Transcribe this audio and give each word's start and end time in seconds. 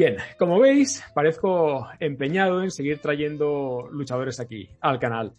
Bien, 0.00 0.16
como 0.38 0.58
veis, 0.58 1.04
parezco 1.12 1.86
empeñado 2.00 2.62
en 2.62 2.70
seguir 2.70 3.00
trayendo 3.00 3.86
luchadores 3.92 4.40
aquí 4.40 4.66
al 4.80 4.98
canal. 4.98 5.34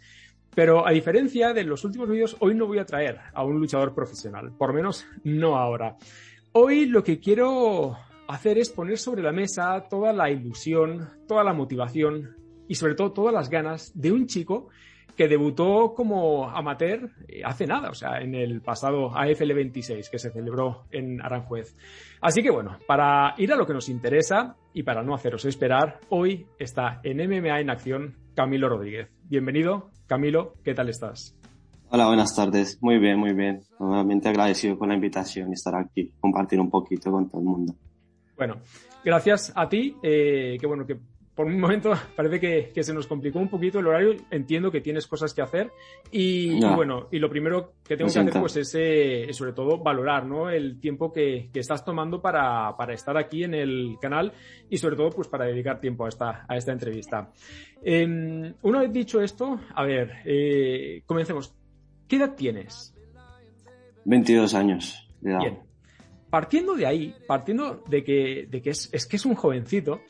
Pero 0.54 0.88
a 0.88 0.92
diferencia 0.92 1.52
de 1.52 1.64
los 1.64 1.84
últimos 1.84 2.08
vídeos, 2.08 2.38
hoy 2.42 2.54
no 2.54 2.68
voy 2.68 2.78
a 2.78 2.86
traer 2.86 3.18
a 3.34 3.44
un 3.44 3.60
luchador 3.60 3.96
profesional, 3.96 4.52
por 4.56 4.72
menos 4.72 5.08
no 5.24 5.58
ahora. 5.58 5.98
Hoy 6.52 6.86
lo 6.86 7.04
que 7.04 7.20
quiero 7.20 7.98
hacer 8.28 8.60
es 8.60 8.70
poner 8.70 9.00
sobre 9.00 9.24
la 9.24 9.32
mesa 9.32 9.88
toda 9.90 10.14
la 10.14 10.30
ilusión, 10.30 11.10
toda 11.28 11.44
la 11.44 11.54
motivación 11.54 12.36
y 12.68 12.76
sobre 12.76 12.94
todo 12.94 13.14
todas 13.14 13.34
las 13.34 13.50
ganas 13.50 13.92
de 14.00 14.12
un 14.12 14.28
chico 14.28 14.68
que 15.16 15.28
debutó 15.28 15.94
como 15.96 16.50
amateur 16.50 17.10
eh, 17.28 17.42
hace 17.44 17.68
nada, 17.68 17.90
o 17.90 17.94
sea, 17.94 18.20
en 18.20 18.36
el 18.36 18.62
pasado 18.62 19.16
AFL 19.16 19.54
26 19.54 20.10
que 20.10 20.20
se 20.20 20.32
celebró 20.32 20.86
en 20.92 21.22
Aranjuez. 21.22 21.76
Así 22.22 22.42
que 22.42 22.52
bueno, 22.52 22.78
para 22.88 23.34
ir 23.38 23.52
a 23.52 23.56
lo 23.56 23.66
que 23.66 23.74
nos 23.74 23.90
interesa 23.90 24.56
y 24.74 24.84
para 24.84 25.04
no 25.04 25.14
haceros 25.14 25.46
esperar, 25.46 26.00
hoy 26.10 26.48
está 26.60 27.00
en 27.04 27.18
MMA 27.18 27.60
en 27.60 27.70
acción 27.70 28.18
Camilo 28.36 28.70
Rodríguez. 28.70 29.10
Bienvenido, 29.24 29.90
Camilo, 30.08 30.54
¿qué 30.64 30.74
tal 30.74 30.90
estás? 30.90 31.36
Hola, 31.90 32.08
buenas 32.08 32.34
tardes. 32.34 32.78
Muy 32.82 33.00
bien, 33.00 33.20
muy 33.20 33.34
bien. 33.34 33.64
Nuevamente 33.78 34.30
agradecido 34.30 34.78
con 34.78 34.88
la 34.88 34.96
invitación 34.96 35.50
y 35.50 35.54
estar 35.54 35.76
aquí, 35.76 36.14
compartir 36.22 36.60
un 36.60 36.70
poquito 36.70 37.12
con 37.12 37.28
todo 37.28 37.42
el 37.42 37.48
mundo. 37.48 37.76
Bueno, 38.38 38.56
gracias 39.04 39.52
a 39.54 39.68
ti, 39.68 39.98
eh, 40.02 40.58
que 40.60 40.68
bueno, 40.68 40.86
que 40.86 40.98
por 41.42 41.52
un 41.52 41.60
momento 41.60 41.92
parece 42.16 42.40
que, 42.72 42.84
se 42.84 42.94
nos 42.94 43.08
complicó 43.08 43.40
un 43.40 43.50
poquito 43.50 43.80
el 43.80 43.88
horario. 43.88 44.16
Entiendo 44.30 44.70
que 44.70 44.80
tienes 44.80 45.08
cosas 45.08 45.34
que 45.34 45.42
hacer 45.42 45.72
y, 46.12 46.60
bueno, 46.60 47.08
y 47.12 47.18
lo 47.18 47.32
primero 47.32 47.74
que 47.84 47.98
tengo 47.98 48.12
que 48.12 48.20
hacer 48.20 48.40
pues 48.40 48.76
eh, 48.76 49.26
es, 49.28 49.36
sobre 49.36 49.54
todo 49.54 49.80
valorar 49.80 50.24
¿no? 50.28 50.52
el 50.52 50.80
tiempo 50.80 51.12
que, 51.12 51.50
estás 51.52 51.84
tomando 51.84 52.22
para, 52.22 52.76
estar 52.90 53.18
aquí 53.18 53.44
en 53.44 53.56
el 53.56 53.98
canal 54.00 54.34
y 54.70 54.78
sobre 54.78 54.96
todo 54.96 55.10
pues 55.10 55.28
para 55.28 55.46
dedicar 55.46 55.80
tiempo 55.80 56.06
a 56.06 56.10
esta, 56.10 56.46
a 56.48 56.56
esta 56.58 56.74
entrevista. 56.74 57.32
Em, 57.84 58.54
una 58.62 58.82
vez 58.82 58.94
dicho 58.94 59.20
esto, 59.20 59.60
a 59.74 59.84
ver, 59.84 60.18
eh, 60.26 61.02
comencemos. 61.08 61.56
¿Qué 62.08 62.18
edad 62.18 62.36
tienes? 62.36 62.94
22 64.06 64.54
años 64.54 65.10
de 65.22 65.32
edad. 65.32 65.40
Bien. 65.40 65.60
Partiendo 66.30 66.76
de 66.76 66.86
ahí, 66.86 67.16
partiendo 67.28 67.84
de 67.90 68.04
que, 68.04 68.48
de 68.48 68.62
que 68.62 68.70
es, 68.70 68.90
es 68.94 69.08
que 69.08 69.16
es 69.16 69.26
un 69.26 69.34
jovencito, 69.36 70.02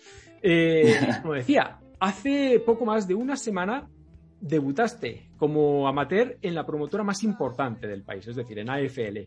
eh, 0.42 0.96
como 1.22 1.34
decía, 1.34 1.80
hace 2.00 2.60
poco 2.60 2.86
más 2.86 3.08
de 3.08 3.16
una 3.16 3.36
semana 3.36 3.88
debutaste 4.42 5.30
como 5.38 5.88
amateur 5.88 6.38
en 6.42 6.56
la 6.56 6.66
promotora 6.66 7.04
más 7.04 7.24
importante 7.24 7.88
del 7.88 8.04
país, 8.04 8.28
es 8.28 8.36
decir, 8.36 8.60
en 8.60 8.70
AFL. 8.70 9.20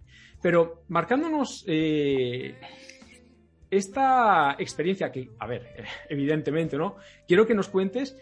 Pero 0.42 0.83
marcándonos 0.89 1.65
eh, 1.69 2.57
esta 3.70 4.57
experiencia 4.59 5.11
que, 5.11 5.31
a 5.39 5.47
ver, 5.47 5.85
evidentemente, 6.08 6.77
¿no? 6.77 6.97
Quiero 7.27 7.46
que 7.46 7.55
nos 7.55 7.69
cuentes, 7.69 8.17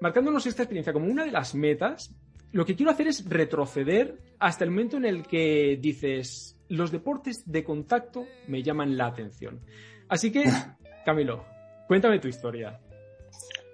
marcándonos 0.00 0.46
esta 0.46 0.62
experiencia 0.62 0.92
como 0.92 1.06
una 1.06 1.24
de 1.24 1.32
las 1.32 1.54
metas, 1.54 2.14
lo 2.52 2.64
que 2.64 2.74
quiero 2.74 2.90
hacer 2.90 3.08
es 3.08 3.28
retroceder 3.28 4.18
hasta 4.38 4.64
el 4.64 4.70
momento 4.70 4.96
en 4.96 5.04
el 5.04 5.26
que 5.26 5.78
dices, 5.80 6.58
los 6.68 6.90
deportes 6.90 7.42
de 7.50 7.64
contacto 7.64 8.26
me 8.48 8.62
llaman 8.62 8.96
la 8.96 9.06
atención. 9.06 9.60
Así 10.08 10.30
que, 10.30 10.44
Camilo, 11.04 11.44
Cuéntame 11.86 12.18
tu 12.18 12.28
historia. 12.28 12.78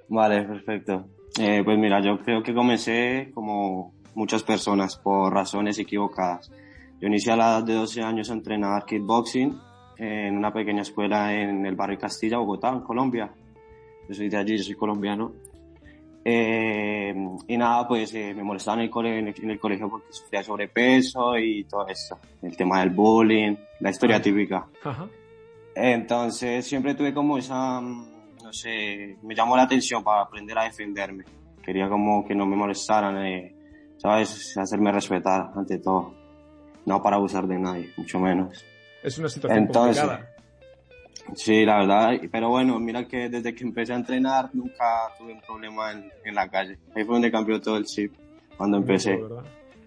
Vale, 0.08 0.42
perfecto. 0.42 1.06
Eh, 1.40 1.62
pues 1.64 1.78
mira, 1.78 2.00
yo 2.00 2.18
creo 2.18 2.42
que 2.42 2.52
comencé 2.52 3.30
como 3.32 3.94
muchas 4.14 4.42
personas 4.42 4.96
por 4.96 5.32
razones 5.32 5.78
equivocadas. 5.78 6.50
Yo 7.00 7.08
inicié 7.08 7.32
a 7.32 7.36
la 7.36 7.48
edad 7.48 7.64
de 7.64 7.74
12 7.74 8.02
años 8.02 8.30
a 8.30 8.34
entrenar 8.34 8.84
kickboxing 8.84 9.58
en 9.96 10.36
una 10.36 10.52
pequeña 10.52 10.82
escuela 10.82 11.32
en 11.32 11.64
el 11.64 11.74
barrio 11.74 11.98
Castilla, 11.98 12.38
Bogotá, 12.38 12.68
en 12.70 12.80
Colombia. 12.80 13.32
Yo 14.08 14.14
soy 14.14 14.28
de 14.28 14.36
allí, 14.36 14.58
yo 14.58 14.64
soy 14.64 14.74
colombiano. 14.74 15.32
Eh, 16.24 17.14
y 17.48 17.56
nada, 17.56 17.88
pues 17.88 18.14
eh, 18.14 18.32
me 18.34 18.44
molestaba 18.44 18.76
en 18.76 18.84
el, 18.84 18.90
colegio, 18.90 19.18
en 19.18 19.50
el, 19.50 19.58
colegio 19.58 19.88
porque 19.88 20.12
sufría 20.12 20.42
sobrepeso 20.42 21.36
y 21.38 21.64
todo 21.64 21.88
eso. 21.88 22.18
El 22.42 22.56
tema 22.56 22.80
del 22.80 22.90
bullying, 22.90 23.56
la 23.80 23.90
historia 23.90 24.20
típica. 24.20 24.66
Ajá. 24.84 25.08
Entonces 25.74 26.66
siempre 26.66 26.94
tuve 26.94 27.14
como 27.14 27.38
esa, 27.38 27.80
no 27.80 28.52
sé, 28.52 29.16
me 29.22 29.34
llamó 29.34 29.56
la 29.56 29.62
atención 29.62 30.02
para 30.04 30.22
aprender 30.22 30.58
a 30.58 30.64
defenderme. 30.64 31.24
Quería 31.64 31.88
como 31.88 32.26
que 32.26 32.34
no 32.34 32.44
me 32.46 32.56
molestaran, 32.56 33.24
eh, 33.24 33.54
¿sabes? 33.96 34.56
Hacerme 34.56 34.92
respetar 34.92 35.50
ante 35.54 35.78
todo. 35.78 36.14
No 36.84 37.02
para 37.02 37.16
abusar 37.16 37.46
de 37.46 37.58
nadie, 37.58 37.92
mucho 37.96 38.18
menos. 38.18 38.64
Es 39.02 39.16
una 39.18 39.28
situación 39.28 39.64
Entonces, 39.64 40.02
complicada. 40.02 40.28
Sí, 41.34 41.64
la 41.64 41.78
verdad, 41.78 42.10
pero 42.30 42.48
bueno, 42.48 42.78
mira 42.80 43.06
que 43.06 43.28
desde 43.28 43.54
que 43.54 43.62
empecé 43.64 43.92
a 43.92 43.96
entrenar 43.96 44.50
nunca 44.52 44.84
tuve 45.16 45.32
un 45.32 45.40
problema 45.40 45.92
en, 45.92 46.10
en 46.24 46.34
la 46.34 46.48
calle. 46.48 46.78
Ahí 46.94 47.04
fue 47.04 47.14
donde 47.14 47.30
cambió 47.30 47.60
todo 47.60 47.76
el 47.76 47.84
chip, 47.84 48.12
cuando 48.56 48.78
empecé. 48.78 49.20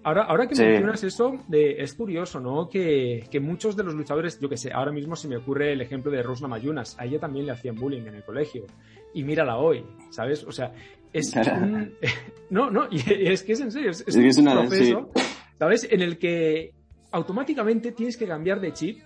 Ahora, 0.06 0.22
ahora 0.26 0.48
que 0.48 0.54
mencionas 0.54 1.04
eso, 1.04 1.40
de, 1.48 1.82
es 1.82 1.96
curioso, 1.96 2.40
¿no? 2.40 2.70
Que, 2.70 3.28
que, 3.32 3.40
muchos 3.40 3.76
de 3.76 3.84
los 3.84 3.96
luchadores, 3.96 4.40
yo 4.40 4.48
que 4.48 4.56
sé, 4.56 4.72
ahora 4.72 4.92
mismo 4.92 5.16
se 5.16 5.28
me 5.28 5.36
ocurre 5.36 5.74
el 5.74 5.82
ejemplo 5.82 6.12
de 6.12 6.22
Rosna 6.22 6.48
Mayunas, 6.48 6.96
a 7.00 7.06
ella 7.06 7.20
también 7.20 7.48
le 7.48 7.54
hacían 7.54 7.74
bullying 7.74 8.04
en 8.06 8.14
el 8.14 8.24
colegio. 8.24 8.68
Y 9.16 9.24
mírala 9.24 9.58
hoy, 9.58 9.84
¿sabes? 10.12 10.44
O 10.44 10.52
sea, 10.52 10.72
es 11.12 11.34
un... 11.36 11.96
no, 12.52 12.70
no, 12.70 12.88
y 12.92 12.98
es 13.08 13.42
que 13.42 13.54
es 13.54 13.62
en 13.62 13.72
serio, 13.72 13.90
es, 13.90 14.38
un 14.38 14.46
proceso, 14.46 15.10
¿sabes? 15.58 15.88
En 15.90 16.02
el 16.04 16.20
que 16.20 16.72
automáticamente 17.12 17.92
tienes 17.92 18.16
que 18.16 18.28
cambiar 18.28 18.62
de 18.62 18.74
chip, 18.74 19.00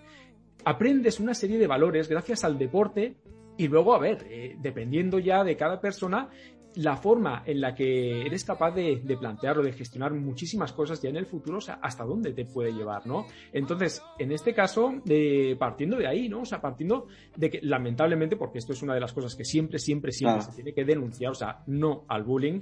aprendes 0.65 1.21
una 1.21 1.33
serie 1.33 1.57
de 1.57 1.67
valores 1.67 2.09
gracias 2.09 2.43
al 2.43 2.59
deporte 2.59 3.15
y 3.55 3.69
luego, 3.69 3.95
a 3.95 3.99
ver, 3.99 4.27
eh, 4.29 4.57
dependiendo 4.59 5.17
ya 5.17 5.45
de 5.45 5.55
cada 5.55 5.79
persona, 5.79 6.27
la 6.75 6.95
forma 6.95 7.43
en 7.45 7.61
la 7.61 7.73
que 7.73 8.21
eres 8.21 8.43
capaz 8.43 8.71
de, 8.71 9.01
plantearlo, 9.19 9.63
de 9.63 9.73
gestionar 9.73 10.13
muchísimas 10.13 10.71
cosas 10.73 11.01
ya 11.01 11.09
en 11.09 11.17
el 11.17 11.25
futuro, 11.25 11.57
o 11.57 11.61
sea, 11.61 11.79
hasta 11.81 12.03
dónde 12.03 12.33
te 12.33 12.45
puede 12.45 12.71
llevar, 12.71 13.05
¿no? 13.07 13.25
Entonces, 13.51 14.01
en 14.17 14.31
este 14.31 14.53
caso, 14.53 14.93
de, 15.03 15.55
partiendo 15.59 15.97
de 15.97 16.07
ahí, 16.07 16.29
¿no? 16.29 16.41
O 16.41 16.45
sea, 16.45 16.61
partiendo 16.61 17.07
de 17.35 17.49
que, 17.49 17.59
lamentablemente, 17.63 18.35
porque 18.35 18.59
esto 18.59 18.73
es 18.73 18.81
una 18.81 18.93
de 18.93 18.99
las 18.99 19.13
cosas 19.13 19.35
que 19.35 19.43
siempre, 19.43 19.79
siempre, 19.79 20.11
siempre 20.11 20.41
se 20.41 20.53
tiene 20.53 20.73
que 20.73 20.85
denunciar, 20.85 21.31
o 21.31 21.35
sea, 21.35 21.63
no 21.67 22.05
al 22.07 22.23
bullying. 22.23 22.61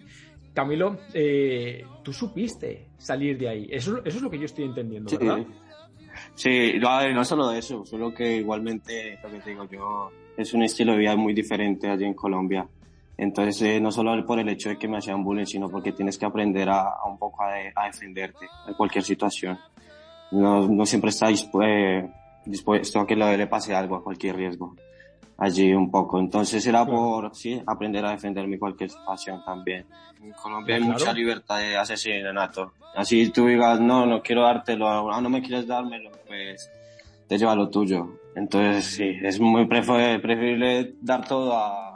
Camilo, 0.54 0.98
eh, 1.14 1.86
tú 2.04 2.12
supiste 2.12 2.88
salir 2.98 3.38
de 3.38 3.50
ahí. 3.50 3.68
Eso, 3.70 4.00
eso 4.04 4.18
es 4.18 4.22
lo 4.22 4.30
que 4.30 4.40
yo 4.40 4.46
estoy 4.46 4.66
entendiendo, 4.66 5.12
¿verdad? 5.12 5.46
Sí, 6.34 6.74
no, 6.80 7.14
no 7.14 7.24
solo 7.24 7.50
de 7.50 7.60
eso, 7.60 7.86
solo 7.86 8.12
que 8.12 8.38
igualmente, 8.38 9.20
te 9.22 9.50
digo 9.50 9.68
yo, 9.70 10.10
es 10.36 10.52
un 10.56 10.64
estilo 10.64 10.94
de 10.94 11.00
vida 11.00 11.16
muy 11.16 11.34
diferente 11.34 11.88
allí 11.88 12.06
en 12.06 12.16
Colombia 12.16 12.68
entonces, 13.18 13.60
eh, 13.64 13.80
no 13.82 13.92
solo 13.92 14.24
por 14.26 14.40
el 14.40 14.48
hecho 14.48 14.70
de 14.70 14.78
que 14.78 14.88
me 14.88 14.98
hacían 14.98 15.24
bullying, 15.24 15.46
sino 15.46 15.70
porque 15.70 15.92
tienes 15.92 16.20
que 16.20 16.26
aprender 16.26 16.70
a, 16.70 17.04
un 17.06 17.18
poco 17.18 17.44
a, 17.44 17.86
defenderte 17.86 18.48
de 18.68 18.74
cualquier 18.76 19.04
situación. 19.04 19.58
No, 20.32 20.68
no 20.68 20.86
siempre 20.86 21.10
estás 21.10 21.50
eh, 21.64 22.08
dispuesto 22.46 23.00
a 23.00 23.08
que 23.08 23.16
le 23.16 23.48
pase 23.48 23.74
algo, 23.74 23.96
a 23.96 24.04
cualquier 24.04 24.36
riesgo. 24.36 24.76
Allí 25.40 25.74
un 25.74 25.90
poco. 25.90 26.20
Entonces 26.20 26.66
era 26.68 26.86
por, 26.86 27.36
sí, 27.36 27.62
aprender 27.66 28.06
a 28.06 28.12
defenderme 28.12 28.60
cualquier 28.60 28.92
situación 28.92 29.44
también. 29.44 29.86
En 30.22 30.32
Colombia 30.34 30.76
hay 30.76 30.82
mucha 30.82 31.12
libertad 31.12 31.60
de 31.60 31.76
asesinato. 31.76 32.74
Así 32.96 33.30
tú 33.32 33.48
digas, 33.48 33.80
no, 33.80 34.06
no 34.06 34.22
quiero 34.22 34.44
dártelo, 34.44 35.12
ah, 35.12 35.22
no 35.22 35.30
me 35.30 35.42
quieres 35.42 35.68
dármelo, 35.68 36.12
pues 36.28 36.70
te 37.28 37.38
lleva 37.38 37.56
lo 37.56 37.70
tuyo. 37.70 38.20
Entonces 38.36 38.86
sí, 38.86 39.18
es 39.24 39.40
muy 39.40 39.68
preferible 39.68 40.94
dar 41.02 41.28
todo 41.28 41.56
a 41.56 41.87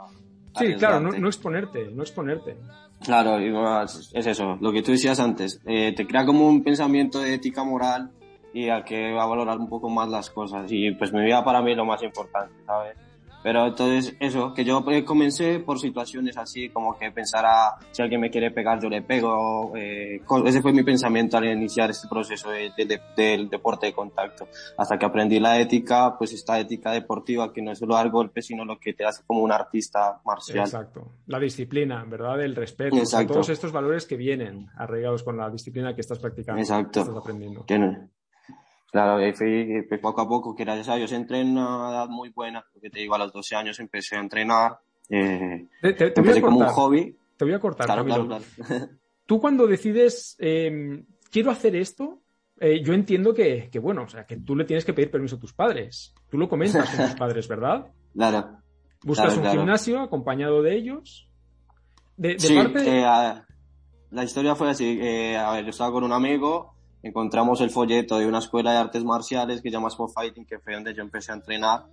Sí, 0.58 0.74
claro, 0.74 1.00
no, 1.00 1.26
exponerte, 1.26 1.90
no 1.90 2.02
exponerte. 2.02 2.56
Claro, 3.04 3.38
es 3.38 4.26
eso, 4.26 4.58
lo 4.60 4.72
que 4.72 4.82
tú 4.82 4.92
decías 4.92 5.18
antes, 5.18 5.60
eh, 5.66 5.92
te 5.96 6.06
crea 6.06 6.24
como 6.24 6.46
un 6.46 6.62
pensamiento 6.62 7.20
de 7.20 7.34
ética 7.34 7.64
moral 7.64 8.10
y 8.52 8.68
al 8.68 8.84
que 8.84 9.12
va 9.12 9.24
a 9.24 9.26
valorar 9.26 9.58
un 9.58 9.68
poco 9.68 9.88
más 9.88 10.08
las 10.08 10.30
cosas 10.30 10.70
y 10.70 10.92
pues 10.92 11.12
mi 11.12 11.22
vida 11.22 11.42
para 11.44 11.62
mí 11.62 11.72
es 11.72 11.76
lo 11.76 11.86
más 11.86 12.02
importante, 12.02 12.54
¿sabes? 12.66 12.96
Pero 13.42 13.66
entonces 13.66 14.16
eso, 14.20 14.54
que 14.54 14.64
yo 14.64 14.84
eh, 14.90 15.04
comencé 15.04 15.58
por 15.58 15.78
situaciones 15.78 16.36
así, 16.36 16.68
como 16.68 16.96
que 16.98 17.10
pensara, 17.10 17.76
si 17.90 18.02
alguien 18.02 18.20
me 18.20 18.30
quiere 18.30 18.50
pegar, 18.50 18.80
yo 18.80 18.88
le 18.88 19.02
pego. 19.02 19.72
Eh, 19.76 20.20
ese 20.46 20.62
fue 20.62 20.72
mi 20.72 20.82
pensamiento 20.82 21.36
al 21.36 21.44
iniciar 21.46 21.90
este 21.90 22.08
proceso 22.08 22.50
de, 22.50 22.72
de, 22.76 23.00
del 23.16 23.48
deporte 23.48 23.86
de 23.86 23.92
contacto. 23.92 24.48
Hasta 24.76 24.98
que 24.98 25.06
aprendí 25.06 25.40
la 25.40 25.58
ética, 25.58 26.16
pues 26.16 26.32
esta 26.32 26.58
ética 26.58 26.92
deportiva, 26.92 27.52
que 27.52 27.62
no 27.62 27.72
es 27.72 27.78
solo 27.78 27.94
dar 27.94 28.10
golpes, 28.10 28.46
sino 28.46 28.64
lo 28.64 28.78
que 28.78 28.92
te 28.92 29.04
hace 29.04 29.22
como 29.26 29.40
un 29.40 29.52
artista 29.52 30.20
marcial. 30.24 30.66
Exacto. 30.66 31.12
La 31.26 31.38
disciplina, 31.38 32.04
¿verdad? 32.04 32.40
El 32.42 32.54
respeto. 32.54 32.96
Exacto. 32.96 33.34
todos 33.34 33.48
estos 33.48 33.72
valores 33.72 34.06
que 34.06 34.16
vienen 34.16 34.68
arraigados 34.76 35.22
con 35.22 35.36
la 35.36 35.50
disciplina 35.50 35.94
que 35.94 36.00
estás 36.00 36.18
practicando. 36.18 36.60
Exacto. 36.60 36.92
Que 36.92 37.00
estás 37.00 37.16
aprendiendo. 37.16 37.64
Claro, 38.92 39.26
y 39.26 39.32
fui 39.32 39.98
poco 40.02 40.20
a 40.20 40.28
poco, 40.28 40.54
que 40.54 40.64
gracias 40.64 40.90
a 40.90 40.96
Dios 40.96 41.10
entré 41.12 41.40
en 41.40 41.52
una 41.52 41.90
edad 41.90 42.08
muy 42.08 42.28
buena, 42.28 42.62
porque 42.70 42.90
te 42.90 43.00
digo, 43.00 43.14
a 43.14 43.18
los 43.18 43.32
12 43.32 43.56
años 43.56 43.80
empecé 43.80 44.16
a 44.16 44.20
entrenar, 44.20 44.78
eh, 45.08 45.66
te, 45.80 45.94
te, 45.94 46.12
empecé 46.14 46.42
como 46.42 46.58
un 46.58 46.66
hobby. 46.66 47.16
Te 47.38 47.46
voy 47.46 47.54
a 47.54 47.58
cortar, 47.58 47.86
claro, 47.86 48.04
Claro, 48.04 48.26
claro. 48.26 48.44
Tú 49.26 49.40
cuando 49.40 49.66
decides, 49.66 50.36
eh, 50.38 51.04
quiero 51.30 51.50
hacer 51.50 51.74
esto, 51.74 52.20
eh, 52.60 52.82
yo 52.82 52.92
entiendo 52.92 53.32
que, 53.32 53.70
que, 53.72 53.78
bueno, 53.78 54.02
o 54.02 54.08
sea, 54.08 54.26
que 54.26 54.36
tú 54.36 54.54
le 54.54 54.64
tienes 54.64 54.84
que 54.84 54.92
pedir 54.92 55.10
permiso 55.10 55.36
a 55.36 55.40
tus 55.40 55.54
padres. 55.54 56.14
Tú 56.28 56.36
lo 56.36 56.48
comentas 56.48 56.94
con 56.94 57.06
tus 57.06 57.14
padres, 57.18 57.48
¿verdad? 57.48 57.86
Claro. 58.14 58.58
Buscas 59.02 59.36
un 59.36 59.46
gimnasio 59.46 60.00
acompañado 60.00 60.62
de 60.62 60.76
ellos. 60.76 61.28
De, 62.16 62.34
de 62.34 62.38
sí, 62.38 62.54
parte... 62.54 63.00
Eh, 63.00 63.04
la 64.12 64.24
historia 64.24 64.54
fue 64.54 64.70
así, 64.70 64.98
eh, 65.00 65.36
a 65.36 65.52
ver, 65.52 65.64
yo 65.64 65.70
estaba 65.70 65.90
con 65.90 66.04
un 66.04 66.12
amigo, 66.12 66.71
encontramos 67.02 67.60
el 67.60 67.70
folleto 67.70 68.18
de 68.18 68.26
una 68.26 68.38
escuela 68.38 68.72
de 68.72 68.78
artes 68.78 69.04
marciales 69.04 69.60
que 69.60 69.68
se 69.68 69.74
llama 69.74 69.88
Sport 69.88 70.12
Fighting, 70.14 70.46
que 70.46 70.58
fue 70.58 70.74
donde 70.74 70.94
yo 70.94 71.02
empecé 71.02 71.32
a 71.32 71.36
entrenar. 71.36 71.84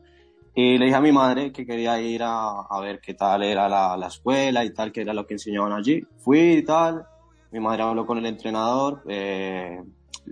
Y 0.55 0.77
le 0.77 0.85
dije 0.85 0.97
a 0.97 1.01
mi 1.01 1.11
madre 1.11 1.51
que 1.51 1.65
quería 1.65 1.99
ir 2.01 2.23
a, 2.23 2.61
a 2.61 2.81
ver 2.81 2.99
qué 2.99 3.13
tal 3.13 3.43
era 3.43 3.69
la, 3.69 3.95
la, 3.95 4.07
escuela 4.07 4.65
y 4.65 4.73
tal, 4.73 4.91
qué 4.91 5.01
era 5.01 5.13
lo 5.13 5.25
que 5.25 5.35
enseñaban 5.35 5.73
allí. 5.73 6.01
Fui 6.17 6.53
y 6.53 6.63
tal. 6.63 7.05
Mi 7.51 7.59
madre 7.59 7.83
habló 7.83 8.05
con 8.05 8.17
el 8.17 8.25
entrenador. 8.25 9.03
Eh, 9.07 9.81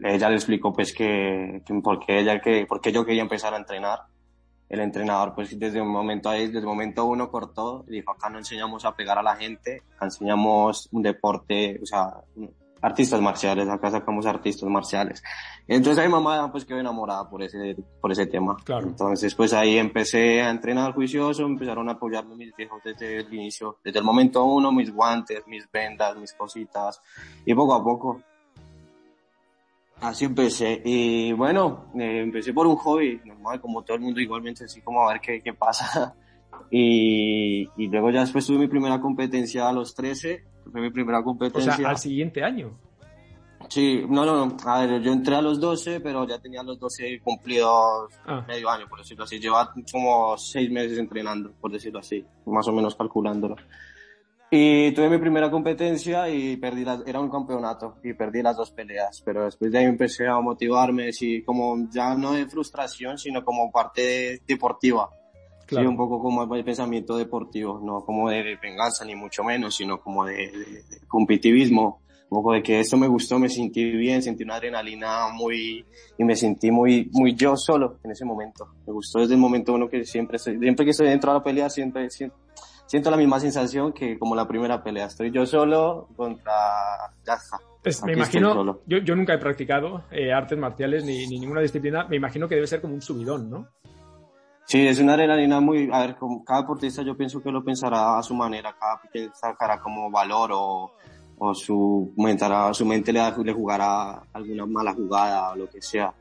ella 0.03 0.29
le 0.29 0.35
explicó 0.35 0.73
pues 0.73 0.93
que, 0.93 1.61
que 1.65 1.73
por 1.75 1.99
qué 1.99 2.19
ella 2.19 2.39
que, 2.39 2.65
por 2.65 2.81
qué 2.81 2.91
yo 2.91 3.05
quería 3.05 3.21
empezar 3.21 3.53
a 3.53 3.57
entrenar. 3.57 3.99
El 4.69 4.81
entrenador 4.81 5.33
pues 5.33 5.57
desde 5.57 5.81
un 5.81 5.89
momento 5.89 6.29
ahí, 6.29 6.47
desde 6.47 6.59
el 6.59 6.65
momento 6.65 7.05
uno 7.05 7.31
cortó 7.31 7.85
y 7.87 7.91
dijo 7.93 8.11
acá 8.11 8.29
no 8.29 8.37
enseñamos 8.37 8.83
a 8.83 8.93
pegar 8.95 9.17
a 9.17 9.23
la 9.23 9.37
gente, 9.37 9.83
enseñamos 10.01 10.89
un 10.91 11.03
deporte, 11.03 11.79
o 11.81 11.85
sea, 11.85 12.15
artistas 12.81 13.21
marciales, 13.21 13.67
acá 13.67 13.91
sacamos 13.91 14.25
artistas 14.25 14.69
marciales. 14.69 15.23
Entonces 15.67 16.05
mi 16.05 16.11
mamá 16.11 16.51
pues 16.51 16.65
quedó 16.65 16.79
enamorada 16.79 17.29
por 17.29 17.43
ese, 17.43 17.75
por 18.01 18.11
ese 18.11 18.25
tema. 18.27 18.57
Claro. 18.63 18.87
Entonces 18.87 19.33
pues 19.35 19.53
ahí 19.53 19.77
empecé 19.77 20.41
a 20.41 20.49
entrenar 20.49 20.93
juicioso, 20.93 21.43
empezaron 21.43 21.89
a 21.89 21.93
apoyarme 21.93 22.35
mis 22.35 22.55
viejos 22.55 22.81
desde 22.83 23.17
el 23.17 23.33
inicio, 23.33 23.77
desde 23.83 23.99
el 23.99 24.05
momento 24.05 24.43
uno, 24.43 24.71
mis 24.71 24.93
guantes, 24.93 25.45
mis 25.47 25.69
vendas, 25.71 26.15
mis 26.17 26.33
cositas, 26.33 27.01
y 27.45 27.53
poco 27.53 27.73
a 27.73 27.83
poco. 27.83 28.21
Así 30.01 30.25
empecé. 30.25 30.81
Y 30.85 31.33
bueno, 31.33 31.85
eh, 31.95 32.21
empecé 32.21 32.53
por 32.53 32.67
un 32.67 32.75
hobby, 32.75 33.19
normal, 33.25 33.59
como 33.59 33.81
todo 33.81 33.95
el 33.97 34.03
mundo 34.03 34.19
igualmente, 34.19 34.65
así 34.65 34.81
como 34.81 35.01
a 35.01 35.13
ver 35.13 35.21
qué, 35.21 35.41
qué 35.41 35.53
pasa. 35.53 36.15
Y, 36.69 37.69
y 37.77 37.87
luego 37.87 38.09
ya 38.09 38.21
después 38.21 38.45
tuve 38.45 38.57
mi 38.57 38.67
primera 38.67 38.99
competencia 38.99 39.69
a 39.69 39.71
los 39.71 39.95
13 39.95 40.43
fue 40.71 40.81
mi 40.81 40.89
primera 40.89 41.23
competencia. 41.23 41.73
O 41.73 41.77
sea, 41.77 41.89
al 41.89 41.97
siguiente 41.97 42.43
año. 42.43 42.77
Sí, 43.69 44.05
no, 44.07 44.25
no, 44.25 44.45
no. 44.45 44.57
A 44.65 44.85
ver, 44.85 45.01
yo 45.01 45.11
entré 45.11 45.35
a 45.35 45.41
los 45.41 45.59
12, 45.59 45.99
pero 45.99 46.25
ya 46.27 46.39
tenía 46.39 46.63
los 46.63 46.79
12 46.79 47.19
cumplidos 47.21 48.13
ah. 48.25 48.45
medio 48.47 48.69
año, 48.69 48.87
por 48.87 48.99
decirlo 48.99 49.23
así. 49.25 49.39
Lleva 49.39 49.73
como 49.91 50.37
seis 50.37 50.69
meses 50.71 50.97
entrenando, 50.97 51.51
por 51.59 51.71
decirlo 51.71 51.99
así, 51.99 52.25
más 52.45 52.67
o 52.67 52.71
menos 52.71 52.95
calculándolo. 52.95 53.55
Y 54.49 54.93
tuve 54.93 55.09
mi 55.09 55.17
primera 55.17 55.51
competencia 55.51 56.29
y 56.29 56.55
perdí, 56.55 56.85
la, 56.85 57.03
era 57.05 57.19
un 57.19 57.29
campeonato 57.29 57.97
y 58.01 58.13
perdí 58.13 58.41
las 58.41 58.55
dos 58.55 58.71
peleas, 58.71 59.21
pero 59.25 59.43
después 59.43 59.73
de 59.73 59.79
ahí 59.79 59.85
empecé 59.85 60.25
a 60.25 60.39
motivarme, 60.39 61.09
así 61.09 61.43
como 61.43 61.75
ya 61.89 62.15
no 62.15 62.31
de 62.31 62.47
frustración, 62.47 63.17
sino 63.17 63.43
como 63.43 63.69
parte 63.69 64.41
deportiva. 64.47 65.09
Sí, 65.67 65.75
un 65.77 65.97
poco 65.97 66.19
como 66.21 66.55
el 66.55 66.63
pensamiento 66.63 67.17
deportivo, 67.17 67.79
no 67.83 68.03
como 68.05 68.29
de 68.29 68.57
venganza 68.61 69.03
ni 69.03 69.15
mucho 69.15 69.43
menos, 69.43 69.75
sino 69.75 69.99
como 69.99 70.25
de, 70.25 70.35
de, 70.35 70.83
competitivismo. 71.07 72.01
Un 72.29 72.41
poco 72.41 72.53
de 72.53 72.61
que 72.61 72.81
esto 72.81 72.97
me 72.97 73.07
gustó, 73.07 73.39
me 73.39 73.47
sentí 73.47 73.85
bien, 73.89 74.21
sentí 74.21 74.43
una 74.43 74.55
adrenalina 74.55 75.29
muy, 75.29 75.85
y 76.17 76.23
me 76.25 76.35
sentí 76.35 76.71
muy, 76.71 77.09
muy 77.13 77.35
yo 77.35 77.55
solo 77.55 77.99
en 78.03 78.11
ese 78.11 78.25
momento. 78.25 78.67
Me 78.85 78.91
gustó 78.91 79.19
desde 79.19 79.35
el 79.35 79.39
momento 79.39 79.73
uno 79.73 79.87
que 79.87 80.03
siempre 80.03 80.37
siempre 80.37 80.83
que 80.83 80.91
estoy 80.91 81.07
dentro 81.07 81.31
de 81.31 81.37
la 81.37 81.43
pelea, 81.43 81.69
siempre, 81.69 82.09
siento, 82.09 82.35
siento 82.85 83.11
la 83.11 83.17
misma 83.17 83.39
sensación 83.39 83.93
que 83.93 84.19
como 84.19 84.35
la 84.35 84.45
primera 84.45 84.83
pelea. 84.83 85.05
Estoy 85.05 85.31
yo 85.31 85.45
solo 85.45 86.09
contra 86.17 86.51
Yaja. 87.25 87.59
Pues 87.81 88.03
me 88.03 88.13
imagino, 88.13 88.81
yo, 88.85 88.97
yo 88.97 89.15
nunca 89.15 89.33
he 89.33 89.37
practicado 89.37 90.03
eh, 90.11 90.33
artes 90.33 90.57
marciales 90.57 91.05
ni, 91.05 91.27
ni 91.27 91.39
ninguna 91.39 91.61
disciplina, 91.61 92.05
me 92.09 92.17
imagino 92.17 92.49
que 92.49 92.55
debe 92.55 92.67
ser 92.67 92.81
como 92.81 92.93
un 92.93 93.01
subidón, 93.01 93.49
¿no? 93.49 93.69
Sí, 94.67 94.85
es 94.85 94.99
una 94.99 95.13
adrenalina 95.13 95.61
muy, 95.61 95.89
a 95.93 96.01
ver, 96.01 96.17
como 96.17 96.43
cada 96.43 96.61
deportista 96.61 97.01
yo 97.01 97.15
pienso 97.15 97.41
que 97.41 97.49
lo 97.49 97.63
pensará 97.63 98.19
a 98.19 98.21
su 98.21 98.35
manera, 98.35 98.75
cada 98.77 98.99
sacará 99.33 99.79
como 99.79 100.11
valor 100.11 100.49
o, 100.53 100.91
o 101.37 101.53
su, 101.53 102.13
mentará, 102.17 102.73
su 102.73 102.85
mente 102.85 103.13
le, 103.13 103.21
le 103.45 103.53
jugará 103.53 104.23
alguna 104.33 104.65
mala 104.65 104.93
jugada 104.93 105.51
o 105.51 105.55
lo 105.55 105.69
que 105.69 105.81
sea. 105.81 106.13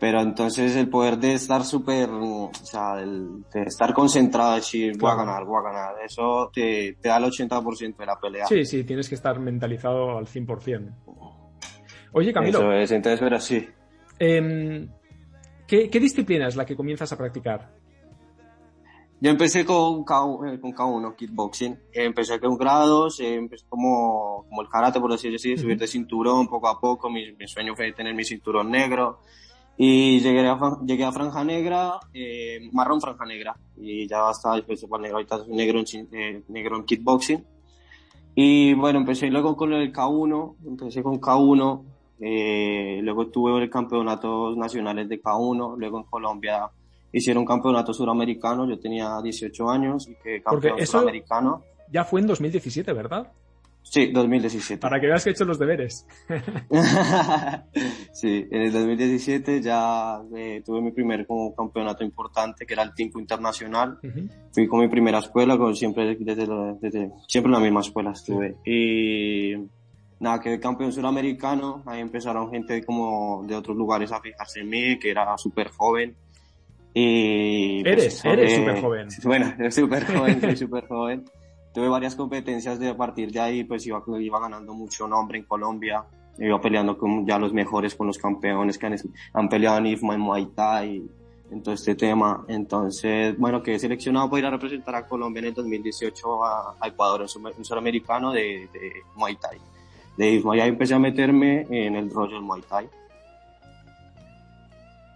Pero 0.00 0.22
entonces 0.22 0.74
el 0.74 0.88
poder 0.88 1.18
de 1.18 1.34
estar 1.34 1.64
súper, 1.64 2.08
o 2.08 2.50
sea, 2.62 2.98
el, 2.98 3.44
de 3.52 3.64
estar 3.64 3.92
concentrado, 3.92 4.54
decir, 4.54 4.96
voy 4.96 5.10
a 5.10 5.14
ganar, 5.14 5.44
voy 5.44 5.58
a 5.58 5.70
ganar, 5.70 5.94
eso 6.02 6.50
te, 6.50 6.96
te 6.98 7.10
da 7.10 7.18
el 7.18 7.24
80% 7.24 7.94
de 7.98 8.06
la 8.06 8.18
pelea. 8.18 8.46
Sí, 8.46 8.64
sí, 8.64 8.84
tienes 8.84 9.06
que 9.06 9.16
estar 9.16 9.38
mentalizado 9.38 10.16
al 10.16 10.24
100%. 10.24 10.94
Oye, 12.14 12.32
Camilo. 12.32 12.58
Eso 12.58 12.72
es, 12.72 12.90
entonces, 12.90 13.20
pero 13.20 13.38
sí. 13.38 13.68
Eh, 14.18 14.88
¿qué, 15.66 15.90
¿Qué 15.90 16.00
disciplina 16.00 16.48
es 16.48 16.56
la 16.56 16.64
que 16.64 16.74
comienzas 16.74 17.12
a 17.12 17.18
practicar? 17.18 17.81
Yo 19.22 19.30
empecé 19.30 19.64
con, 19.64 20.02
K, 20.02 20.16
eh, 20.48 20.58
con 20.58 20.72
K1, 20.72 21.14
kickboxing. 21.14 21.78
Empecé 21.92 22.40
con 22.40 22.56
grados, 22.58 23.20
empecé 23.20 23.64
como, 23.68 24.44
como 24.48 24.62
el 24.62 24.68
karate, 24.68 24.98
por 24.98 25.12
decirlo 25.12 25.36
así, 25.36 25.56
subir 25.56 25.78
de 25.78 25.86
cinturón 25.86 26.48
poco 26.48 26.66
a 26.66 26.80
poco. 26.80 27.08
Mi, 27.08 27.30
mi, 27.30 27.46
sueño 27.46 27.76
fue 27.76 27.92
tener 27.92 28.16
mi 28.16 28.24
cinturón 28.24 28.72
negro. 28.72 29.20
Y 29.76 30.18
llegué 30.18 30.48
a, 30.48 30.58
llegué 30.84 31.04
a 31.04 31.12
franja 31.12 31.44
negra, 31.44 32.00
eh, 32.12 32.68
marrón 32.72 33.00
franja 33.00 33.24
negra. 33.24 33.54
Y 33.76 34.08
ya 34.08 34.28
hasta 34.28 34.56
después 34.56 34.84
para 34.86 35.02
negro, 35.04 35.18
ahorita 35.18 35.44
negro 35.46 35.78
en, 35.78 36.08
eh, 36.10 36.42
negro 36.48 36.78
en 36.78 36.84
kickboxing. 36.84 37.46
Y 38.34 38.74
bueno, 38.74 38.98
empecé 38.98 39.28
luego 39.28 39.56
con 39.56 39.72
el 39.72 39.92
K1, 39.92 40.56
empecé 40.66 41.00
con 41.00 41.20
K1, 41.20 41.84
eh, 42.18 42.98
luego 43.04 43.28
tuve 43.28 43.62
el 43.62 43.70
campeonatos 43.70 44.56
nacionales 44.56 45.08
de 45.08 45.22
K1, 45.22 45.76
luego 45.78 45.98
en 45.98 46.04
Colombia 46.06 46.72
hicieron 47.12 47.44
campeonato 47.44 47.92
suramericano, 47.92 48.68
yo 48.68 48.78
tenía 48.78 49.20
18 49.22 49.70
años 49.70 50.08
y 50.08 50.14
que 50.14 50.42
campeón 50.42 50.72
Porque 50.72 50.86
suramericano. 50.86 51.62
Ya 51.90 52.04
fue 52.04 52.20
en 52.20 52.26
2017, 52.26 52.92
¿verdad? 52.92 53.30
Sí, 53.82 54.10
2017. 54.10 54.80
Para 54.80 55.00
que 55.00 55.06
veas 55.06 55.22
que 55.22 55.30
he 55.30 55.32
hecho 55.32 55.44
los 55.44 55.58
deberes. 55.58 56.06
sí, 58.12 58.46
en 58.50 58.62
el 58.62 58.72
2017 58.72 59.60
ya 59.60 60.22
eh, 60.34 60.62
tuve 60.64 60.80
mi 60.80 60.92
primer 60.92 61.26
como 61.26 61.54
campeonato 61.54 62.02
importante, 62.04 62.64
que 62.64 62.72
era 62.72 62.84
el 62.84 62.94
Tinco 62.94 63.20
Internacional. 63.20 63.98
Fui 64.52 64.66
con 64.66 64.80
mi 64.80 64.88
primera 64.88 65.18
escuela, 65.18 65.58
con 65.58 65.76
siempre, 65.76 66.16
desde, 66.18 66.46
desde, 66.80 67.10
siempre 67.26 67.48
en 67.48 67.52
la 67.52 67.60
misma 67.60 67.80
escuela 67.80 68.12
estuve. 68.12 68.56
Y 68.64 69.56
nada, 70.20 70.40
quedé 70.40 70.58
campeón 70.58 70.92
suramericano. 70.92 71.82
Ahí 71.84 72.00
empezaron 72.00 72.50
gente 72.50 72.82
como 72.84 73.44
de 73.46 73.56
otros 73.56 73.76
lugares 73.76 74.12
a 74.12 74.20
fijarse 74.20 74.60
en 74.60 74.70
mí, 74.70 74.98
que 74.98 75.10
era 75.10 75.36
súper 75.36 75.68
joven. 75.68 76.16
Y, 76.94 77.80
eres, 77.80 78.20
pues, 78.22 78.24
eres 78.24 78.56
súper 78.56 78.80
joven. 78.80 79.08
Bueno, 79.24 79.54
eres 79.58 79.74
súper 79.74 80.04
joven, 80.06 80.40
soy 80.40 80.56
súper 80.66 80.86
joven. 80.86 81.24
Tuve 81.72 81.88
varias 81.88 82.14
competencias 82.14 82.78
de 82.78 82.90
a 82.90 82.96
partir 82.96 83.32
de 83.32 83.40
ahí, 83.40 83.64
pues 83.64 83.86
iba, 83.86 84.02
iba 84.20 84.40
ganando 84.40 84.74
mucho 84.74 85.08
nombre 85.08 85.38
en 85.38 85.44
Colombia. 85.44 86.04
Iba 86.38 86.60
peleando 86.60 86.98
con 86.98 87.26
ya 87.26 87.38
los 87.38 87.52
mejores, 87.52 87.94
con 87.94 88.06
los 88.06 88.18
campeones 88.18 88.76
que 88.76 88.86
han, 88.86 88.96
han 89.32 89.48
peleado 89.48 89.78
en 89.78 89.86
IFMA, 89.86 90.14
en 90.14 90.20
Muay 90.20 90.46
Thai, 90.54 91.02
en 91.50 91.62
todo 91.62 91.74
este 91.74 91.94
tema. 91.94 92.44
Entonces, 92.48 93.38
bueno, 93.38 93.62
quedé 93.62 93.78
seleccionado 93.78 94.28
para 94.28 94.40
ir 94.40 94.46
a 94.46 94.50
representar 94.50 94.94
a 94.94 95.06
Colombia 95.06 95.40
en 95.40 95.46
el 95.46 95.54
2018 95.54 96.44
a, 96.44 96.76
a 96.78 96.88
Ecuador, 96.88 97.22
un 97.56 97.64
sudamericano 97.64 98.32
de, 98.32 98.68
de 98.72 98.92
Muay 99.14 99.36
Thai. 99.36 99.58
De 100.16 100.30
IFMA 100.30 100.56
ya 100.56 100.66
empecé 100.66 100.92
a 100.92 100.98
meterme 100.98 101.66
en 101.70 101.96
el 101.96 102.10
rollo 102.10 102.34
del 102.34 102.42
Muay 102.42 102.60
Thai 102.68 102.86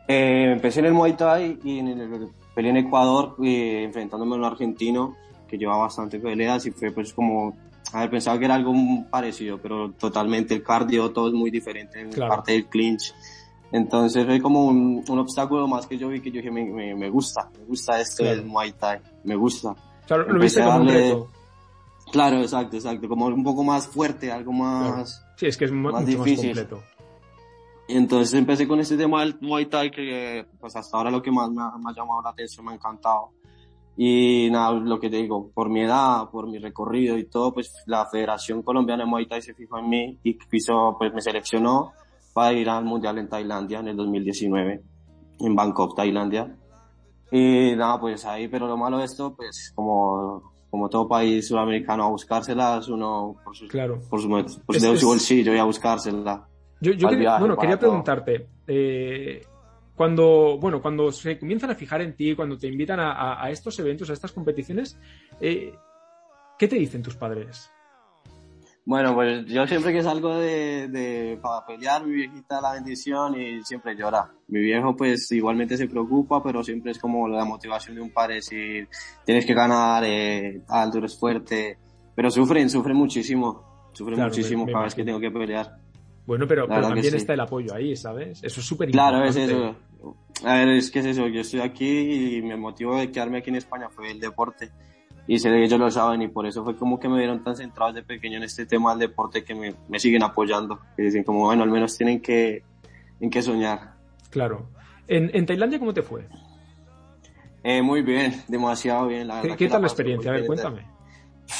eh, 0.08 0.52
empecé 0.52 0.80
en 0.80 0.86
el 0.86 0.94
Muay 0.94 1.14
Thai 1.14 1.58
y 1.64 1.78
en 1.80 1.88
el, 1.88 2.28
peleé 2.54 2.70
en 2.70 2.76
Ecuador 2.78 3.36
eh, 3.42 3.84
enfrentándome 3.84 4.34
a 4.34 4.38
un 4.38 4.44
argentino 4.44 5.16
que 5.48 5.58
llevaba 5.58 5.82
bastante 5.82 6.18
peleas 6.18 6.66
y 6.66 6.70
fue 6.70 6.90
pues 6.90 7.12
como, 7.12 7.56
a 7.92 8.00
ver, 8.00 8.10
pensaba 8.10 8.38
que 8.38 8.44
era 8.44 8.54
algo 8.54 8.72
parecido, 9.10 9.58
pero 9.58 9.92
totalmente 9.92 10.54
el 10.54 10.62
cardio, 10.62 11.10
todo 11.12 11.28
es 11.28 11.34
muy 11.34 11.50
diferente, 11.50 12.00
en 12.00 12.10
parte 12.10 12.52
del 12.52 12.66
clinch, 12.66 13.14
Entonces 13.72 14.24
fue 14.24 14.40
como 14.40 14.64
un, 14.64 15.04
un, 15.08 15.18
obstáculo 15.18 15.66
más 15.66 15.86
que 15.86 15.98
yo 15.98 16.08
vi 16.08 16.20
que 16.20 16.30
yo 16.30 16.36
dije, 16.36 16.50
me, 16.50 16.94
me, 16.94 17.10
gusta, 17.10 17.48
me 17.58 17.64
gusta 17.64 18.00
esto 18.00 18.24
del 18.24 18.44
Muay 18.44 18.72
Thai, 18.72 19.00
me 19.24 19.36
gusta. 19.36 19.74
Claro, 20.06 20.32
lo 20.32 20.40
viste 20.40 20.62
como 20.62 20.76
un 20.78 20.88
reto. 20.88 21.28
Claro, 22.12 22.40
exacto, 22.40 22.76
exacto, 22.76 23.08
como 23.08 23.26
un 23.26 23.42
poco 23.42 23.64
más 23.64 23.88
fuerte, 23.88 24.30
algo 24.30 24.52
más... 24.52 25.24
Sí, 25.36 25.46
es 25.46 25.56
que 25.56 25.64
es 25.64 25.72
más 25.72 26.06
difícil. 26.06 26.54
Más 26.54 26.64
completo. 26.64 26.95
Entonces 27.88 28.34
empecé 28.34 28.66
con 28.66 28.80
este 28.80 28.96
tema 28.96 29.20
del 29.20 29.36
Muay 29.40 29.66
Thai 29.66 29.90
que 29.90 30.46
pues 30.58 30.74
hasta 30.74 30.96
ahora 30.96 31.10
lo 31.10 31.22
que 31.22 31.30
más 31.30 31.50
me 31.50 31.62
ha, 31.62 31.70
me 31.78 31.90
ha 31.90 31.94
llamado 31.94 32.22
la 32.22 32.30
atención, 32.30 32.66
me 32.66 32.72
ha 32.72 32.74
encantado. 32.74 33.30
Y 33.96 34.48
nada, 34.50 34.72
lo 34.72 35.00
que 35.00 35.08
te 35.08 35.16
digo, 35.16 35.50
por 35.54 35.70
mi 35.70 35.80
edad, 35.80 36.28
por 36.30 36.48
mi 36.48 36.58
recorrido 36.58 37.16
y 37.16 37.24
todo, 37.24 37.54
pues 37.54 37.72
la 37.86 38.06
Federación 38.06 38.62
Colombiana 38.62 39.04
de 39.04 39.10
Muay 39.10 39.26
Thai 39.26 39.40
se 39.40 39.54
fijó 39.54 39.78
en 39.78 39.88
mí 39.88 40.18
y 40.22 40.36
quiso, 40.36 40.96
pues 40.98 41.14
me 41.14 41.22
seleccionó 41.22 41.92
para 42.34 42.52
ir 42.52 42.68
al 42.68 42.84
Mundial 42.84 43.16
en 43.16 43.28
Tailandia 43.28 43.78
en 43.78 43.88
el 43.88 43.96
2019, 43.96 44.82
en 45.40 45.54
Bangkok, 45.54 45.96
Tailandia. 45.96 46.54
Y 47.32 47.74
nada, 47.74 47.98
pues 47.98 48.26
ahí, 48.26 48.48
pero 48.48 48.66
lo 48.66 48.76
malo 48.76 48.98
de 48.98 49.06
esto, 49.06 49.34
pues 49.34 49.72
como, 49.74 50.52
como 50.70 50.90
todo 50.90 51.08
país 51.08 51.48
sudamericano 51.48 52.04
a 52.04 52.10
buscárselas, 52.10 52.88
uno 52.88 53.36
por 53.42 53.56
su, 53.56 53.66
claro. 53.66 53.98
por 54.10 54.20
su, 54.20 54.28
por 54.66 54.78
su, 54.78 55.06
bolsillo 55.06 55.54
y 55.54 55.58
a 55.58 55.64
buscársela. 55.64 56.46
Yo, 56.80 56.92
yo 56.92 57.08
quería, 57.08 57.38
bueno, 57.38 57.56
quería 57.56 57.78
preguntarte, 57.78 58.48
eh, 58.66 59.40
cuando, 59.94 60.58
bueno, 60.60 60.82
cuando 60.82 61.10
se 61.10 61.38
comienzan 61.38 61.70
a 61.70 61.74
fijar 61.74 62.02
en 62.02 62.14
ti, 62.14 62.36
cuando 62.36 62.58
te 62.58 62.68
invitan 62.68 63.00
a, 63.00 63.42
a, 63.42 63.50
estos 63.50 63.78
eventos, 63.78 64.10
a 64.10 64.12
estas 64.12 64.30
competiciones, 64.32 64.98
eh, 65.40 65.74
¿qué 66.58 66.68
te 66.68 66.76
dicen 66.76 67.02
tus 67.02 67.16
padres? 67.16 67.70
Bueno, 68.84 69.14
pues 69.14 69.46
yo 69.46 69.66
siempre 69.66 69.92
que 69.92 70.02
salgo 70.02 70.36
de, 70.36 70.86
de, 70.86 71.38
para 71.42 71.66
pelear, 71.66 72.06
mi 72.06 72.14
viejita 72.14 72.60
la 72.60 72.74
bendición 72.74 73.40
y 73.40 73.60
siempre 73.64 73.96
llora. 73.96 74.30
Mi 74.46 74.60
viejo 74.60 74.94
pues 74.94 75.32
igualmente 75.32 75.76
se 75.76 75.88
preocupa, 75.88 76.40
pero 76.40 76.62
siempre 76.62 76.92
es 76.92 76.98
como 76.98 77.26
la 77.26 77.44
motivación 77.44 77.96
de 77.96 78.02
un 78.02 78.10
padre, 78.10 78.36
decir, 78.36 78.88
tienes 79.24 79.44
que 79.44 79.54
ganar, 79.54 80.04
eh, 80.04 80.62
alto, 80.68 80.98
eres 80.98 81.18
fuerte. 81.18 81.78
Pero 82.14 82.30
sufren, 82.30 82.70
sufren 82.70 82.96
muchísimo, 82.96 83.90
sufren 83.92 84.20
muchísimo 84.20 84.66
cada 84.66 84.84
vez 84.84 84.94
que 84.94 85.04
tengo 85.04 85.18
que 85.18 85.32
pelear. 85.32 85.85
Bueno, 86.26 86.46
pero, 86.48 86.66
también 86.66 87.14
está 87.14 87.34
el 87.34 87.40
apoyo 87.40 87.72
ahí, 87.72 87.94
¿sabes? 87.96 88.42
Eso 88.42 88.60
es 88.60 88.66
súper 88.66 88.88
importante. 88.88 89.16
Claro, 89.16 89.28
es 89.28 89.36
eso. 89.36 89.76
A 90.44 90.54
ver, 90.56 90.68
es 90.70 90.90
que 90.90 90.98
es 90.98 91.06
eso. 91.06 91.28
Yo 91.28 91.40
estoy 91.40 91.60
aquí 91.60 92.36
y 92.36 92.42
mi 92.42 92.56
motivo 92.56 92.96
de 92.96 93.10
quedarme 93.10 93.38
aquí 93.38 93.50
en 93.50 93.56
España 93.56 93.88
fue 93.88 94.10
el 94.10 94.20
deporte. 94.20 94.70
Y 95.28 95.38
sé 95.38 95.48
que 95.50 95.64
ellos 95.64 95.78
lo 95.78 95.90
saben 95.90 96.22
y 96.22 96.28
por 96.28 96.46
eso 96.46 96.62
fue 96.62 96.76
como 96.76 97.00
que 97.00 97.08
me 97.08 97.18
vieron 97.18 97.42
tan 97.42 97.56
centrados 97.56 97.94
de 97.94 98.02
pequeño 98.02 98.36
en 98.36 98.44
este 98.44 98.66
tema 98.66 98.90
del 98.90 99.08
deporte 99.08 99.44
que 99.44 99.54
me, 99.54 99.74
me 99.88 99.98
siguen 99.98 100.22
apoyando. 100.22 100.80
Y 100.98 101.02
dicen 101.02 101.24
como, 101.24 101.40
bueno, 101.44 101.62
al 101.62 101.70
menos 101.70 101.96
tienen 101.96 102.20
que, 102.20 102.62
en 103.20 103.30
que 103.30 103.42
soñar. 103.42 103.94
Claro. 104.30 104.68
¿En, 105.08 105.30
en 105.32 105.46
Tailandia 105.46 105.78
cómo 105.78 105.94
te 105.94 106.02
fue? 106.02 106.28
Eh, 107.62 107.82
muy 107.82 108.02
bien, 108.02 108.44
demasiado 108.46 109.08
bien. 109.08 109.26
La 109.28 109.42
¿Qué, 109.42 109.56
¿qué 109.56 109.68
tal 109.68 109.82
la 109.82 109.88
experiencia? 109.88 110.30
A 110.30 110.34
ver, 110.34 110.46
cuéntame. 110.46 110.95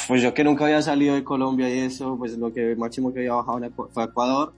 Pues 0.07 0.21
yo 0.21 0.33
que 0.33 0.43
nunca 0.43 0.65
había 0.65 0.81
salido 0.81 1.15
de 1.15 1.23
Colombia 1.23 1.69
y 1.73 1.79
eso, 1.79 2.17
pues 2.17 2.37
lo 2.37 2.53
que 2.53 2.75
máximo 2.75 3.13
que 3.13 3.19
había 3.19 3.33
bajado 3.33 3.59
fue 3.91 4.03
a 4.03 4.05
Ecuador. 4.05 4.53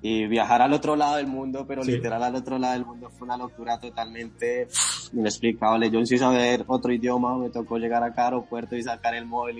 Y 0.00 0.26
viajar 0.26 0.62
al 0.62 0.72
otro 0.72 0.94
lado 0.94 1.16
del 1.16 1.26
mundo, 1.26 1.64
pero 1.66 1.82
literal 1.82 2.22
al 2.22 2.36
otro 2.36 2.56
lado 2.56 2.74
del 2.74 2.86
mundo 2.86 3.10
fue 3.10 3.26
una 3.26 3.36
locura 3.36 3.80
totalmente 3.80 4.68
inexplicable. 5.12 5.90
Yo 5.90 6.04
sin 6.06 6.18
saber 6.18 6.64
otro 6.68 6.92
idioma, 6.92 7.36
me 7.36 7.50
tocó 7.50 7.78
llegar 7.78 8.04
acá 8.04 8.28
al 8.28 8.34
aeropuerto 8.34 8.76
y 8.76 8.82
sacar 8.82 9.14
el 9.14 9.26
móvil 9.26 9.58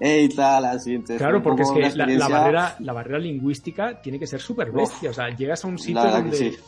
y 0.00 0.28
tal, 0.30 0.64
así. 0.64 0.98
claro, 1.00 1.42
porque 1.42 1.62
es 1.62 1.70
que 1.70 1.90
la, 1.90 2.28
barrera, 2.28 2.76
la 2.80 2.92
barrera 2.92 3.18
lingüística 3.18 4.00
tiene 4.00 4.18
que 4.18 4.26
ser 4.26 4.40
súper 4.40 4.72
bestia. 4.72 5.10
O 5.10 5.12
sea, 5.12 5.28
llegas 5.28 5.64
a 5.64 5.68
un 5.68 5.78
sitio 5.78 6.02
donde... 6.02 6.58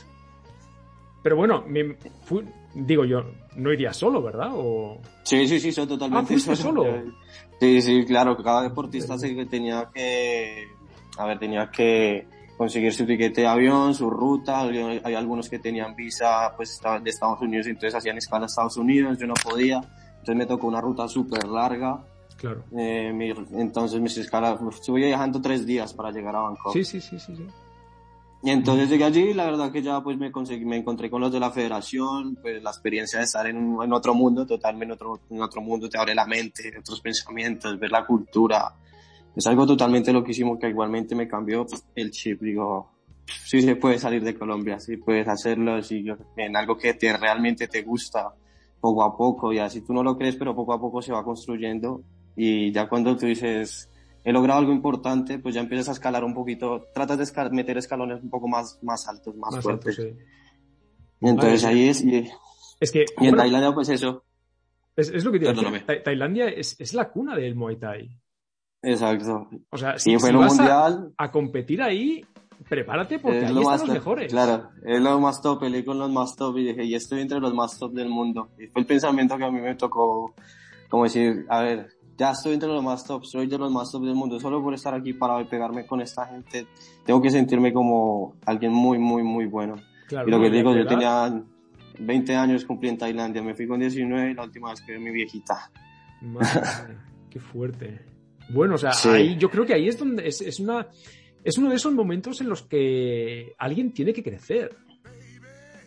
Pero 1.23 1.37
bueno, 1.37 1.65
me 1.67 1.97
digo 2.75 3.05
yo, 3.05 3.25
no 3.57 3.73
iría 3.73 3.93
solo, 3.93 4.23
¿verdad? 4.23 4.51
O... 4.53 5.01
Sí, 5.23 5.47
sí, 5.47 5.61
sí, 5.61 5.73
soy 5.73 5.87
totalmente 5.87 6.35
ah, 6.35 6.57
solo. 6.57 6.85
Sí, 7.61 7.81
sí, 7.81 8.05
claro, 8.05 8.37
cada 8.37 8.63
deportista 8.63 9.17
se 9.17 9.33
tenía 9.47 9.89
que, 9.95 10.67
a 11.17 11.25
ver, 11.25 11.39
tenía 11.39 11.71
que 11.71 12.27
conseguir 12.59 12.93
su 12.93 13.07
tiquete 13.07 13.43
de 13.43 13.47
avión, 13.47 13.95
su 13.95 14.11
ruta, 14.11 14.63
hay 14.63 15.15
algunos 15.15 15.49
que 15.49 15.61
tenían 15.61 15.95
visa 15.95 16.53
pues 16.57 16.81
de 17.03 17.11
Estados 17.11 17.41
Unidos, 17.41 17.69
entonces 17.69 17.95
hacían 17.95 18.19
escala 18.19 18.45
a 18.45 18.47
Estados 18.47 18.77
Unidos, 18.77 19.19
yo 19.19 19.29
no 19.29 19.35
podía, 19.35 19.77
entonces 19.77 20.37
me 20.37 20.47
tocó 20.47 20.67
una 20.67 20.81
ruta 20.81 21.09
súper 21.09 21.47
larga. 21.47 22.05
Claro. 22.37 22.65
Eh, 22.77 23.35
entonces 23.53 24.01
mis 24.01 24.19
escalas, 24.19 24.61
estuve 24.71 25.07
viajando 25.07 25.41
tres 25.41 25.65
días 25.65 25.95
para 25.95 26.11
llegar 26.11 26.35
a 26.35 26.41
Bangkok. 26.41 26.73
Sí, 26.73 26.85
sí, 26.85 27.01
sí, 27.01 27.19
sí. 27.19 27.37
sí. 27.37 27.47
Y 28.45 28.51
entonces 28.51 28.91
llegué 28.91 29.05
allí 29.05 29.33
la 29.33 29.47
verdad 29.47 29.73
que 29.73 29.81
ya 29.81 30.03
pues 30.03 30.19
me 30.19 30.31
conseguí, 30.31 30.67
me 30.67 30.77
encontré 30.77 31.09
con 31.09 31.23
los 31.23 31.33
de 31.33 31.41
la 31.41 31.51
federación, 31.51 32.37
pues 32.43 32.63
la 32.63 32.69
experiencia 32.69 33.19
de 33.19 33.25
estar 33.25 33.47
en, 33.47 33.79
en 33.83 33.93
otro 33.95 34.13
mundo, 34.13 34.45
totalmente 34.45 34.85
en 34.85 34.91
otro, 34.93 35.21
en 35.31 35.41
otro 35.41 35.63
mundo, 35.63 35.89
te 35.89 35.97
abre 35.97 36.15
la 36.15 36.27
mente, 36.27 36.75
otros 36.79 37.01
pensamientos, 37.01 37.79
ver 37.79 37.91
la 37.91 38.05
cultura. 38.05 38.71
Es 39.35 39.47
algo 39.47 39.67
totalmente 39.67 40.13
loquísimo 40.13 40.59
que 40.59 40.69
igualmente 40.69 41.15
me 41.15 41.27
cambió 41.27 41.65
el 41.95 42.11
chip. 42.11 42.43
Digo, 42.43 42.91
sí 43.47 43.63
se 43.63 43.77
puede 43.77 43.99
salir 43.99 44.23
de 44.23 44.35
Colombia, 44.35 44.79
sí 44.79 44.99
puedes 44.99 45.27
hacerlo, 45.27 45.83
sí, 45.83 46.05
en 46.37 46.55
algo 46.55 46.77
que 46.77 46.93
te, 46.93 47.17
realmente 47.17 47.67
te 47.67 47.81
gusta, 47.81 48.35
poco 48.79 49.05
a 49.05 49.17
poco, 49.17 49.55
y 49.55 49.59
así 49.59 49.81
tú 49.81 49.95
no 49.95 50.03
lo 50.03 50.19
crees, 50.19 50.37
pero 50.37 50.55
poco 50.55 50.75
a 50.75 50.81
poco 50.81 51.01
se 51.01 51.13
va 51.13 51.25
construyendo. 51.25 52.03
Y 52.37 52.73
ya 52.73 52.91
cuando 52.91 53.17
tú 53.17 53.25
dices, 53.25 53.89
he 54.25 54.33
logrado 54.33 54.59
algo 54.59 54.73
importante, 54.73 55.39
pues 55.39 55.55
ya 55.55 55.61
empiezas 55.61 55.91
a 55.91 55.93
escalar 55.93 56.25
un 56.25 56.33
poquito, 56.33 56.89
tratas 56.95 57.19
de 57.19 57.51
meter 57.51 57.77
escalones 57.77 58.23
un 58.23 58.31
poco 58.31 58.49
más, 58.49 58.79
más 58.83 59.07
altos, 59.07 59.37
más, 59.37 59.63
fuertes. 59.63 60.01
Y 61.21 61.29
entonces 61.29 61.65
ahí 61.65 61.89
es, 61.89 62.03
y, 62.03 62.31
es 62.81 62.91
que, 62.91 63.05
y 63.21 63.29
en 63.29 63.37
Tailandia 63.37 63.73
pues 63.73 63.91
eso. 63.91 64.25
Es, 64.97 65.11
es 65.11 65.25
lo 65.25 65.33
que 65.33 65.41
te 65.41 66.01
Tailandia 66.01 66.49
es, 66.49 66.81
es, 66.81 66.95
la 66.95 67.11
cuna 67.11 67.37
del 67.37 67.55
Muay 67.55 67.77
Thai. 67.77 68.11
Exacto. 68.83 69.49
O 69.71 69.77
sea, 69.77 69.99
si, 69.99 70.17
fue 70.19 70.31
si 70.31 70.37
vas 70.37 70.55
mundial, 70.55 71.13
a, 71.19 71.25
a, 71.25 71.31
competir 71.31 71.83
ahí, 71.83 72.25
prepárate 72.69 73.19
porque 73.19 73.39
ahí 73.39 73.59
están 73.59 73.79
los 73.81 73.89
mejores. 73.89 74.33
Claro, 74.33 74.71
es 74.85 75.01
lo 75.01 75.21
más 75.21 75.43
top, 75.43 75.61
peleé 75.61 75.85
con 75.85 75.99
los 75.99 76.11
más 76.11 76.35
top 76.37 76.57
y 76.59 76.65
dije, 76.65 76.85
y 76.85 76.95
estoy 76.95 77.21
entre 77.21 77.41
los 77.41 77.53
más 77.53 77.79
top 77.79 77.93
del 77.93 78.09
mundo. 78.09 78.51
Y 78.59 78.69
fue 78.69 78.83
el 78.83 78.87
pensamiento 78.87 79.37
que 79.37 79.45
a 79.45 79.51
mí 79.51 79.61
me 79.61 79.75
tocó, 79.75 80.35
como 80.89 81.05
decir, 81.05 81.45
a 81.49 81.61
ver, 81.63 81.89
ya 82.17 82.31
estoy 82.31 82.55
entre 82.55 82.69
los 82.69 82.83
más 82.83 83.05
top, 83.05 83.25
soy 83.25 83.47
de 83.47 83.59
los 83.59 83.71
más 83.71 83.91
top 83.91 84.05
del 84.05 84.15
mundo, 84.15 84.39
solo 84.39 84.63
por 84.63 84.75
estar 84.75 84.95
aquí 84.95 85.13
para 85.13 85.41
y 85.41 85.45
pegarme 85.45 85.87
con 85.87 86.01
esta 86.01 86.27
gente, 86.27 86.67
tengo 87.05 87.21
que 87.21 87.31
sentirme 87.31 87.73
como 87.73 88.37
alguien 88.47 88.73
muy, 88.73 88.99
muy, 88.99 89.23
muy 89.23 89.47
bueno. 89.47 89.77
y 90.11 90.31
lo 90.31 90.41
que 90.41 90.51
digo, 90.51 90.75
yo 90.75 90.87
tenía 90.87 91.43
20 91.99 92.37
años, 92.37 92.65
cumplí 92.65 92.89
en 92.89 92.99
Tailandia, 92.99 93.43
me 93.43 93.55
fui 93.55 93.67
con 93.67 93.81
19 93.81 94.31
y 94.31 94.35
la 94.35 94.45
última 94.45 94.71
vez 94.71 94.81
que 94.81 94.93
vi 94.93 94.99
mi 94.99 95.11
viejita. 95.11 95.71
Madre, 96.21 96.99
qué 97.31 97.41
fuerte. 97.41 98.01
Bueno, 98.51 98.75
o 98.75 98.79
sea, 98.79 98.93
ahí, 99.13 99.37
yo 99.37 99.51
creo 99.51 99.65
que 99.65 99.75
ahí 99.75 99.89
es 99.89 99.99
donde 99.99 100.27
es, 100.29 100.41
es, 100.41 100.61
una, 100.61 100.87
es 101.43 101.57
uno 101.59 101.71
de 101.71 101.77
esos 101.77 101.93
momentos 101.93 102.41
en 102.41 102.49
los 102.49 102.63
que 102.63 103.55
alguien 103.59 103.93
tiene 103.93 104.13
que 104.13 104.23
crecer. 104.23 104.77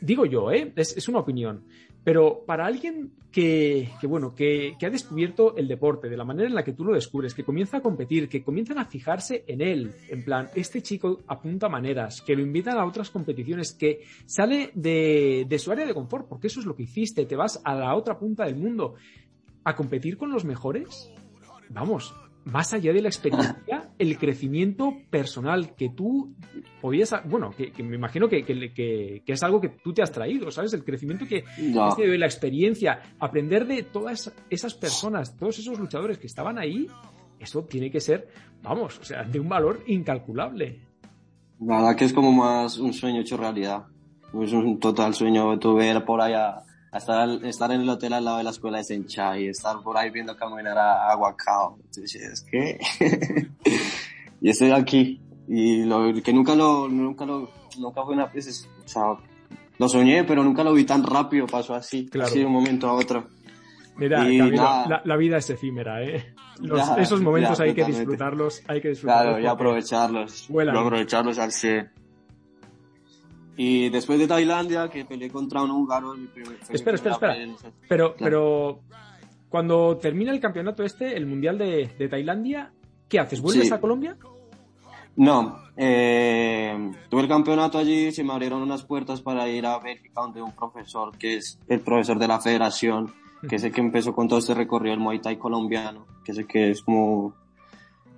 Digo 0.01 0.25
yo, 0.25 0.51
¿eh? 0.51 0.73
Es, 0.75 0.95
es 0.97 1.07
una 1.07 1.19
opinión. 1.19 1.65
Pero 2.07 2.45
para 2.45 2.65
alguien 2.65 3.11
que, 3.33 3.89
bueno, 4.03 4.33
que, 4.33 4.77
ha 4.81 4.89
descubierto 4.89 5.57
el 5.57 5.67
deporte 5.67 6.07
de 6.07 6.15
la 6.15 6.23
manera 6.23 6.47
en 6.47 6.55
la 6.55 6.63
que 6.63 6.71
tú 6.71 6.85
lo 6.85 6.93
descubres, 6.93 7.33
que 7.33 7.43
comienza 7.43 7.75
a 7.75 7.81
competir, 7.81 8.29
que 8.29 8.45
comienzan 8.45 8.79
a 8.79 8.85
fijarse 8.85 9.43
en 9.45 9.59
él, 9.59 9.91
en 10.07 10.23
plan, 10.23 10.47
este 10.55 10.81
chico 10.81 11.19
apunta 11.27 11.67
maneras, 11.67 12.21
que 12.21 12.33
lo 12.33 12.41
invitan 12.41 12.77
a 12.77 12.85
otras 12.85 13.09
competiciones, 13.09 13.73
que 13.73 14.03
sale 14.25 14.71
de 14.73 15.59
su 15.59 15.69
área 15.69 15.85
de 15.85 15.93
confort, 15.93 16.29
porque 16.29 16.47
eso 16.47 16.61
es 16.61 16.65
lo 16.65 16.77
que 16.77 16.83
hiciste, 16.83 17.25
te 17.25 17.35
vas 17.35 17.59
a 17.65 17.75
la 17.75 17.93
otra 17.93 18.17
punta 18.17 18.45
del 18.45 18.55
mundo 18.55 18.93
a 19.65 19.75
competir 19.75 20.17
con 20.17 20.31
los 20.31 20.45
mejores. 20.45 21.11
Vamos, 21.67 22.15
más 22.47 22.73
allá 22.73 22.93
de 22.93 23.01
la 23.01 23.09
experiencia, 23.09 23.89
el 23.99 24.17
crecimiento 24.17 24.93
personal 25.09 25.75
que 25.75 25.89
tú 25.89 26.33
podías, 26.81 27.13
bueno, 27.25 27.51
que, 27.51 27.71
me 27.83 27.95
imagino 27.95 28.27
que, 28.29 28.43
que, 28.43 29.21
es 29.25 29.43
algo 29.43 29.59
que 29.59 29.69
tú 29.69 29.93
te 29.93 30.01
has 30.01 30.11
traído, 30.11 30.49
¿sabes? 30.51 30.73
El 30.73 30.83
crecimiento 30.83 31.25
que 31.25 31.43
no. 31.59 31.93
de 31.95 32.17
la 32.17 32.25
experiencia, 32.25 33.01
aprender 33.19 33.67
de 33.67 33.83
todas 33.83 34.33
esas 34.49 34.73
personas, 34.73 35.35
todos 35.35 35.59
esos 35.59 35.77
luchadores 35.77 36.17
que 36.17 36.27
estaban 36.27 36.57
ahí, 36.57 36.87
eso 37.39 37.63
tiene 37.63 37.91
que 37.91 37.99
ser, 37.99 38.29
vamos, 38.63 38.97
o 38.99 39.03
sea, 39.03 39.23
de 39.23 39.39
un 39.39 39.49
valor 39.49 39.83
incalculable. 39.87 40.79
La 41.59 41.77
verdad 41.77 41.95
que 41.95 42.05
es 42.05 42.13
como 42.13 42.31
más 42.31 42.77
un 42.77 42.93
sueño 42.93 43.21
hecho 43.21 43.35
realidad. 43.35 43.85
Es 44.41 44.53
un 44.53 44.79
total 44.79 45.13
sueño 45.13 45.57
tu 45.57 45.75
ver 45.75 46.03
por 46.05 46.21
allá 46.21 46.63
estar, 46.97 47.29
estar 47.45 47.71
en 47.71 47.81
el 47.81 47.89
hotel 47.89 48.13
al 48.13 48.25
lado 48.25 48.37
de 48.37 48.43
la 48.43 48.49
escuela 48.49 48.77
de 48.77 48.83
Senchai, 48.83 49.47
estar 49.47 49.81
por 49.81 49.97
ahí 49.97 50.09
viendo 50.09 50.35
caminar 50.35 50.77
a, 50.77 51.11
a 51.11 51.17
Entonces, 51.83 52.15
es 52.15 52.45
que, 52.49 52.79
y 54.41 54.49
estoy 54.49 54.71
aquí, 54.71 55.21
y 55.47 55.83
lo, 55.83 56.13
que 56.21 56.33
nunca 56.33 56.55
lo, 56.55 56.87
nunca 56.87 57.25
lo, 57.25 57.49
nunca 57.79 58.03
fue 58.03 58.13
una, 58.13 58.31
pues, 58.31 58.69
o 58.85 58.87
sea, 58.87 59.03
lo 59.77 59.89
soñé, 59.89 60.23
pero 60.23 60.43
nunca 60.43 60.63
lo 60.63 60.73
vi 60.73 60.85
tan 60.85 61.03
rápido, 61.03 61.47
pasó 61.47 61.73
así, 61.73 62.09
así 62.21 62.39
de 62.39 62.45
un 62.45 62.53
momento 62.53 62.87
a 62.87 62.93
otro. 62.93 63.27
Mira, 63.95 64.23
la, 64.23 65.01
la, 65.03 65.17
vida 65.17 65.37
es 65.37 65.49
efímera, 65.49 66.03
¿eh? 66.03 66.35
esos 66.97 67.21
momentos 67.21 67.59
hay 67.59 67.73
que 67.73 67.83
disfrutarlos, 67.83 68.63
hay 68.67 68.81
que 68.81 68.89
disfrutarlos. 68.89 69.25
Claro, 69.25 69.43
y 69.43 69.47
aprovecharlos. 69.47 70.47
Vuelan. 70.49 70.77
aprovecharlos 70.77 71.39
al 71.39 71.51
100. 71.51 71.91
Y 73.57 73.89
después 73.89 74.19
de 74.19 74.27
Tailandia, 74.27 74.87
que 74.87 75.03
peleé 75.03 75.31
contra 75.31 75.63
un 75.63 75.71
húngaro 75.71 76.13
mi 76.13 76.27
primer, 76.27 76.57
Espera, 76.69 76.95
espera, 76.95 77.15
espera. 77.15 77.73
Pero, 77.89 78.15
pero 78.17 78.81
cuando 79.49 79.97
termina 79.97 80.31
el 80.31 80.39
campeonato 80.39 80.83
este, 80.83 81.17
el 81.17 81.25
Mundial 81.25 81.57
de, 81.57 81.89
de 81.97 82.07
Tailandia, 82.07 82.71
¿qué 83.09 83.19
haces? 83.19 83.41
¿Vuelves 83.41 83.71
a 83.71 83.81
Colombia? 83.81 84.15
No, 85.15 85.57
eh, 85.75 86.91
tuve 87.09 87.21
el 87.21 87.27
campeonato 87.27 87.79
allí, 87.79 88.11
se 88.11 88.23
me 88.23 88.33
abrieron 88.33 88.61
unas 88.61 88.83
puertas 88.83 89.19
para 89.21 89.49
ir 89.49 89.65
a 89.65 89.79
Bélgica, 89.79 90.21
donde 90.21 90.43
un 90.43 90.51
profesor, 90.51 91.17
que 91.17 91.37
es 91.37 91.59
el 91.67 91.79
profesor 91.79 92.19
de 92.19 92.27
la 92.27 92.39
federación, 92.39 93.11
que 93.49 93.55
es 93.55 93.63
el 93.63 93.71
que 93.71 93.81
empezó 93.81 94.13
con 94.13 94.27
todo 94.27 94.37
este 94.37 94.53
recorrido 94.53 94.91
del 94.93 94.99
Muay 94.99 95.19
Thai 95.19 95.37
colombiano, 95.37 96.05
que 96.23 96.33
es 96.33 96.37
el 96.37 96.45
que 96.45 96.69
es 96.69 96.83
como 96.83 97.33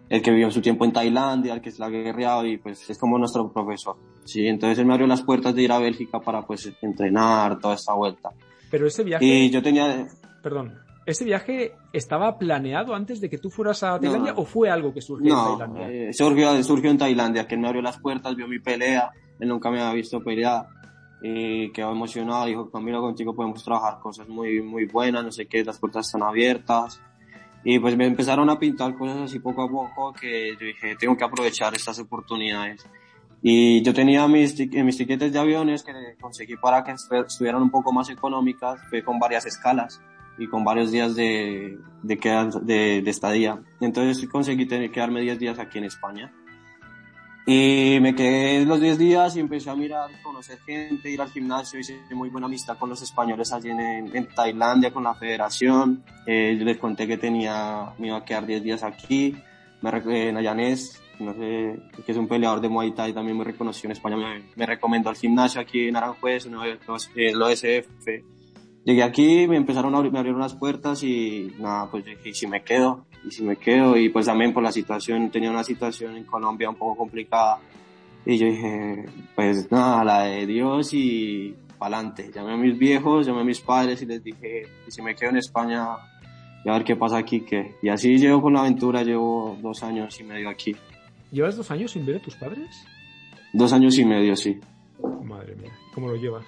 el 0.10 0.22
que 0.22 0.32
vivió 0.32 0.50
su 0.50 0.62
tiempo 0.62 0.86
en 0.86 0.92
Tailandia, 0.92 1.54
el 1.54 1.62
que 1.62 1.70
es 1.70 1.80
la 1.80 1.90
guerreado 1.90 2.46
y 2.46 2.58
pues 2.58 2.90
es 2.90 2.98
como 2.98 3.18
nuestro 3.18 3.52
profesor. 3.52 3.96
Sí, 4.26 4.48
entonces 4.48 4.80
él 4.80 4.86
me 4.86 4.94
abrió 4.94 5.08
las 5.08 5.22
puertas 5.22 5.54
de 5.54 5.62
ir 5.62 5.72
a 5.72 5.80
Bélgica 5.80 6.20
para 6.20 6.42
pues 6.46 6.72
entrenar 6.82 7.60
toda 7.60 7.76
esta 7.76 7.94
vuelta. 7.94 8.32
Pero 8.72 8.88
ese 8.88 9.04
viaje... 9.04 9.24
Y 9.24 9.50
yo 9.50 9.62
tenía... 9.62 10.08
Perdón, 10.42 10.80
¿ese 11.06 11.26
viaje 11.26 11.74
estaba 11.94 12.38
planeado 12.38 12.96
antes 12.96 13.22
de 13.22 13.30
que 13.30 13.38
tú 13.38 13.50
fueras 13.50 13.84
a 13.84 14.00
Tailandia 14.00 14.34
o 14.36 14.46
fue 14.46 14.70
algo 14.70 14.94
que 14.94 15.02
surgió 15.02 15.32
en 15.32 15.58
Tailandia? 15.58 15.90
Eh, 15.90 16.14
surgió, 16.14 16.64
surgió 16.64 16.90
en 16.90 16.98
Tailandia, 16.98 17.48
que 17.48 17.56
él 17.56 17.62
me 17.62 17.68
abrió 17.68 17.82
las 17.84 18.00
puertas, 18.00 18.36
vio 18.36 18.48
mi 18.48 18.60
pelea, 18.60 19.12
él 19.40 19.48
nunca 19.48 19.70
me 19.70 19.80
había 19.80 19.94
visto 19.94 20.24
pelear 20.24 20.68
y 21.22 21.72
quedó 21.72 21.92
emocionado, 21.92 22.46
dijo, 22.46 22.72
Camilo, 22.72 23.02
contigo 23.02 23.36
podemos 23.36 23.64
trabajar 23.64 24.00
cosas 24.00 24.28
muy, 24.28 24.62
muy 24.62 24.86
buenas, 24.86 25.24
no 25.24 25.32
sé 25.32 25.48
qué, 25.48 25.64
las 25.64 25.78
puertas 25.78 26.08
están 26.08 26.24
abiertas. 26.24 27.02
Y 27.64 27.80
pues 27.80 27.96
me 27.98 28.06
empezaron 28.06 28.50
a 28.50 28.58
pintar 28.58 28.96
cosas 28.96 29.18
así 29.18 29.40
poco 29.40 29.64
a 29.64 29.70
poco 29.70 30.14
que 30.14 30.52
yo 30.60 30.66
dije, 30.66 30.96
tengo 30.96 31.18
que 31.18 31.24
aprovechar 31.24 31.76
estas 31.76 32.00
oportunidades. 32.00 32.86
Y 33.42 33.82
yo 33.84 33.94
tenía 33.94 34.28
mis, 34.28 34.58
mis 34.60 34.98
tiquetes 34.98 35.32
de 35.32 35.40
aviones 35.40 35.84
que 35.84 35.94
conseguí 36.20 36.56
para 36.58 36.84
que 36.84 36.94
estuvieran 36.94 37.62
un 37.62 37.70
poco 37.70 37.92
más 37.94 38.10
económicas, 38.10 38.82
fue 38.90 39.04
con 39.04 39.20
varias 39.20 39.46
escalas 39.46 40.02
y 40.38 40.48
con 40.48 40.64
varios 40.64 40.92
días 40.92 41.16
de, 41.16 41.78
de, 42.02 42.16
de, 42.64 43.02
de 43.02 43.10
estadía. 43.10 43.62
Entonces 43.82 44.28
conseguí 44.30 44.66
tener, 44.66 44.92
quedarme 44.92 45.22
10 45.22 45.40
días 45.40 45.60
aquí 45.60 45.78
en 45.78 45.86
España. 45.86 46.34
Y 47.46 47.98
me 48.02 48.14
quedé 48.14 48.66
los 48.66 48.80
10 48.80 48.98
días 48.98 49.36
y 49.36 49.40
empecé 49.40 49.70
a 49.70 49.76
mirar, 49.76 50.10
conocer 50.22 50.60
gente, 50.60 51.10
ir 51.10 51.20
al 51.20 51.32
gimnasio, 51.32 51.80
hice 51.80 52.00
muy 52.12 52.30
buena 52.30 52.48
amistad 52.48 52.78
con 52.78 52.90
los 52.90 53.02
españoles 53.02 53.52
allí 53.52 53.70
en, 53.70 53.80
en 53.80 54.28
Tailandia, 54.28 54.92
con 54.92 55.04
la 55.04 55.16
federación. 55.16 56.04
Eh, 56.28 56.58
les 56.60 56.78
conté 56.78 57.08
que 57.08 57.18
tenía, 57.18 57.94
me 57.98 58.08
iba 58.08 58.18
a 58.18 58.26
quedar 58.26 58.46
10 58.46 58.64
días 58.64 58.84
aquí. 58.84 59.36
Me, 59.82 59.90
en 60.30 60.38
Ayanés, 60.38 61.02
no 61.20 61.34
sé, 61.34 61.80
que 62.06 62.12
es 62.12 62.18
un 62.18 62.28
peleador 62.28 62.62
de 62.62 62.70
Muay 62.70 62.92
Thai, 62.92 63.14
también 63.14 63.38
me 63.38 63.44
reconoció 63.44 63.88
en 63.88 63.94
España, 63.94 64.18
me, 64.18 64.44
me 64.56 64.66
recomendó 64.66 65.10
el 65.10 65.16
gimnasio 65.16 65.62
aquí 65.62 65.88
en 65.88 65.96
Aranjuez, 65.96 66.46
el 67.16 67.42
OSF. 67.42 68.08
Llegué 68.86 69.04
aquí, 69.04 69.48
me 69.48 69.58
empezaron 69.58 69.94
a 69.94 69.98
abrir, 69.98 70.12
me 70.12 70.20
abrieron 70.20 70.42
las 70.42 70.56
puertas 70.56 71.04
y 71.04 71.54
nada, 71.60 71.90
pues 71.92 72.06
dije, 72.06 72.30
¿y 72.30 72.34
si 72.34 72.48
me 72.48 72.64
quedo? 72.64 73.06
Y 73.26 73.32
si 73.32 73.44
me 73.44 73.56
quedo 73.56 73.98
y 73.98 74.10
pues 74.10 74.26
también 74.26 74.54
por 74.54 74.64
la 74.64 74.72
situación, 74.72 75.30
tenía 75.30 75.50
una 75.50 75.64
situación 75.64 76.16
en 76.16 76.24
Colombia 76.24 76.70
un 76.70 76.76
poco 76.76 76.98
complicada 76.98 77.60
y 78.26 78.38
yo 78.38 78.48
dije, 78.48 79.06
pues 79.36 79.72
nada, 79.72 80.04
la 80.04 80.24
de 80.24 80.46
Dios 80.46 80.94
y 80.94 81.56
pa'lante. 81.78 82.32
Llamé 82.34 82.54
a 82.54 82.58
mis 82.58 82.78
viejos, 82.78 83.26
llamé 83.26 83.42
a 83.42 83.46
mis 83.46 83.62
padres 83.62 84.02
y 84.02 84.06
les 84.06 84.24
dije, 84.24 84.68
y 84.88 84.92
si 84.92 85.02
me 85.02 85.16
quedo 85.16 85.32
en 85.32 85.38
España, 85.38 85.88
y 86.64 86.70
a 86.70 86.74
ver 86.74 86.84
qué 86.84 86.96
pasa 86.96 87.18
aquí, 87.18 87.42
que 87.42 87.76
Y 87.82 87.90
así 87.90 88.18
llevo 88.18 88.42
con 88.42 88.54
la 88.54 88.62
aventura, 88.62 89.04
llevo 89.04 89.58
dos 89.62 89.82
años 89.84 90.20
y 90.20 90.24
medio 90.24 90.50
aquí. 90.50 90.76
¿Llevas 91.32 91.56
dos 91.56 91.72
años 91.72 91.92
sin 91.92 92.06
ver 92.06 92.18
a 92.18 92.22
tus 92.22 92.36
padres? 92.36 92.86
Dos 93.54 93.72
años 93.74 93.98
y 93.98 94.06
medio, 94.06 94.36
sí. 94.36 94.60
Madre 95.24 95.56
mía, 95.56 95.72
¿cómo 95.94 96.10
lo 96.10 96.16
llevas? 96.16 96.46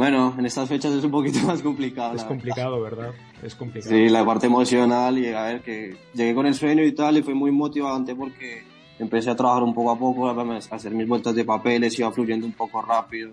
Bueno, 0.00 0.34
en 0.38 0.46
estas 0.46 0.66
fechas 0.66 0.94
es 0.94 1.04
un 1.04 1.10
poquito 1.10 1.40
más 1.46 1.60
complicado. 1.60 2.16
Es 2.16 2.24
complicado, 2.24 2.80
¿verdad? 2.80 3.12
Es 3.42 3.54
complicado. 3.54 3.94
Sí, 3.94 4.08
la 4.08 4.24
parte 4.24 4.46
emocional 4.46 5.18
y 5.18 5.26
a 5.26 5.42
ver 5.42 5.60
que 5.60 5.94
llegué 6.14 6.34
con 6.34 6.46
el 6.46 6.54
sueño 6.54 6.82
y 6.82 6.92
tal 6.92 7.18
y 7.18 7.22
fue 7.22 7.34
muy 7.34 7.50
motivante 7.50 8.14
porque 8.14 8.62
empecé 8.98 9.28
a 9.28 9.36
trabajar 9.36 9.62
un 9.62 9.74
poco 9.74 9.90
a 9.90 9.98
poco, 9.98 10.26
a 10.26 10.56
hacer 10.70 10.92
mis 10.92 11.06
vueltas 11.06 11.34
de 11.34 11.44
papeles, 11.44 11.98
iba 11.98 12.10
fluyendo 12.12 12.46
un 12.46 12.54
poco 12.54 12.80
rápido. 12.80 13.32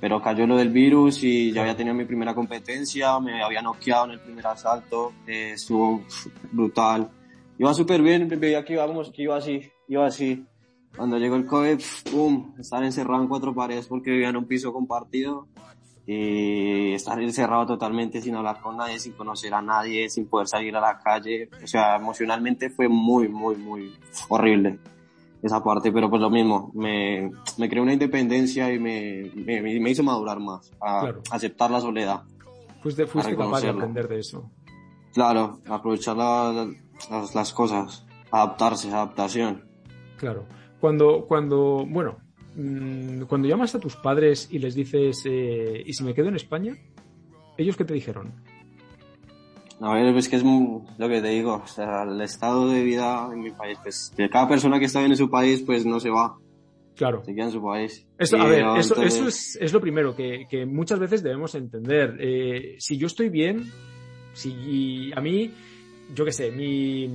Pero 0.00 0.22
cayó 0.22 0.46
lo 0.46 0.56
del 0.56 0.70
virus 0.70 1.22
y 1.24 1.52
ya 1.52 1.60
había 1.60 1.76
tenido 1.76 1.94
mi 1.94 2.06
primera 2.06 2.34
competencia, 2.34 3.20
me 3.20 3.42
había 3.42 3.60
noqueado 3.60 4.06
en 4.06 4.12
el 4.12 4.20
primer 4.20 4.46
asalto, 4.46 5.12
eh, 5.26 5.50
estuvo 5.56 6.04
brutal. 6.50 7.10
Iba 7.58 7.74
súper 7.74 8.00
bien, 8.00 8.28
veía 8.40 8.64
que 8.64 8.72
íbamos, 8.72 9.10
que 9.10 9.24
iba 9.24 9.36
así, 9.36 9.60
iba 9.88 10.06
así. 10.06 10.42
Cuando 10.96 11.18
llegó 11.18 11.36
el 11.36 11.44
COVID, 11.44 11.78
¡pum! 12.10 12.54
Estar 12.58 12.82
encerrado 12.82 13.22
en 13.22 13.28
cuatro 13.28 13.54
paredes 13.54 13.86
porque 13.86 14.10
vivía 14.10 14.30
en 14.30 14.38
un 14.38 14.46
piso 14.46 14.72
compartido 14.72 15.46
eh, 16.10 16.94
estar 16.94 17.20
encerrado 17.20 17.66
totalmente 17.66 18.22
sin 18.22 18.34
hablar 18.34 18.62
con 18.62 18.78
nadie, 18.78 18.98
sin 18.98 19.12
conocer 19.12 19.52
a 19.52 19.60
nadie, 19.60 20.08
sin 20.08 20.26
poder 20.26 20.48
salir 20.48 20.74
a 20.74 20.80
la 20.80 20.98
calle. 20.98 21.50
O 21.62 21.66
sea, 21.66 21.96
emocionalmente 21.96 22.70
fue 22.70 22.88
muy, 22.88 23.28
muy, 23.28 23.56
muy 23.56 23.94
horrible 24.30 24.78
esa 25.42 25.62
parte, 25.62 25.92
pero 25.92 26.08
pues 26.08 26.22
lo 26.22 26.30
mismo, 26.30 26.72
me, 26.74 27.30
me 27.58 27.68
creó 27.68 27.82
una 27.82 27.92
independencia 27.92 28.72
y 28.72 28.78
me, 28.78 29.30
me, 29.36 29.60
me 29.60 29.90
hizo 29.90 30.02
madurar 30.02 30.40
más, 30.40 30.72
a 30.80 31.12
aceptar 31.30 31.70
la 31.70 31.80
soledad. 31.80 32.22
Fuiste, 32.82 33.06
fuiste 33.06 33.36
capaz 33.36 33.60
de 33.60 33.68
aprender 33.68 34.08
de 34.08 34.20
eso. 34.20 34.50
Claro, 35.12 35.60
aprovechar 35.68 36.16
las, 36.16 37.34
las 37.34 37.52
cosas, 37.52 38.06
adaptarse, 38.30 38.88
adaptación. 38.88 39.68
Claro. 40.16 40.46
Cuando, 40.80 41.26
cuando, 41.26 41.84
bueno, 41.86 42.16
Mm, 42.58 43.22
cuando 43.22 43.46
llamas 43.46 43.76
a 43.76 43.78
tus 43.78 43.94
padres 43.94 44.48
y 44.50 44.58
les 44.58 44.74
dices, 44.74 45.22
eh, 45.26 45.80
¿y 45.86 45.92
si 45.92 46.02
me 46.02 46.12
quedo 46.12 46.26
en 46.26 46.34
España? 46.34 46.76
¿Ellos 47.56 47.76
qué 47.76 47.84
te 47.84 47.94
dijeron? 47.94 48.32
A 49.80 49.94
ver, 49.94 50.06
es 50.16 50.28
que 50.28 50.34
es 50.34 50.42
lo 50.42 51.08
que 51.08 51.20
te 51.20 51.28
digo, 51.28 51.62
o 51.64 51.66
sea, 51.68 52.02
el 52.02 52.20
estado 52.20 52.68
de 52.68 52.82
vida 52.82 53.30
en 53.32 53.42
mi 53.42 53.52
país, 53.52 53.78
pues, 53.80 54.12
de 54.16 54.28
cada 54.28 54.48
persona 54.48 54.80
que 54.80 54.86
está 54.86 54.98
bien 54.98 55.12
en 55.12 55.16
su 55.16 55.30
país, 55.30 55.62
pues 55.62 55.86
no 55.86 56.00
se 56.00 56.10
va. 56.10 56.36
Claro. 56.96 57.22
Se 57.24 57.32
queda 57.32 57.44
en 57.44 57.52
su 57.52 57.62
país. 57.62 58.04
Eso, 58.18 58.36
a 58.38 58.46
ver, 58.46 58.66
eso, 58.76 59.00
eso 59.00 59.28
es, 59.28 59.56
es, 59.60 59.72
lo 59.72 59.80
primero 59.80 60.16
que, 60.16 60.48
que, 60.50 60.66
muchas 60.66 60.98
veces 60.98 61.22
debemos 61.22 61.54
entender. 61.54 62.16
Eh, 62.18 62.74
si 62.80 62.98
yo 62.98 63.06
estoy 63.06 63.28
bien, 63.28 63.70
si 64.32 65.12
a 65.14 65.20
mí 65.20 65.52
yo 66.14 66.24
qué 66.24 66.32
sé, 66.32 66.50
mi, 66.50 67.06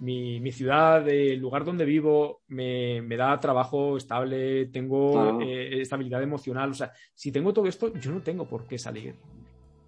mi, 0.00 0.40
mi, 0.40 0.52
ciudad, 0.52 1.08
el 1.08 1.38
lugar 1.38 1.64
donde 1.64 1.84
vivo, 1.84 2.42
me, 2.48 3.00
me 3.00 3.16
da 3.16 3.38
trabajo 3.38 3.96
estable, 3.96 4.66
tengo 4.66 5.40
eh, 5.40 5.80
estabilidad 5.80 6.22
emocional. 6.22 6.70
O 6.70 6.74
sea, 6.74 6.92
si 7.14 7.32
tengo 7.32 7.52
todo 7.52 7.66
esto, 7.66 7.92
yo 7.94 8.12
no 8.12 8.22
tengo 8.22 8.46
por 8.46 8.66
qué 8.66 8.78
salir. 8.78 9.14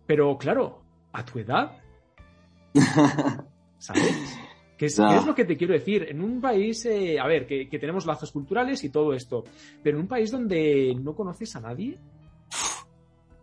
Pero 0.07 0.37
claro, 0.39 0.83
a 1.13 1.25
tu 1.25 1.39
edad, 1.39 1.73
¿sabes? 3.79 4.39
¿Qué 4.79 4.87
es, 4.87 4.99
es, 4.99 5.27
lo 5.27 5.35
que 5.35 5.45
te 5.45 5.57
quiero 5.57 5.73
decir? 5.73 6.07
En 6.09 6.21
un 6.21 6.41
país, 6.41 6.85
eh, 6.87 7.19
a 7.19 7.27
ver, 7.27 7.47
que, 7.47 7.69
que, 7.69 7.79
tenemos 7.79 8.05
lazos 8.05 8.31
culturales 8.31 8.85
y 8.85 8.91
todo 8.91 9.15
esto, 9.15 9.45
pero 9.83 9.97
en 9.97 10.03
un 10.03 10.09
país 10.09 10.31
donde 10.31 10.95
no 10.95 11.15
conoces 11.15 11.57
a 11.57 11.61
nadie. 11.61 11.99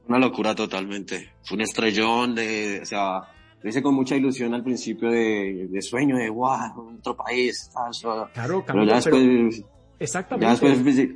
Una 0.08 0.20
locura 0.20 0.54
totalmente. 0.54 1.32
Fue 1.44 1.56
un 1.56 1.62
estrellón 1.62 2.36
de, 2.36 2.82
o 2.82 2.86
sea, 2.86 3.22
lo 3.64 3.70
hice 3.70 3.82
con 3.82 3.96
mucha 3.96 4.16
ilusión 4.18 4.54
al 4.54 4.64
principio 4.64 5.10
de, 5.10 5.68
de 5.70 5.82
sueño, 5.82 6.18
de 6.18 6.30
wow, 6.30 6.98
otro 7.00 7.16
país. 7.16 7.72
Claro, 8.34 8.64
pero 8.68 8.84
ya 8.84 8.96
después. 8.96 9.64
Exactamente. 10.00 10.66
Ya 10.66 10.70
después, 10.70 11.10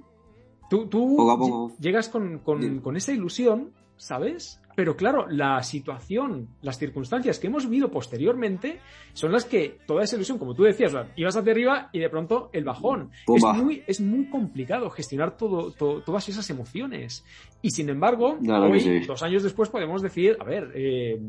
tú, 0.69 0.87
tú 0.87 1.73
llegas 1.79 2.07
con, 2.07 2.39
con, 2.39 2.79
con 2.79 2.95
esa 2.95 3.11
ilusión, 3.11 3.73
¿sabes? 3.97 4.61
Pero 4.77 4.95
claro, 4.95 5.27
la 5.27 5.61
situación, 5.63 6.49
las 6.61 6.77
circunstancias 6.77 7.39
que 7.39 7.47
hemos 7.47 7.65
vivido 7.65 7.89
posteriormente 7.89 8.79
son 9.11 9.31
las 9.31 9.43
que 9.43 9.79
toda 9.85 10.03
esa 10.03 10.15
ilusión, 10.15 10.37
como 10.37 10.53
tú 10.53 10.63
decías, 10.63 10.93
ibas 11.15 11.35
hacia 11.35 11.51
arriba 11.51 11.89
y 11.91 11.99
de 11.99 12.09
pronto 12.09 12.49
el 12.53 12.63
bajón. 12.63 13.09
Es 13.27 13.43
muy, 13.43 13.83
es 13.87 13.99
muy 13.99 14.29
complicado 14.29 14.89
gestionar 14.91 15.35
todo, 15.35 15.71
todas 15.71 16.29
esas 16.29 16.49
emociones. 16.51 17.25
Y 17.61 17.71
sin 17.71 17.89
embargo, 17.89 18.37
hoy, 18.39 18.99
dos 19.05 19.23
años 19.23 19.43
después, 19.43 19.67
podemos 19.67 20.01
decir, 20.03 20.37
a 20.39 20.43
ver, 20.43 20.71
eh, 20.75 21.19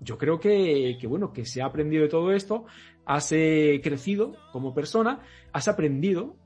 yo 0.00 0.18
creo 0.18 0.38
que, 0.38 0.96
que, 1.00 1.06
bueno, 1.06 1.32
que 1.32 1.44
se 1.44 1.62
ha 1.62 1.66
aprendido 1.66 2.02
de 2.02 2.08
todo 2.08 2.32
esto, 2.32 2.64
has 3.04 3.32
eh, 3.32 3.80
crecido 3.82 4.32
como 4.52 4.74
persona, 4.74 5.20
has 5.52 5.68
aprendido 5.68 6.36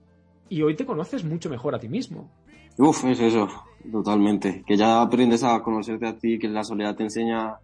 y 0.49 0.63
hoy 0.63 0.77
te 0.77 0.87
conoces 0.87 1.25
mucho 1.25 1.51
mejor 1.51 1.75
a 1.75 1.79
ti 1.79 1.89
mismo. 1.89 2.31
Uf, 2.79 3.05
es 3.05 3.21
eso, 3.21 3.49
totalmente. 3.91 4.63
Que 4.67 4.77
ya 4.77 5.03
aprendes 5.03 5.43
a 5.43 5.63
conocerte 5.63 6.07
a 6.07 6.17
ti, 6.17 6.39
que 6.39 6.49
la 6.49 6.65
soledad 6.65 6.97
te 6.97 7.05
enseña 7.05 7.57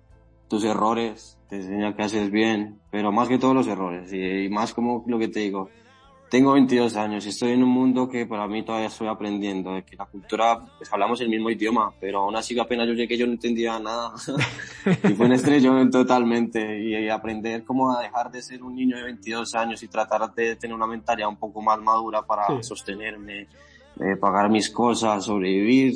tus 0.48 0.64
errores, 0.64 1.38
te 1.48 1.56
enseña 1.56 1.94
que 1.94 2.02
haces 2.02 2.30
bien, 2.30 2.80
pero 2.90 3.12
más 3.12 3.28
que 3.28 3.38
todos 3.38 3.54
los 3.54 3.66
errores 3.66 4.12
y 4.12 4.48
más 4.48 4.74
como 4.74 5.04
lo 5.06 5.18
que 5.18 5.28
te 5.28 5.40
digo, 5.40 5.68
tengo 6.30 6.52
22 6.52 6.96
años 6.96 7.24
y 7.26 7.30
estoy 7.30 7.52
en 7.52 7.62
un 7.62 7.70
mundo 7.70 8.08
que 8.08 8.26
para 8.26 8.46
mí 8.46 8.62
todavía 8.62 8.88
estoy 8.88 9.08
aprendiendo, 9.08 9.72
de 9.72 9.82
que 9.82 9.96
la 9.96 10.06
cultura, 10.06 10.64
pues 10.76 10.92
hablamos 10.92 11.20
el 11.20 11.28
mismo 11.28 11.50
idioma, 11.50 11.92
pero 12.00 12.20
aún 12.20 12.36
así 12.36 12.58
apenas 12.58 12.86
yo 12.86 12.94
llegué 12.94 13.16
yo 13.16 13.26
no 13.26 13.32
entendía 13.32 13.78
nada. 13.78 14.12
y 15.04 15.14
fue 15.14 15.26
un 15.26 15.32
estrellón 15.32 15.90
totalmente. 15.90 16.82
Y, 16.82 17.08
aprender 17.08 17.64
cómo 17.64 17.96
a 17.96 18.02
dejar 18.02 18.30
de 18.30 18.42
ser 18.42 18.62
un 18.62 18.74
niño 18.74 18.96
de 18.96 19.04
22 19.04 19.54
años 19.54 19.82
y 19.82 19.88
tratar 19.88 20.32
de 20.34 20.56
tener 20.56 20.74
una 20.74 20.86
mentalidad 20.86 21.28
un 21.28 21.36
poco 21.36 21.62
más 21.62 21.80
madura 21.80 22.22
para 22.22 22.62
sostenerme 22.62 23.48
eh, 24.00 24.16
pagar 24.16 24.50
mis 24.50 24.70
cosas, 24.70 25.24
sobrevivir, 25.24 25.94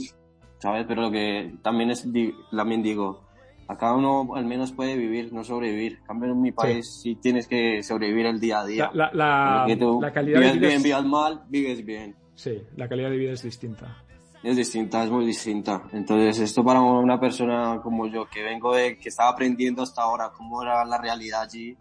¿sabes? 0.58 0.86
Pero 0.88 1.02
lo 1.02 1.10
que 1.10 1.54
también 1.62 1.90
es, 1.90 2.06
también 2.50 2.82
digo, 2.82 3.20
acá 3.68 3.94
uno 3.94 4.34
al 4.34 4.44
menos 4.44 4.72
puede 4.72 4.96
vivir, 4.96 5.32
no 5.32 5.44
sobrevivir. 5.44 5.98
En 6.00 6.06
cambio, 6.06 6.32
en 6.32 6.40
mi 6.40 6.52
país 6.52 7.00
sí, 7.02 7.16
tienes 7.16 7.46
que 7.46 7.82
sobrevivir 7.82 8.26
el 8.26 8.40
día 8.40 8.60
a 8.60 8.66
día. 8.66 8.90
La, 8.92 9.10
la, 9.12 9.66
la 9.66 10.12
calidad 10.12 10.40
vives 10.40 10.52
de 10.54 10.58
vida 10.58 10.68
bien, 10.68 10.78
es... 10.78 10.82
vives 10.82 11.04
mal, 11.04 11.42
vives 11.48 11.84
bien. 11.84 12.16
Sí, 12.34 12.62
la 12.76 12.88
calidad 12.88 13.10
de 13.10 13.16
vida 13.16 13.32
es 13.32 13.42
distinta. 13.42 14.04
Es 14.42 14.56
distinta, 14.56 15.04
es 15.04 15.10
muy 15.10 15.24
distinta. 15.24 15.84
Entonces, 15.92 16.40
esto 16.40 16.64
para 16.64 16.80
una 16.80 17.20
persona 17.20 17.80
como 17.82 18.08
yo, 18.08 18.26
que 18.28 18.42
vengo 18.42 18.74
de, 18.74 18.98
que 18.98 19.08
estaba 19.08 19.30
aprendiendo 19.30 19.82
hasta 19.82 20.02
ahora 20.02 20.32
cómo 20.36 20.62
era 20.62 20.84
la 20.84 20.98
realidad 20.98 21.42
allí, 21.42 21.76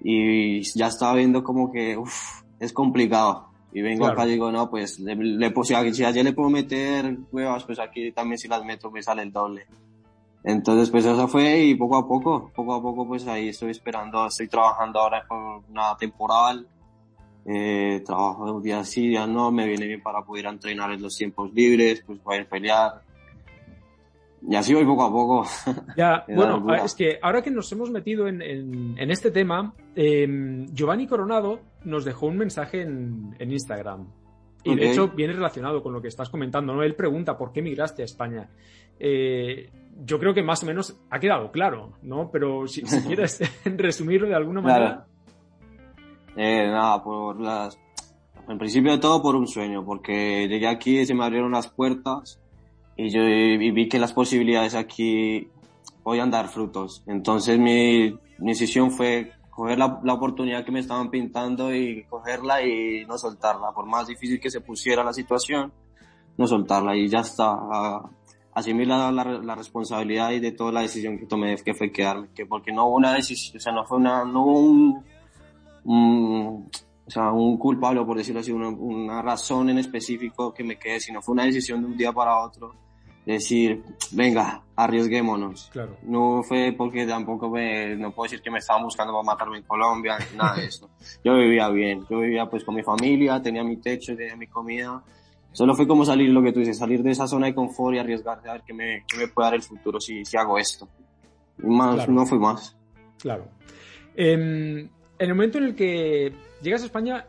y 0.00 0.62
ya 0.78 0.86
estaba 0.86 1.14
viendo 1.14 1.42
como 1.44 1.70
que, 1.70 1.96
uff, 1.96 2.42
es 2.58 2.72
complicado. 2.72 3.48
Y 3.72 3.82
vengo 3.82 4.06
Claro. 4.06 4.14
acá 4.14 4.26
y 4.26 4.32
digo, 4.32 4.50
no, 4.50 4.70
pues, 4.70 4.98
le, 5.00 5.14
le, 5.16 5.52
si 5.62 6.04
ayer 6.04 6.24
le 6.24 6.32
puedo 6.32 6.48
meter 6.48 7.18
huevas, 7.30 7.64
pues 7.64 7.78
aquí 7.78 8.12
también 8.12 8.38
si 8.38 8.48
las 8.48 8.64
meto 8.64 8.90
me 8.90 9.02
sale 9.02 9.22
el 9.22 9.30
doble. 9.30 9.66
Entonces, 10.48 10.88
pues 10.90 11.04
eso 11.04 11.28
fue 11.28 11.58
y 11.60 11.74
poco 11.74 11.96
a 11.98 12.08
poco, 12.08 12.50
poco 12.56 12.72
a 12.74 12.80
poco, 12.80 13.06
pues 13.06 13.26
ahí 13.26 13.50
estoy 13.50 13.70
esperando, 13.72 14.26
estoy 14.26 14.48
trabajando 14.48 14.98
ahora 14.98 15.22
con 15.28 15.62
una 15.68 15.94
temporal, 15.98 16.66
eh, 17.44 18.02
trabajo 18.06 18.58
días 18.62 18.88
sí, 18.88 19.08
días 19.08 19.28
no, 19.28 19.50
me 19.52 19.66
viene 19.66 19.86
bien 19.86 20.02
para 20.02 20.22
poder 20.22 20.46
entrenar 20.46 20.90
en 20.92 21.02
los 21.02 21.14
tiempos 21.16 21.52
libres, 21.52 22.02
pues 22.06 22.18
poder 22.20 22.48
pelear. 22.48 23.02
Y 24.40 24.54
así 24.56 24.72
voy 24.72 24.86
poco 24.86 25.02
a 25.02 25.10
poco. 25.10 25.46
Ya, 25.98 26.24
bueno, 26.34 26.60
es 26.84 26.94
que 26.94 27.18
ahora 27.20 27.42
que 27.42 27.50
nos 27.50 27.70
hemos 27.72 27.90
metido 27.90 28.26
en, 28.26 28.40
en- 28.40 28.94
en 28.98 29.10
este 29.10 29.30
tema, 29.30 29.74
eh, 29.96 30.64
Giovanni 30.72 31.06
Coronado 31.06 31.60
nos 31.84 32.06
dejó 32.06 32.26
un 32.26 32.38
mensaje 32.38 32.80
en, 32.82 33.36
en 33.38 33.52
Instagram. 33.52 34.06
Y 34.72 34.76
de 34.76 34.90
hecho 34.90 35.08
viene 35.08 35.32
relacionado 35.32 35.82
con 35.82 35.92
lo 35.92 36.00
que 36.02 36.08
estás 36.08 36.28
comentando, 36.28 36.74
¿no? 36.74 36.82
Él 36.82 36.94
pregunta 36.94 37.36
por 37.36 37.52
qué 37.52 37.62
migraste 37.62 38.02
a 38.02 38.04
España. 38.04 38.48
Eh, 38.98 39.70
yo 40.04 40.18
creo 40.18 40.34
que 40.34 40.42
más 40.42 40.62
o 40.62 40.66
menos 40.66 40.96
ha 41.10 41.18
quedado 41.18 41.50
claro, 41.50 41.92
¿no? 42.02 42.30
Pero 42.30 42.66
si, 42.66 42.84
si 42.86 43.00
quieres 43.06 43.40
resumirlo 43.64 44.28
de 44.28 44.34
alguna 44.34 44.62
Claro. 44.62 44.84
manera. 44.84 45.06
Eh, 46.36 46.66
nada, 46.68 47.02
por 47.02 47.40
las... 47.40 47.78
En 48.48 48.58
principio 48.58 48.92
de 48.92 48.98
todo 48.98 49.20
por 49.20 49.36
un 49.36 49.46
sueño, 49.46 49.84
porque 49.84 50.48
llegué 50.48 50.68
aquí 50.68 51.00
y 51.00 51.06
se 51.06 51.14
me 51.14 51.24
abrieron 51.24 51.52
las 51.52 51.68
puertas 51.68 52.40
y 52.96 53.10
yo 53.10 53.20
y 53.22 53.70
vi 53.72 53.88
que 53.88 53.98
las 53.98 54.12
posibilidades 54.14 54.74
aquí 54.74 55.48
podían 56.02 56.30
dar 56.30 56.48
frutos. 56.48 57.02
Entonces 57.06 57.58
mi, 57.58 58.18
mi 58.38 58.48
decisión 58.52 58.90
fue 58.90 59.32
coger 59.58 59.76
la, 59.78 60.00
la 60.04 60.14
oportunidad 60.14 60.64
que 60.64 60.70
me 60.70 60.78
estaban 60.78 61.10
pintando 61.10 61.74
y 61.74 62.04
cogerla 62.04 62.62
y 62.62 63.04
no 63.06 63.18
soltarla. 63.18 63.72
Por 63.74 63.86
más 63.86 64.06
difícil 64.06 64.38
que 64.40 64.50
se 64.50 64.60
pusiera 64.60 65.02
la 65.02 65.12
situación, 65.12 65.72
no 66.36 66.46
soltarla 66.46 66.96
y 66.96 67.08
ya 67.08 67.20
está. 67.20 67.50
A- 67.52 68.10
Asumir 68.54 68.88
la, 68.88 69.12
la, 69.12 69.22
la 69.24 69.54
responsabilidad 69.54 70.32
y 70.32 70.40
de 70.40 70.50
toda 70.50 70.72
la 70.72 70.80
decisión 70.82 71.16
que 71.16 71.26
tomé, 71.26 71.56
que 71.56 71.74
fue 71.74 71.92
quedarme. 71.92 72.28
Que 72.34 72.44
porque 72.46 72.72
no 72.72 72.86
hubo 72.86 72.96
una 72.96 73.12
decisión, 73.14 73.56
o 73.56 73.60
sea, 73.60 73.72
no 73.72 73.84
fue 73.84 73.98
una, 73.98 74.24
no 74.24 74.42
hubo 74.44 74.60
un, 74.60 75.04
un- 75.84 76.68
o 77.06 77.10
sea, 77.10 77.30
un 77.32 77.56
culpable, 77.56 78.04
por 78.04 78.16
decirlo 78.16 78.40
así, 78.40 78.50
una, 78.52 78.68
una 78.68 79.22
razón 79.22 79.70
en 79.70 79.78
específico 79.78 80.52
que 80.52 80.64
me 80.64 80.76
quede, 80.78 80.98
sino 81.00 81.22
fue 81.22 81.34
una 81.34 81.44
decisión 81.44 81.80
de 81.82 81.86
un 81.86 81.96
día 81.96 82.12
para 82.12 82.36
otro. 82.44 82.74
Decir, 83.28 83.82
venga, 84.12 84.62
arriesguémonos. 84.74 85.68
Claro. 85.70 85.98
No 86.04 86.42
fue 86.42 86.74
porque 86.76 87.06
tampoco 87.06 87.50
me, 87.50 87.94
no 87.94 88.10
puedo 88.10 88.24
decir 88.24 88.40
que 88.40 88.50
me 88.50 88.56
estaban 88.58 88.82
buscando 88.82 89.12
para 89.12 89.22
matarme 89.22 89.58
en 89.58 89.64
Colombia, 89.64 90.16
nada 90.34 90.56
de 90.56 90.64
eso. 90.64 90.88
Yo 91.24 91.34
vivía 91.36 91.68
bien, 91.68 92.06
yo 92.08 92.20
vivía 92.20 92.46
pues 92.46 92.64
con 92.64 92.74
mi 92.74 92.82
familia, 92.82 93.42
tenía 93.42 93.62
mi 93.62 93.76
techo, 93.76 94.16
tenía 94.16 94.34
mi 94.34 94.46
comida. 94.46 95.02
Solo 95.52 95.74
fue 95.74 95.86
como 95.86 96.06
salir, 96.06 96.30
lo 96.30 96.42
que 96.42 96.52
tú 96.52 96.60
dices, 96.60 96.78
salir 96.78 97.02
de 97.02 97.10
esa 97.10 97.26
zona 97.26 97.48
de 97.48 97.54
confort 97.54 97.96
y 97.96 97.98
arriesgarse 97.98 98.48
a 98.48 98.52
ver 98.54 98.62
qué 98.66 98.72
me, 98.72 99.04
qué 99.06 99.18
me 99.18 99.28
puede 99.28 99.46
dar 99.48 99.54
el 99.56 99.62
futuro 99.62 100.00
si, 100.00 100.24
si 100.24 100.36
hago 100.38 100.56
esto. 100.58 100.88
Más, 101.58 101.96
Claro. 101.96 102.12
no 102.12 102.24
fue 102.24 102.38
más. 102.38 102.76
Claro. 103.18 103.46
Em, 104.16 104.78
en 104.78 104.88
el 105.18 105.34
momento 105.34 105.58
en 105.58 105.64
el 105.64 105.74
que 105.74 106.32
llegas 106.62 106.80
a 106.82 106.86
España, 106.86 107.26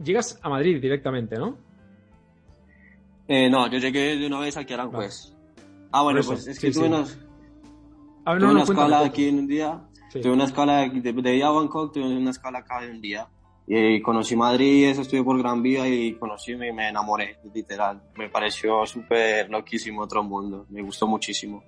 llegas 0.00 0.38
a 0.40 0.48
Madrid 0.48 0.80
directamente, 0.80 1.36
¿no? 1.36 1.56
Eh, 3.28 3.48
no, 3.50 3.66
yo 3.68 3.78
llegué 3.78 4.16
de 4.16 4.26
una 4.26 4.38
vez 4.40 4.56
aquí 4.56 4.72
a 4.72 4.76
Aranjuez. 4.76 5.32
Ah, 5.92 6.02
bueno, 6.02 6.16
Por 6.18 6.20
eso, 6.20 6.32
pues 6.32 6.46
es 6.46 6.56
sí, 6.58 6.66
que 6.66 6.72
tuve, 6.72 6.84
sí. 6.84 6.88
una, 6.92 6.98
A 8.24 8.32
ver, 8.32 8.40
tuve 8.40 8.46
no, 8.48 8.50
una 8.50 8.64
no, 8.64 8.72
escala 8.72 9.00
aquí 9.00 9.28
en 9.28 9.38
un 9.40 9.46
día, 9.46 9.80
Sí. 10.12 10.20
tuve 10.20 10.32
una 10.32 10.44
escala 10.44 10.88
de, 10.88 11.12
de, 11.12 11.44
a 11.44 11.50
Bangkok, 11.50 11.92
tuve 11.92 12.04
una 12.16 12.30
escala 12.30 12.60
acá 12.60 12.80
de 12.80 12.90
un 12.90 13.00
día. 13.00 13.26
Y 13.68 14.00
conocí 14.00 14.36
Madrid, 14.36 14.86
eso 14.88 15.02
estuve 15.02 15.24
por 15.24 15.36
Gran 15.38 15.60
Vía 15.60 15.88
y 15.88 16.14
conocí 16.14 16.52
y 16.52 16.56
me 16.56 16.88
enamoré, 16.88 17.38
literal. 17.52 18.00
Me 18.16 18.28
pareció 18.28 18.86
súper 18.86 19.50
loquísimo 19.50 20.02
otro 20.02 20.22
mundo, 20.22 20.66
me 20.70 20.82
gustó 20.82 21.08
muchísimo. 21.08 21.64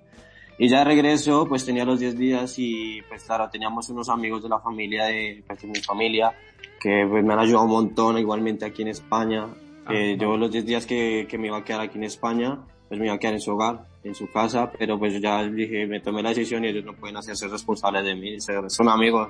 Y 0.57 0.69
ya 0.69 0.79
de 0.79 0.85
regreso, 0.85 1.45
pues 1.45 1.65
tenía 1.65 1.83
los 1.83 1.99
10 1.99 2.17
días 2.17 2.55
y 2.57 3.01
pues 3.09 3.23
claro, 3.25 3.49
teníamos 3.49 3.89
unos 3.89 4.07
amigos 4.09 4.43
de 4.43 4.49
la 4.49 4.59
familia, 4.59 5.05
de, 5.05 5.43
pues, 5.45 5.61
de 5.61 5.67
mi 5.67 5.79
familia, 5.79 6.33
que 6.79 7.05
pues, 7.09 7.23
me 7.23 7.33
han 7.33 7.39
ayudado 7.39 7.65
un 7.65 7.71
montón, 7.71 8.17
igualmente 8.17 8.65
aquí 8.65 8.81
en 8.83 8.89
España. 8.89 9.47
Ah, 9.89 10.15
Yo 10.17 10.37
los 10.37 10.51
10 10.51 10.65
días 10.65 10.85
que, 10.85 11.25
que 11.29 11.37
me 11.37 11.47
iba 11.47 11.57
a 11.57 11.63
quedar 11.63 11.81
aquí 11.81 11.97
en 11.97 12.03
España, 12.05 12.59
pues 12.87 12.99
me 12.99 13.05
iba 13.07 13.15
a 13.15 13.19
quedar 13.19 13.33
en 13.35 13.41
su 13.41 13.51
hogar, 13.51 13.85
en 14.03 14.15
su 14.15 14.29
casa, 14.31 14.71
pero 14.77 14.97
pues 14.97 15.19
ya 15.21 15.43
dije, 15.47 15.85
me 15.87 15.99
tomé 15.99 16.21
la 16.23 16.29
decisión 16.29 16.63
y 16.65 16.69
ellos 16.69 16.85
no 16.85 16.93
pueden 16.93 17.17
hacerse 17.17 17.47
responsables 17.47 18.03
de 18.05 18.15
mí, 18.15 18.37
son 18.67 18.89
amigos 18.89 19.29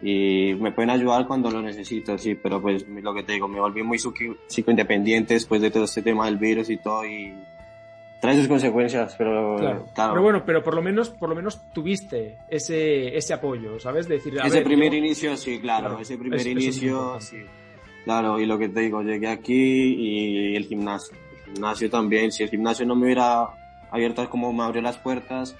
y 0.00 0.54
me 0.60 0.70
pueden 0.72 0.90
ayudar 0.90 1.26
cuando 1.26 1.50
lo 1.50 1.60
necesito, 1.60 2.16
sí, 2.18 2.34
pero 2.36 2.60
pues 2.62 2.86
lo 2.88 3.12
que 3.14 3.22
te 3.24 3.32
digo, 3.32 3.48
me 3.48 3.58
volví 3.60 3.82
muy 3.82 3.98
psico- 3.98 4.36
psicoindependiente 4.46 5.34
después 5.34 5.60
de 5.60 5.70
todo 5.70 5.84
este 5.84 6.02
tema 6.02 6.26
del 6.26 6.36
virus 6.38 6.70
y 6.70 6.76
todo 6.76 7.04
y 7.04 7.34
trae 8.20 8.36
sus 8.36 8.46
consecuencias, 8.48 9.14
pero 9.18 9.56
Claro. 9.58 9.86
claro, 9.94 10.12
Pero 10.12 10.22
bueno, 10.22 10.42
pero 10.44 10.62
por 10.62 10.74
lo 10.74 10.82
menos, 10.82 11.10
por 11.10 11.28
lo 11.28 11.34
menos 11.34 11.60
tuviste 11.72 12.38
ese, 12.48 13.16
ese 13.16 13.34
apoyo, 13.34 13.78
¿sabes? 13.80 14.08
De 14.08 14.14
decir, 14.16 14.40
a 14.40 14.46
ese 14.46 14.56
ver, 14.58 14.64
primer 14.64 14.92
yo- 14.92 14.98
inicio, 14.98 15.36
sí, 15.36 15.58
claro, 15.60 15.86
Claro, 15.88 16.00
ese 16.02 16.16
primer 16.18 16.40
es 16.40 16.46
inicio, 16.46 16.88
importante. 16.90 17.24
sí. 17.24 17.36
Claro, 18.04 18.40
y 18.40 18.46
lo 18.46 18.58
que 18.58 18.68
te 18.68 18.80
digo, 18.80 19.02
llegué 19.02 19.28
aquí 19.28 19.54
y 19.54 20.56
el 20.56 20.64
gimnasio. 20.66 21.16
El 21.46 21.54
gimnasio 21.54 21.90
también, 21.90 22.32
si 22.32 22.42
el 22.42 22.50
gimnasio 22.50 22.86
no 22.86 22.94
me 22.94 23.04
hubiera 23.04 23.48
abierto 23.90 24.28
como 24.30 24.52
me 24.52 24.64
abrió 24.64 24.82
las 24.82 24.98
puertas, 24.98 25.56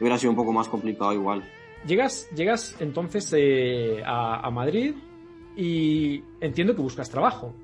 hubiera 0.00 0.18
sido 0.18 0.30
un 0.30 0.36
poco 0.36 0.52
más 0.52 0.68
complicado 0.68 1.12
igual. 1.12 1.44
Llegas, 1.86 2.28
llegas 2.34 2.76
entonces 2.80 3.32
eh, 3.36 4.02
a, 4.04 4.46
a 4.46 4.50
Madrid 4.50 4.94
y 5.56 6.22
entiendo 6.40 6.74
que 6.74 6.82
buscas 6.82 7.10
trabajo. 7.10 7.54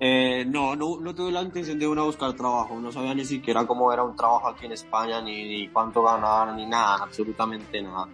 Eh, 0.00 0.44
no, 0.44 0.74
no, 0.74 1.00
no 1.00 1.14
tuve 1.14 1.30
la 1.30 1.42
intención 1.42 1.78
de 1.78 1.86
ir 1.88 1.98
a 1.98 2.02
buscar 2.02 2.32
trabajo, 2.34 2.78
no 2.80 2.90
sabía 2.90 3.14
ni 3.14 3.24
siquiera 3.24 3.66
cómo 3.66 3.92
era 3.92 4.02
un 4.02 4.16
trabajo 4.16 4.48
aquí 4.48 4.66
en 4.66 4.72
España, 4.72 5.22
ni, 5.22 5.44
ni 5.48 5.68
cuánto 5.68 6.02
ganar, 6.02 6.54
ni 6.54 6.66
nada, 6.66 7.04
absolutamente 7.04 7.80
nada. 7.80 8.08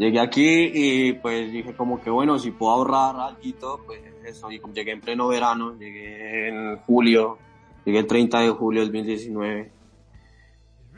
Llegué 0.00 0.18
aquí 0.18 0.70
y 0.72 1.12
pues 1.12 1.52
dije 1.52 1.74
como 1.74 2.00
que 2.00 2.08
bueno, 2.08 2.38
si 2.38 2.52
puedo 2.52 2.72
ahorrar 2.72 3.16
algo, 3.16 3.82
pues 3.84 4.00
eso, 4.24 4.50
y 4.50 4.58
llegué 4.72 4.92
en 4.92 5.00
pleno 5.02 5.28
verano, 5.28 5.76
llegué 5.78 6.48
en 6.48 6.76
julio, 6.86 7.36
llegué 7.84 7.98
el 7.98 8.06
30 8.06 8.40
de 8.40 8.48
julio 8.48 8.80
del 8.80 8.88
2019. 8.92 9.72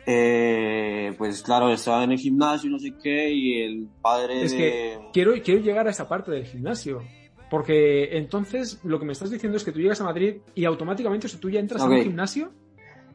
Eh, 0.07 1.13
pues 1.19 1.43
claro, 1.43 1.73
estaba 1.73 2.05
en 2.05 2.13
el 2.13 2.19
gimnasio, 2.19 2.71
no 2.71 2.79
sé 2.79 2.93
qué, 3.03 3.29
y 3.33 3.63
el 3.63 3.89
padre 4.01 4.43
Es 4.45 4.53
de... 4.53 4.57
que 4.57 4.99
quiero, 5.13 5.33
quiero 5.43 5.61
llegar 5.61 5.89
a 5.89 5.91
esa 5.91 6.09
parte 6.09 6.31
del 6.31 6.47
gimnasio. 6.47 7.03
Porque 7.51 8.17
entonces 8.17 8.79
lo 8.85 9.01
que 9.01 9.05
me 9.05 9.13
estás 9.13 9.31
diciendo 9.33 9.59
es 9.59 9.65
que 9.65 9.73
tú 9.73 9.81
llegas 9.81 10.01
a 10.01 10.05
Madrid 10.05 10.37
y 10.55 10.65
automáticamente, 10.65 11.27
o 11.27 11.31
sea, 11.31 11.41
tú 11.41 11.51
ya 11.51 11.59
entras 11.59 11.83
a 11.83 11.87
Ok. 11.87 11.91
un 11.93 12.03
gimnasio. 12.03 12.53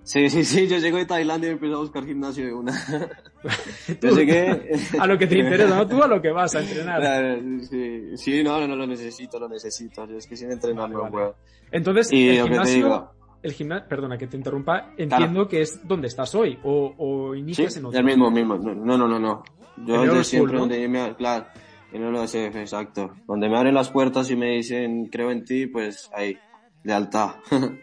Sí, 0.07 0.29
sí, 0.29 0.45
sí, 0.45 0.67
yo 0.69 0.77
llego 0.77 0.97
de 0.97 1.05
Tailandia 1.05 1.49
y 1.49 1.51
empecé 1.51 1.73
a 1.73 1.77
buscar 1.79 2.05
gimnasio 2.05 2.45
de 2.45 2.53
una. 2.53 2.71
Yo 4.01 4.15
llegué... 4.15 4.71
a 4.97 5.05
lo 5.05 5.17
que 5.17 5.27
te 5.27 5.37
interesa, 5.37 5.75
¿no? 5.75 5.85
Tú 5.85 6.01
a 6.01 6.07
lo 6.07 6.21
que 6.21 6.31
vas 6.31 6.55
a 6.55 6.61
entrenar. 6.61 7.41
Sí, 7.69 8.15
sí, 8.15 8.41
no, 8.41 8.57
no, 8.61 8.69
no, 8.69 8.77
lo 8.77 8.87
necesito, 8.87 9.37
lo 9.37 9.49
necesito. 9.49 10.07
Yo 10.07 10.15
es 10.15 10.25
que 10.25 10.37
sin 10.37 10.49
entrenar 10.49 10.83
Vale, 10.83 10.93
no 10.93 10.99
vale. 11.01 11.11
puedo. 11.11 11.35
Entonces, 11.71 12.13
Y 12.13 12.29
el 12.29 12.43
gimnasio, 12.47 12.75
digo, 12.75 13.11
el 13.43 13.51
gimnasio, 13.51 13.89
perdona 13.89 14.17
que 14.17 14.27
te 14.27 14.37
interrumpa, 14.37 14.93
entiendo 14.97 15.45
que 15.45 15.59
es 15.59 15.85
donde 15.85 16.07
estás 16.07 16.33
hoy 16.35 16.57
o, 16.63 16.95
o 16.97 17.33
sí, 17.33 17.39
inicias 17.41 17.75
en 17.75 17.87
otro. 17.87 17.99
el 17.99 18.05
mismo, 18.05 18.31
mismo. 18.31 18.57
No, 18.57 18.97
no, 18.97 19.09
no, 19.09 19.19
no. 19.19 19.43
Yo 19.85 20.03
desde 20.03 20.23
siempre 20.23 20.53
¿no? 20.53 20.61
donde 20.61 20.87
me, 20.87 21.15
claro, 21.17 21.47
en 21.91 22.03
el 22.03 22.15
OSF, 22.15 22.55
exacto. 22.55 23.13
Donde 23.27 23.49
me 23.49 23.57
abren 23.57 23.75
las 23.75 23.89
puertas 23.89 24.31
y 24.31 24.37
me 24.37 24.51
dicen, 24.51 25.07
creo 25.07 25.31
en 25.31 25.43
ti, 25.43 25.67
pues 25.67 26.09
ahí, 26.15 26.37
lealtad. 26.83 27.31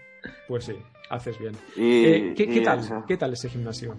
Pues 0.48 0.64
sí, 0.64 0.72
haces 1.14 1.38
bien. 1.38 1.54
y, 1.76 2.04
Eh, 2.04 2.34
¿qué, 2.36 2.46
qué 2.48 2.58
y 2.58 2.62
tal? 2.62 2.80
eso. 2.80 3.04
¿Qué 3.06 3.16
tal 3.16 3.32
ese 3.32 3.48
gimnasio? 3.48 3.92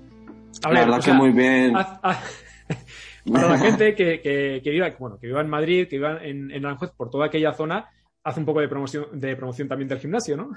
A 0.64 0.70
La 0.70 0.80
ver, 0.80 0.80
verdad 0.86 1.00
o 1.00 1.02
sea, 1.02 1.14
que 1.14 1.18
muy 1.20 1.32
bien. 1.32 1.76
haz- 1.76 2.00
haz- 2.04 2.42
para 3.32 3.50
la 3.50 3.58
gente 3.58 3.94
que, 3.96 4.22
que, 4.22 4.62
que 4.64 4.70
viva, 4.70 4.94
bueno, 5.00 5.18
que 5.20 5.28
viva 5.28 5.42
en 5.42 5.50
Madrid, 5.50 5.88
que 5.88 5.98
viva 5.98 6.24
en, 6.24 6.52
en 6.52 6.66
Aranjuez, 6.66 6.92
por 6.92 7.10
toda 7.10 7.26
aquella 7.28 7.54
zona, 7.54 7.90
haz 8.24 8.38
un 8.38 8.46
poco 8.46 8.60
de 8.62 8.68
promoción, 8.68 9.06
de 9.20 9.36
promoción 9.36 9.68
también 9.68 9.88
del 9.90 10.00
gimnasio, 10.00 10.38
¿no? 10.38 10.52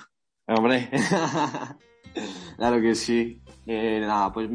Hombre, 0.46 0.88
claro 2.56 2.80
que 2.80 2.94
sí. 2.94 3.40
Eh, 3.66 4.00
nada, 4.00 4.32
pues 4.32 4.48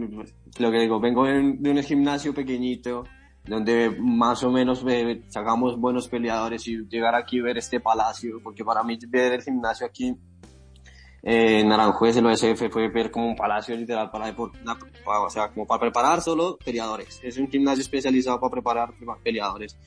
lo 0.60 0.72
que 0.72 0.80
digo, 0.80 1.00
vengo 1.00 1.26
de, 1.26 1.40
un 1.40 1.84
gimnasio 1.84 2.34
pequeñito 2.34 3.04
donde 3.46 3.90
más 4.00 4.42
o 4.44 4.52
menos 4.52 4.86
sacamos 5.28 5.78
buenos 5.80 6.08
peleadores 6.08 6.66
y 6.68 6.78
llegar 6.88 7.14
aquí 7.14 7.38
y 7.38 7.42
ver 7.42 7.58
este 7.58 7.80
palacio, 7.80 8.40
porque 8.42 8.64
para 8.64 8.84
mí 8.84 8.98
ver 9.10 9.34
el 9.34 9.42
gimnasio 9.44 9.86
aquí 9.86 10.16
en 11.26 11.72
Aranjuez 11.72 12.18
el 12.18 12.26
OSF 12.26 12.70
fue 12.70 12.90
ver 12.90 13.10
como 13.10 13.28
un 13.30 13.36
palacio 13.38 13.78
literal 13.78 14.12
para, 14.12 14.36
o 14.36 15.30
sea, 15.30 15.48
como 15.54 15.66
para 15.66 15.80
preparar 15.80 16.22
solo 16.22 16.58
peleadores. 16.64 17.22
Es 17.24 17.38
un 17.38 17.50
gimnasio 17.50 17.82
especializado 17.82 18.42
para 18.42 18.52
preparar 18.52 18.94
peleadores. 19.24 19.78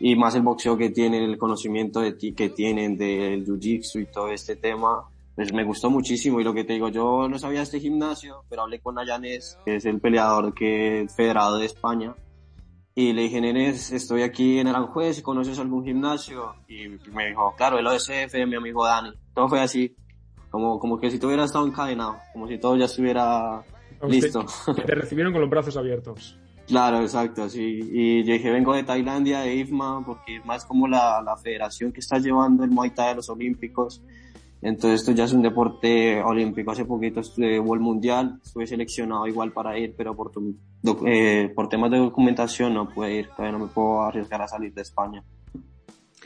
Y 0.00 0.14
más 0.16 0.34
el 0.34 0.42
boxeo 0.42 0.76
que 0.76 0.90
tienen, 0.90 1.22
el 1.22 1.38
conocimiento 1.38 2.00
de 2.00 2.12
ti 2.12 2.34
que 2.34 2.50
tienen 2.50 2.98
del 2.98 3.46
jiu-jitsu 3.46 4.02
y 4.02 4.06
todo 4.06 4.28
este 4.28 4.56
tema, 4.56 5.08
pues 5.34 5.50
me 5.50 5.64
gustó 5.64 5.88
muchísimo. 5.88 6.40
Y 6.40 6.44
lo 6.44 6.52
que 6.52 6.64
te 6.64 6.74
digo, 6.74 6.90
yo 6.90 7.26
no 7.26 7.38
sabía 7.38 7.62
este 7.62 7.80
gimnasio, 7.80 8.44
pero 8.50 8.62
hablé 8.62 8.78
con 8.80 8.98
Ayanes, 8.98 9.58
que 9.64 9.76
es 9.76 9.86
el 9.86 9.98
peleador 9.98 10.52
que 10.52 11.02
es 11.02 11.16
federado 11.16 11.56
de 11.56 11.64
España. 11.64 12.14
Y 12.94 13.14
le 13.14 13.22
dije, 13.22 13.40
Nenes, 13.40 13.92
estoy 13.92 14.22
aquí 14.22 14.58
en 14.58 14.68
Aranjuez, 14.68 15.22
¿conoces 15.22 15.58
algún 15.58 15.84
gimnasio? 15.84 16.54
Y 16.68 16.88
me 17.12 17.28
dijo, 17.28 17.54
claro, 17.56 17.78
el 17.78 17.86
OSF, 17.86 18.34
mi 18.46 18.56
amigo 18.56 18.84
Dani. 18.84 19.12
Todo 19.34 19.48
fue 19.48 19.60
así 19.60 19.96
como, 20.56 20.78
como 20.78 20.98
que 20.98 21.10
si 21.10 21.24
hubieras 21.24 21.46
estado 21.46 21.66
encadenado, 21.66 22.16
como 22.32 22.48
si 22.48 22.58
todo 22.58 22.76
ya 22.76 22.86
estuviera 22.86 23.62
listo. 24.08 24.44
Que 24.74 24.82
te 24.82 24.94
recibieron 24.94 25.32
con 25.32 25.42
los 25.42 25.50
brazos 25.50 25.76
abiertos. 25.76 26.38
Claro, 26.66 27.00
exacto, 27.00 27.48
sí. 27.48 27.78
Y 27.92 28.24
yo 28.24 28.32
dije, 28.32 28.50
vengo 28.50 28.74
de 28.74 28.82
Tailandia, 28.82 29.38
de 29.38 29.54
IFMA, 29.54 30.04
porque 30.04 30.38
es 30.38 30.44
más 30.44 30.64
como 30.64 30.88
la, 30.88 31.22
la 31.22 31.36
federación 31.36 31.92
que 31.92 32.00
está 32.00 32.18
llevando 32.18 32.64
el 32.64 32.70
Muay 32.70 32.90
Thai 32.90 33.12
a 33.12 33.14
los 33.14 33.28
Olímpicos. 33.28 34.02
Entonces 34.60 35.02
esto 35.02 35.12
ya 35.12 35.26
es 35.26 35.32
un 35.32 35.42
deporte 35.42 36.20
olímpico. 36.20 36.72
Hace 36.72 36.84
poquito 36.84 37.20
estuve 37.20 37.58
el 37.58 37.62
Mundial, 37.62 38.40
estuve 38.44 38.66
seleccionado 38.66 39.28
igual 39.28 39.52
para 39.52 39.78
ir, 39.78 39.94
pero 39.96 40.16
por, 40.16 40.32
eh, 41.06 41.52
por 41.54 41.68
temas 41.68 41.92
de 41.92 41.98
documentación 41.98 42.74
no 42.74 42.88
pude 42.88 43.14
ir, 43.14 43.28
todavía 43.28 43.56
no 43.56 43.66
me 43.66 43.70
puedo 43.72 44.02
arriesgar 44.02 44.42
a 44.42 44.48
salir 44.48 44.74
de 44.74 44.82
España. 44.82 45.22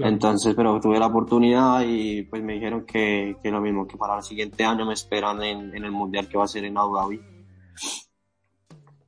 Entonces, 0.03 0.55
pero 0.55 0.81
tuve 0.81 0.99
la 0.99 1.07
oportunidad 1.07 1.83
y 1.87 2.23
pues 2.23 2.43
me 2.43 2.55
dijeron 2.55 2.85
que, 2.85 3.37
que 3.43 3.51
lo 3.51 3.61
mismo, 3.61 3.87
que 3.87 3.97
para 3.97 4.17
el 4.17 4.23
siguiente 4.23 4.65
año 4.65 4.87
me 4.87 4.95
esperan 4.95 5.43
en, 5.43 5.75
en 5.75 5.85
el 5.85 5.91
Mundial 5.91 6.29
que 6.29 6.39
va 6.39 6.45
a 6.45 6.49
ser 6.49 6.65
en 6.65 6.77
Abu 6.77 6.97
Dhabi. 6.97 7.21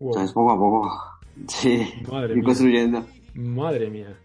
Entonces, 0.01 0.33
poco 0.33 0.53
a 0.53 0.57
poco, 0.57 0.91
sí, 1.49 1.87
Madre 2.11 2.43
construyendo. 2.43 3.05
Madre 3.35 3.91
mía. 3.91 4.19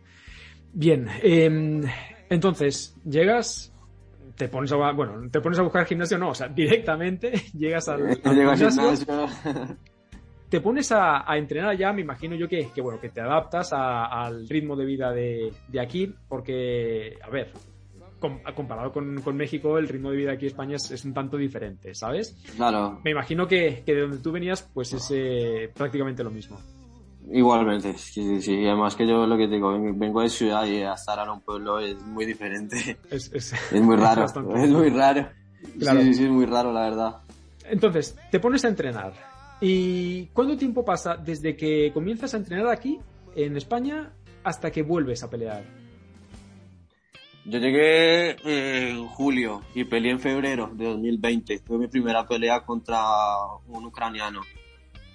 Bien, 0.73 1.07
eh, 1.21 1.81
entonces, 2.29 2.95
llegas, 3.05 3.73
te 4.35 4.47
pones 4.47 4.71
a, 4.71 4.91
bueno, 4.91 5.29
te 5.31 5.41
pones 5.41 5.59
a 5.59 5.63
buscar 5.63 5.85
gimnasio, 5.85 6.17
no, 6.17 6.29
o 6.29 6.35
sea, 6.35 6.47
directamente 6.55 7.31
llegas 7.53 7.87
al, 7.87 8.19
al 8.23 8.35
gimnasio 8.35 8.69
te 10.49 10.61
pones 10.61 10.91
a, 10.91 11.25
entrenar 11.37 11.77
ya, 11.77 11.91
me 11.91 12.01
imagino 12.01 12.35
yo 12.35 12.47
que, 12.47 12.69
que 12.73 12.81
bueno, 12.81 12.99
que 12.99 13.09
te 13.09 13.21
adaptas 13.21 13.73
al 13.73 14.47
ritmo 14.47 14.75
de 14.75 14.85
vida 14.85 15.11
de, 15.11 15.51
aquí, 15.79 16.13
porque, 16.27 17.17
a 17.21 17.29
ver, 17.29 17.51
comparado 18.55 18.91
con, 18.91 19.35
México, 19.35 19.77
el 19.77 19.87
ritmo 19.87 20.11
de 20.11 20.17
vida 20.17 20.31
aquí 20.33 20.45
en 20.45 20.51
España 20.51 20.75
es, 20.77 21.05
un 21.05 21.13
tanto 21.13 21.37
diferente, 21.37 21.93
¿sabes? 21.93 22.37
Claro. 22.55 22.99
Me 23.03 23.11
imagino 23.11 23.47
que, 23.47 23.83
de 23.85 24.01
donde 24.01 24.19
tú 24.19 24.31
venías, 24.31 24.61
pues 24.73 24.93
es 24.93 25.11
eh, 25.13 25.69
prácticamente 25.75 26.23
lo 26.23 26.31
mismo. 26.31 26.59
Igualmente, 27.29 27.93
sí, 27.97 28.41
sí, 28.41 28.65
además 28.65 28.95
que 28.95 29.05
yo 29.05 29.27
lo 29.27 29.35
que 29.35 29.47
digo, 29.47 29.77
vengo 29.95 30.21
de 30.21 30.29
ciudad 30.29 30.65
y 30.65 30.77
estar 30.77 31.19
en 31.25 31.29
un 31.29 31.41
pueblo 31.41 31.77
es 31.79 32.01
muy 32.03 32.25
diferente. 32.25 32.97
Es, 33.11 33.29
es, 33.33 33.53
muy 33.81 33.97
raro, 33.97 34.25
es 34.55 34.69
muy 34.69 34.89
raro. 34.89 35.27
Claro. 35.77 36.01
Sí, 36.03 36.13
sí, 36.13 36.23
es 36.23 36.29
muy 36.29 36.45
raro, 36.45 36.71
la 36.71 36.81
verdad. 36.83 37.17
Entonces, 37.65 38.17
te 38.31 38.39
pones 38.39 38.63
a 38.63 38.69
entrenar 38.69 39.36
¿Y 39.59 40.27
cuánto 40.27 40.55
tiempo 40.55 40.85
pasa 40.85 41.17
desde 41.17 41.55
que 41.55 41.91
comienzas 41.93 42.33
a 42.33 42.37
entrenar 42.37 42.67
aquí, 42.67 42.99
en 43.35 43.57
España, 43.57 44.13
hasta 44.43 44.71
que 44.71 44.83
vuelves 44.83 45.23
a 45.23 45.29
pelear? 45.29 45.63
Yo 47.45 47.59
llegué 47.59 48.35
en 48.43 49.07
julio 49.07 49.61
y 49.73 49.85
peleé 49.85 50.11
en 50.11 50.19
febrero 50.19 50.69
de 50.73 50.85
2020. 50.85 51.59
Fue 51.59 51.77
mi 51.77 51.87
primera 51.87 52.27
pelea 52.27 52.65
contra 52.65 53.01
un 53.67 53.85
ucraniano. 53.85 54.41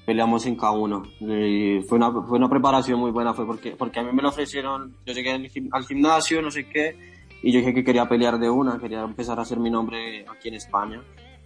Peleamos 0.07 0.47
en 0.47 0.57
K1. 0.57 1.11
Y 1.21 1.87
fue 1.87 1.99
una, 1.99 2.11
fue 2.11 2.39
una 2.39 2.49
preparación 2.49 2.99
muy 2.99 3.11
buena, 3.11 3.35
fue 3.35 3.47
porque, 3.47 3.73
porque 3.73 4.01
a 4.01 4.03
mí 4.03 4.13
me 4.13 4.23
lo 4.23 4.31
ofrecieron, 4.31 4.97
yo 5.07 5.13
llegué 5.13 5.31
al 5.71 5.85
gimnasio, 5.85 6.41
no 6.41 6.51
sé 6.51 6.69
qué, 6.69 6.97
y 7.43 7.53
yo 7.53 7.59
dije 7.59 7.75
que 7.75 7.85
quería 7.85 8.09
pelear 8.09 8.39
de 8.39 8.49
una, 8.49 8.79
quería 8.79 9.03
empezar 9.03 9.39
a 9.39 9.43
hacer 9.43 9.59
mi 9.59 9.71
nombre 9.71 10.25
aquí 10.29 10.49
en 10.49 10.55
España. 10.55 11.03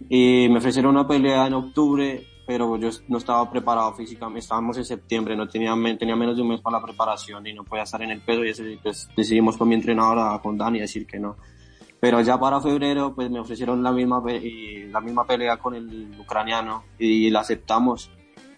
Y 0.09 0.47
me 0.49 0.59
ofrecieron 0.59 0.95
una 0.95 1.07
pelea 1.07 1.47
en 1.47 1.53
octubre 1.53 2.23
pero 2.47 2.77
yo 2.77 2.89
no 3.09 3.17
estaba 3.17 3.51
preparado 3.51 3.93
físicamente, 3.93 4.39
estábamos 4.39 4.77
en 4.77 4.85
septiembre, 4.85 5.35
no 5.35 5.49
tenía, 5.49 5.75
tenía 5.99 6.15
menos 6.15 6.37
de 6.37 6.41
un 6.41 6.47
mes 6.47 6.61
para 6.61 6.79
la 6.79 6.83
preparación 6.83 7.45
y 7.45 7.53
no 7.53 7.65
podía 7.65 7.83
estar 7.83 8.01
en 8.01 8.11
el 8.11 8.21
peso 8.21 8.45
y 8.45 8.77
pues, 8.77 9.09
decidimos 9.17 9.57
con 9.57 9.67
mi 9.67 9.75
entrenadora, 9.75 10.39
con 10.41 10.57
Dani, 10.57 10.79
decir 10.79 11.05
que 11.05 11.19
no. 11.19 11.35
Pero 11.99 12.21
ya 12.21 12.39
para 12.39 12.61
febrero 12.61 13.13
pues 13.13 13.29
me 13.29 13.41
ofrecieron 13.41 13.83
la 13.83 13.91
misma, 13.91 14.23
la 14.25 15.01
misma 15.01 15.25
pelea 15.25 15.57
con 15.57 15.75
el 15.75 16.15
ucraniano 16.17 16.85
y 16.97 17.29
la 17.29 17.41
aceptamos. 17.41 18.09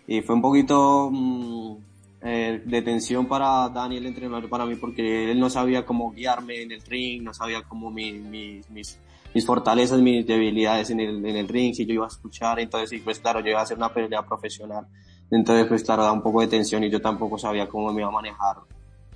Y 0.06 0.21
fue 0.21 0.36
un 0.36 0.41
poquito 0.41 1.10
mm, 1.12 1.75
eh, 2.21 2.62
de 2.63 2.82
tensión 2.84 3.28
para 3.28 3.69
Dani, 3.69 3.97
el 3.97 4.06
entrenador, 4.06 4.49
para 4.49 4.65
mí, 4.65 4.75
porque 4.75 5.32
él 5.32 5.39
no 5.39 5.49
sabía 5.49 5.84
cómo 5.84 6.12
guiarme 6.12 6.62
en 6.62 6.73
el 6.73 6.82
ring, 6.82 7.23
no 7.23 7.34
sabía 7.34 7.63
cómo 7.63 7.89
mi, 7.89 8.12
mis 8.12 8.69
mis 8.69 8.99
fortalezas, 9.45 9.99
mis 10.01 10.25
debilidades 10.25 10.89
en 10.89 10.99
el, 10.99 11.25
en 11.25 11.35
el 11.35 11.47
ring, 11.47 11.73
si 11.73 11.85
yo 11.85 11.93
iba 11.93 12.05
a 12.05 12.09
escuchar, 12.09 12.59
entonces, 12.59 13.01
pues 13.03 13.19
claro, 13.19 13.39
yo 13.41 13.49
iba 13.49 13.59
a 13.59 13.63
hacer 13.63 13.77
una 13.77 13.93
pelea 13.93 14.23
profesional. 14.23 14.87
Entonces, 15.31 15.67
pues 15.67 15.83
claro, 15.83 16.03
da 16.03 16.11
un 16.11 16.21
poco 16.21 16.41
de 16.41 16.47
tensión 16.47 16.83
y 16.83 16.89
yo 16.89 16.99
tampoco 16.99 17.37
sabía 17.37 17.67
cómo 17.67 17.93
me 17.93 18.01
iba 18.01 18.09
a 18.09 18.11
manejar 18.11 18.57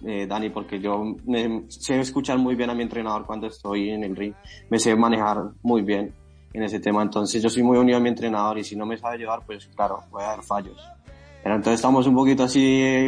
eh, 0.06 0.28
Dani, 0.28 0.50
porque 0.50 0.80
yo 0.80 1.16
me, 1.26 1.64
sé 1.70 2.00
escuchar 2.00 2.38
muy 2.38 2.56
bien 2.56 2.70
a 2.70 2.74
mi 2.74 2.84
entrenador 2.84 3.26
cuando 3.26 3.48
estoy 3.48 3.90
en 3.90 4.04
el 4.04 4.16
ring, 4.16 4.34
me 4.70 4.78
sé 4.78 4.96
manejar 4.96 5.52
muy 5.62 5.82
bien 5.82 6.14
en 6.52 6.64
ese 6.64 6.80
tema, 6.80 7.02
entonces 7.02 7.42
yo 7.42 7.50
soy 7.50 7.64
muy 7.64 7.78
unido 7.78 7.98
a 7.98 8.02
mi 8.02 8.10
entrenador 8.10 8.58
y 8.58 8.64
si 8.64 8.76
no 8.76 8.86
me 8.86 8.98
sabe 8.98 9.18
llevar, 9.18 9.46
pues 9.46 9.68
claro, 9.68 10.04
voy 10.12 10.24
a 10.24 10.28
dar 10.28 10.44
fallos. 10.44 10.78
Pero 11.42 11.56
entonces 11.56 11.76
estamos 11.76 12.06
un 12.06 12.16
poquito 12.16 12.44
así 12.44 12.60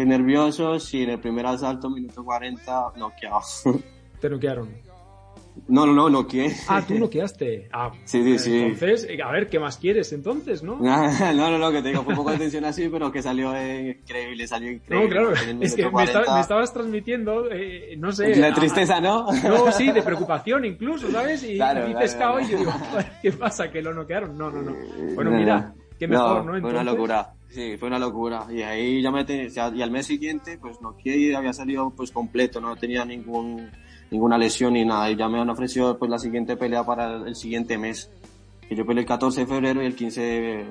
nerviosos 0.05 0.93
y 0.93 1.03
en 1.03 1.11
el 1.11 1.19
primer 1.19 1.45
asalto, 1.45 1.89
minuto 1.89 2.23
40, 2.23 2.93
noqueados. 2.95 3.63
Te 4.21 4.29
noquearon. 4.29 4.69
No, 5.67 5.86
no, 5.86 5.93
no, 5.93 6.10
no 6.10 6.28
que. 6.28 6.54
Ah, 6.67 6.84
tú 6.88 6.99
no 6.99 7.10
quedaste. 7.10 7.69
Ah, 7.73 7.91
sí, 8.04 8.23
sí, 8.23 8.38
sí. 8.38 8.60
Entonces, 8.60 9.08
a 9.23 9.32
ver, 9.32 9.47
¿qué 9.47 9.60
más 9.60 9.78
quieres 9.78 10.13
entonces, 10.13 10.62
no? 10.62 10.75
no, 10.80 11.34
no, 11.34 11.58
no, 11.58 11.71
que 11.71 11.82
te 11.82 11.89
digo, 11.89 12.04
fue 12.04 12.13
un 12.13 12.17
poco 12.17 12.32
de 12.32 12.38
tensión 12.38 12.65
así, 12.65 12.88
pero 12.89 13.12
que 13.12 13.21
salió 13.21 13.49
increíble, 13.49 14.47
salió 14.47 14.71
increíble. 14.71 15.08
No, 15.08 15.12
claro, 15.12 15.62
es 15.62 15.75
que 15.75 15.89
me, 15.89 16.04
estabas 16.04 16.71
transmitiendo, 16.71 17.49
eh, 17.51 17.95
no 17.97 18.12
sé. 18.12 18.36
La 18.36 18.54
tristeza, 18.54 19.01
¿no? 19.01 19.28
No, 19.32 19.71
sí, 19.71 19.91
de 19.91 20.01
preocupación 20.04 20.65
incluso, 20.65 21.10
¿sabes? 21.12 21.43
Y, 21.43 21.56
claro, 21.56 21.89
y 21.89 21.95
pescado 21.95 22.39
y 22.39 22.47
yo 22.47 22.58
digo, 22.60 22.73
¿qué 23.21 23.32
pasa? 23.32 23.71
¿Que 23.71 23.82
lo 23.82 23.93
noquearon? 23.93 24.38
No, 24.38 24.51
no, 24.51 24.62
no. 24.62 24.75
Bueno, 25.15 25.32
mira, 25.32 25.73
qué 25.97 26.08
mejor, 26.08 26.45
¿no? 26.45 26.60
Fue 26.62 26.69
una 26.69 26.84
locura. 26.84 27.34
Sí, 27.49 27.78
fue 27.78 27.88
una 27.88 27.99
locura. 27.99 28.47
Y 28.51 28.62
ahí 28.62 29.01
ya 29.01 29.12
me 29.12 29.23
tenía, 29.23 29.47
y 29.73 29.82
al 29.82 29.89
mes 29.89 30.06
siguiente, 30.06 30.58
pues 30.60 30.82
noqueé 30.82 31.17
y 31.17 31.34
había 31.34 31.54
salido 31.54 31.89
pues 31.95 32.12
completo, 32.12 32.60
no 32.60 32.75
tenía 32.75 33.06
ningún 33.06 33.71
ninguna 34.15 34.38
lesión 34.38 34.73
ni 34.73 34.86
nada. 34.86 35.12
Y 35.12 35.15
ya 35.15 35.28
me 35.28 35.39
han 35.39 35.49
ofrecido 35.49 35.97
pues 35.97 36.10
la 36.10 36.17
siguiente 36.17 36.56
pelea 36.56 36.84
para 36.86 37.28
el 37.28 37.36
siguiente 37.36 37.78
mes. 37.78 38.10
Que 38.67 38.75
yo 38.75 38.86
peleé 38.86 39.01
el 39.01 39.08
14 39.08 39.41
de 39.41 39.47
febrero 39.47 39.84
y 39.84 39.86
el 39.86 39.95
15 39.95 40.21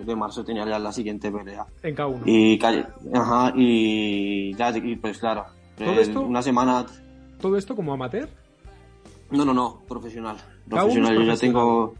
de, 0.04 0.16
marzo 0.16 0.44
tenía 0.44 0.66
ya 0.66 0.78
la 0.78 0.92
siguiente 0.92 1.30
pelea. 1.30 1.64
En 1.82 1.94
K1. 1.94 2.22
Y, 2.26 2.58
ajá, 3.16 3.52
y 3.54 4.54
ya, 4.54 4.76
y 4.76 4.96
pues 4.96 5.18
claro, 5.18 5.44
¿Todo 5.76 6.00
esto, 6.00 6.22
una 6.22 6.42
semana. 6.42 6.86
¿Todo 7.40 7.56
esto 7.56 7.76
como 7.76 7.92
amateur? 7.92 8.28
No, 9.30 9.44
no, 9.44 9.54
no, 9.54 9.80
profesional. 9.86 10.36
Profesional, 10.68 11.14
yo 11.14 11.22
ya 11.22 11.36
tengo. 11.36 11.94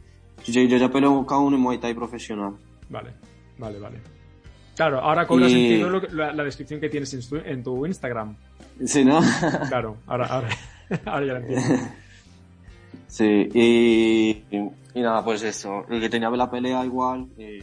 Yo, 0.47 0.63
ya 0.63 0.91
peleo 0.91 1.25
K1 1.25 1.55
en 1.55 1.61
Muay 1.61 1.79
Thai 1.79 1.95
profesional. 1.95 2.55
Vale, 2.89 3.15
vale, 3.59 3.79
vale. 3.79 4.01
Claro, 4.75 4.99
ahora 4.99 5.27
cobra 5.27 5.49
sentido 5.49 5.89
la, 6.11 6.43
descripción 6.43 6.81
que 6.81 6.89
tienes 6.89 7.15
en 7.15 7.29
tu, 7.29 7.37
en 7.37 7.63
tu 7.63 7.87
Instagram. 7.87 8.37
Sí, 8.85 9.05
¿no? 9.05 9.21
Claro, 9.69 9.99
ahora, 10.07 10.27
ahora. 10.27 10.49
Ahora 11.07 11.27
ya 11.27 11.33
lo 11.35 11.39
entiendo. 11.41 11.85
Sí, 13.07 13.49
y, 13.55 14.31
y, 14.51 15.01
nada, 15.01 15.25
pues 15.25 15.45
eso. 15.45 15.85
El 15.89 16.01
que 16.01 16.09
tenía 16.09 16.31
la 16.31 16.51
pelea 16.51 16.85
igual. 16.85 17.29
Eh, 17.39 17.63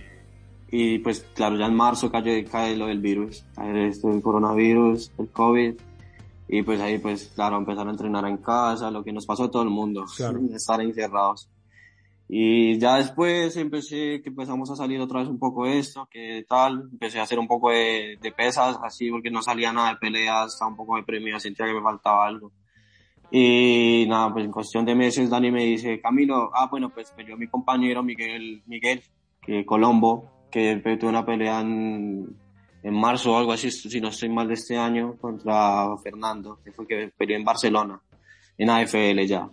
y 0.71 0.99
pues 0.99 1.27
claro, 1.36 1.57
ya 1.57 1.65
en 1.65 1.75
marzo 1.75 2.10
cae, 2.10 2.45
cae 2.45 2.77
lo 2.77 2.88
del 2.88 3.01
virus. 3.01 3.43
Cae 3.53 3.88
esto 3.88 4.07
del 4.07 4.21
coronavirus, 4.21 5.12
el 5.17 5.27
COVID. 5.27 5.73
Y 6.47 6.63
pues 6.63 6.79
ahí, 6.79 6.99
pues 6.99 7.34
claro, 7.36 7.57
empezar 7.57 7.86
a 7.86 7.91
entrenar 7.91 8.25
en 8.27 8.38
casa, 8.38 8.91
lo 8.91 9.03
que 9.03 9.12
nos 9.12 9.25
pasó 9.25 9.43
a 9.43 9.51
todo 9.51 9.63
el 9.63 9.69
mundo. 9.69 10.05
Estar 10.53 10.79
encerrados. 10.79 11.49
Y 12.29 12.79
ya 12.79 12.95
después 12.95 13.57
empecé, 13.57 14.21
que 14.21 14.29
empezamos 14.29 14.71
a 14.71 14.77
salir 14.77 15.01
otra 15.01 15.19
vez 15.19 15.27
un 15.27 15.38
poco 15.38 15.65
esto, 15.65 16.07
que 16.10 16.45
tal, 16.47 16.88
empecé 16.93 17.19
a 17.19 17.23
hacer 17.23 17.38
un 17.39 17.47
poco 17.47 17.71
de, 17.71 18.17
de 18.21 18.31
pesas, 18.31 18.79
así, 18.81 19.12
porque 19.12 19.29
no 19.29 19.41
salía 19.41 19.73
nada 19.73 19.89
de 19.89 19.97
peleas, 19.97 20.53
estaba 20.53 20.71
un 20.71 20.77
poco 20.77 20.95
deprimido, 20.95 21.41
sentía 21.41 21.65
que 21.65 21.73
me 21.73 21.81
faltaba 21.81 22.25
algo. 22.25 22.53
Y 23.32 24.06
nada, 24.10 24.34
pues 24.34 24.44
en 24.46 24.52
cuestión 24.52 24.86
de 24.86 24.94
meses 24.94 25.30
Dani 25.30 25.52
me 25.52 25.63
dice, 25.63 26.02
Camilo, 26.02 26.52
ah, 26.54 26.67
bueno, 26.70 26.89
pues 26.89 27.13
yo 27.26 27.38
mi 27.38 27.48
compañero 27.48 28.04
Miguel, 28.04 28.62
Miguel, 28.65 29.02
que 29.41 29.65
Colombo, 29.65 30.30
que 30.52 30.76
tuve 31.00 31.10
una 31.10 31.26
pelea 31.26 31.62
en, 31.62 32.36
en 32.84 32.94
marzo 32.94 33.32
o 33.32 33.38
algo 33.38 33.54
así, 33.54 33.72
si 33.72 34.02
no 34.02 34.10
estoy 34.10 34.28
mal 34.28 34.50
de 34.50 34.56
este 34.56 34.78
año, 34.78 35.15
contra 35.15 35.98
Fernando, 36.04 36.60
que 36.63 36.74
fue 36.74 36.86
que 36.86 37.12
peleó 37.15 37.38
en 37.38 37.46
Barcelona, 37.46 38.02
en 38.58 38.70
AFL 38.70 39.26
ya. 39.26 39.50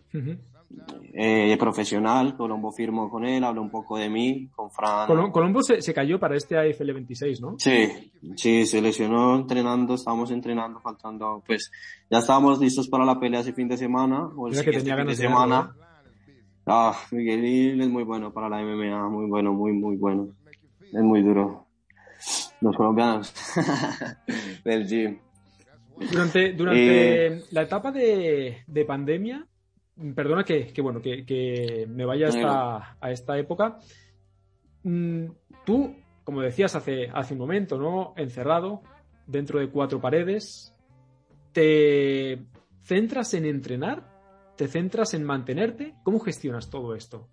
Eh, 1.13 1.57
profesional. 1.59 2.37
Colombo 2.37 2.73
firmó 2.73 3.11
con 3.11 3.25
él, 3.25 3.43
habló 3.45 3.63
un 3.63 3.71
poco 3.71 3.97
de 3.97 4.09
mí, 4.09 4.49
con 4.55 4.71
Fran. 4.71 5.31
Colombo 5.31 5.63
se, 5.63 5.81
se 5.81 5.95
cayó 5.95 6.19
para 6.19 6.37
este 6.37 6.57
AFL 6.57 6.93
26, 6.93 7.41
¿no? 7.41 7.57
Sí, 7.59 8.13
sí, 8.37 8.67
se 8.67 8.81
lesionó 8.81 9.37
entrenando, 9.37 9.95
estábamos 9.95 10.31
entrenando, 10.31 10.81
faltando, 10.81 11.43
pues 11.47 11.71
ya 12.11 12.19
estábamos 12.19 12.61
listos 12.61 12.89
para 12.89 13.05
la 13.05 13.19
pelea 13.19 13.41
ese 13.41 13.53
fin 13.53 13.69
de 13.69 13.77
semana. 13.77 14.27
O 14.37 14.49
el 14.49 14.63
que 14.63 14.73
tenía 14.73 14.97
ganas 14.97 15.17
de 15.19 15.27
semana. 15.27 15.75
Ah, 16.67 16.95
Miguel 17.13 17.81
es 17.81 17.89
muy 17.89 18.05
bueno 18.05 18.33
para 18.33 18.49
la 18.49 18.63
MMA, 18.63 19.09
muy 19.09 19.27
bueno, 19.27 19.55
muy, 19.55 19.73
muy 19.73 19.97
bueno. 19.97 20.29
Es 20.83 21.03
muy 21.03 21.23
duro. 21.23 21.67
Los 22.61 22.77
colombianos 22.77 23.33
del 24.65 24.87
gym. 24.87 25.19
Durante, 25.97 26.53
durante 26.53 27.27
eh, 27.27 27.43
la 27.51 27.63
etapa 27.63 27.91
de, 27.91 28.59
de 28.67 28.85
pandemia, 28.85 29.47
perdona 30.15 30.45
que, 30.45 30.73
que 30.73 30.83
bueno, 30.83 31.01
que, 31.01 31.25
que, 31.25 31.87
me 31.89 32.05
vaya 32.05 32.29
hasta, 32.29 32.97
a 33.01 33.11
esta 33.11 33.39
época. 33.39 33.79
Mm, 34.83 35.27
tú, 35.65 35.95
como 36.25 36.41
decías 36.41 36.75
hace, 36.75 37.09
hace 37.13 37.35
un 37.35 37.41
momento, 37.41 37.79
¿no? 37.79 38.15
Encerrado, 38.17 38.83
dentro 39.27 39.59
de 39.59 39.71
cuatro 39.71 40.01
paredes, 40.01 40.75
¿te 41.53 42.47
centras 42.83 43.35
en 43.35 43.45
entrenar? 43.45 44.17
¿Te 44.57 44.69
centras 44.69 45.15
en 45.15 45.25
mantenerte? 45.25 45.95
¿Cómo 46.03 46.19
gestionas 46.21 46.71
todo 46.71 46.95
esto? 46.95 47.29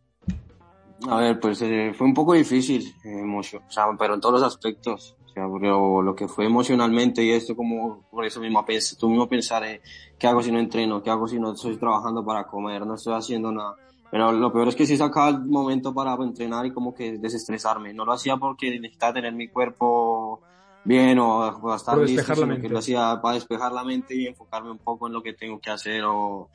A 1.10 1.20
ver, 1.22 1.40
pues 1.40 1.62
eh, 1.62 1.92
fue 1.94 2.08
un 2.08 2.14
poco 2.14 2.34
difícil, 2.34 2.94
eh, 3.04 3.24
o 3.24 3.44
sea, 3.44 3.86
pero 3.98 4.14
en 4.14 4.22
todos 4.22 4.42
los 4.42 4.44
aspectos 4.44 5.16
pero 5.36 6.02
lo 6.02 6.16
que 6.16 6.28
fue 6.28 6.46
emocionalmente 6.46 7.24
y 7.24 7.32
esto 7.32 7.56
como 7.56 8.04
por 8.10 8.26
eso 8.26 8.40
mismo 8.40 8.66
tú 8.98 9.10
mismo 9.10 9.28
pensar 9.28 9.66
eh, 9.66 9.82
qué 10.18 10.28
hago 10.28 10.42
si 10.42 10.52
no 10.52 10.60
entreno 10.60 11.04
qué 11.04 11.10
hago 11.10 11.28
si 11.28 11.40
no 11.40 11.54
estoy 11.54 11.76
trabajando 11.78 12.24
para 12.24 12.48
comer 12.48 12.86
no 12.86 12.96
estoy 12.96 13.14
haciendo 13.14 13.52
nada. 13.52 13.76
Pero 14.12 14.32
lo 14.32 14.54
peor 14.54 14.70
es 14.70 14.76
que 14.76 14.86
sí 14.86 14.96
sacaba 14.96 15.30
el 15.30 15.42
momento 15.42 15.94
para 15.94 16.14
entrenar 16.24 16.66
y 16.66 16.72
como 16.72 16.94
que 16.94 17.18
desestresarme. 17.18 17.94
No 17.94 18.06
lo 18.06 18.14
hacía 18.14 18.38
porque 18.38 18.80
necesitaba 18.80 19.16
tener 19.16 19.34
mi 19.34 19.50
cuerpo 19.50 20.42
bien 20.86 21.20
o, 21.20 21.76
estar 21.76 21.98
listo 21.98 22.36
sino 22.36 22.62
que 22.62 22.70
lo 22.70 22.80
hacía 22.80 23.20
para 23.22 23.36
despejar 23.36 23.72
la 23.72 23.84
mente 23.84 24.16
y 24.16 24.28
enfocarme 24.28 24.72
un 24.72 24.78
poco 24.78 25.08
en 25.08 25.14
lo 25.14 25.22
que 25.22 25.34
tengo 25.34 25.60
que 25.60 25.72
hacer 25.72 26.04
o, 26.06 26.50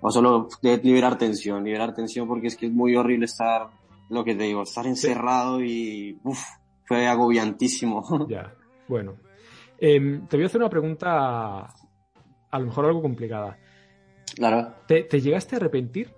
o 0.00 0.10
solo 0.10 0.48
de 0.60 0.76
liberar 0.78 1.16
tensión 1.16 1.62
liberar 1.62 1.94
tensión 1.94 2.26
porque 2.26 2.48
es 2.48 2.56
que 2.56 2.66
es 2.66 2.72
muy 2.72 2.96
horrible 2.96 3.26
estar 3.26 3.68
lo 4.10 4.24
que 4.24 4.34
te 4.34 4.42
digo 4.42 4.62
estar 4.64 4.88
encerrado 4.88 5.62
y 5.62 6.18
uff 6.24 6.44
fue 6.86 7.06
agobiantísimo. 7.06 8.02
Ya, 8.28 8.54
bueno. 8.88 9.16
Em, 9.78 10.26
te 10.26 10.36
voy 10.36 10.44
a 10.44 10.46
hacer 10.46 10.60
una 10.60 10.70
pregunta, 10.70 11.58
a 12.50 12.58
lo 12.58 12.66
mejor 12.66 12.86
algo 12.86 13.02
complicada. 13.02 13.58
Claro. 14.34 14.74
¿Te, 14.86 15.20
llegaste 15.20 15.56
a 15.56 15.58
arrepentir? 15.58 16.12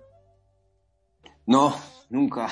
No, 1.45 1.73
nunca. 2.09 2.47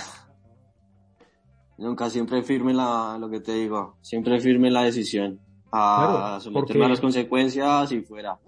Nunca, 1.77 2.09
siempre 2.09 2.41
firme 2.43 2.73
la, 2.73 3.17
lo 3.19 3.29
que 3.29 3.39
te 3.39 3.53
digo, 3.53 3.97
siempre 4.01 4.39
firme 4.39 4.71
la 4.71 4.83
decisión. 4.83 5.39
A 5.71 6.39
someterme 6.41 6.85
a 6.85 6.89
las 6.89 7.01
consecuencias 7.01 7.91
y 7.91 8.01
fuera. 8.01 8.39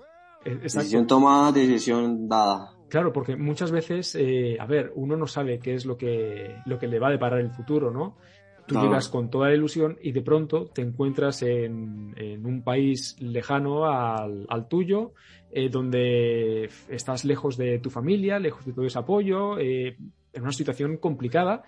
E, 0.43 0.55
decisión 0.55 1.05
tomada, 1.05 1.51
decisión 1.51 2.27
dada. 2.27 2.71
Claro, 2.89 3.13
porque 3.13 3.35
muchas 3.35 3.71
veces, 3.71 4.15
eh, 4.15 4.57
a 4.59 4.65
ver, 4.65 4.91
uno 4.95 5.15
no 5.15 5.27
sabe 5.27 5.59
qué 5.59 5.75
es 5.75 5.85
lo 5.85 5.95
que, 5.95 6.55
lo 6.65 6.79
que 6.79 6.87
le 6.87 6.99
va 6.99 7.09
a 7.09 7.11
deparar 7.11 7.39
el 7.39 7.51
futuro, 7.51 7.91
¿no? 7.91 8.17
Tú 8.69 8.79
llegas 8.79 9.09
con 9.09 9.29
toda 9.29 9.49
la 9.49 9.55
ilusión 9.55 9.97
y 10.01 10.11
de 10.11 10.21
pronto 10.21 10.67
te 10.67 10.83
encuentras 10.83 11.41
en, 11.41 12.13
un 12.45 12.61
país 12.63 13.15
lejano 13.19 13.85
al, 13.85 14.67
tuyo, 14.69 15.13
eh, 15.51 15.69
donde 15.69 16.69
estás 16.87 17.25
lejos 17.25 17.57
de 17.57 17.79
tu 17.79 17.89
familia, 17.89 18.37
lejos 18.37 18.65
de 18.65 18.73
todo 18.73 18.85
ese 18.85 18.99
apoyo, 18.99 19.57
eh, 19.57 19.97
en 20.33 20.41
una 20.43 20.51
situación 20.51 20.97
complicada. 20.97 21.63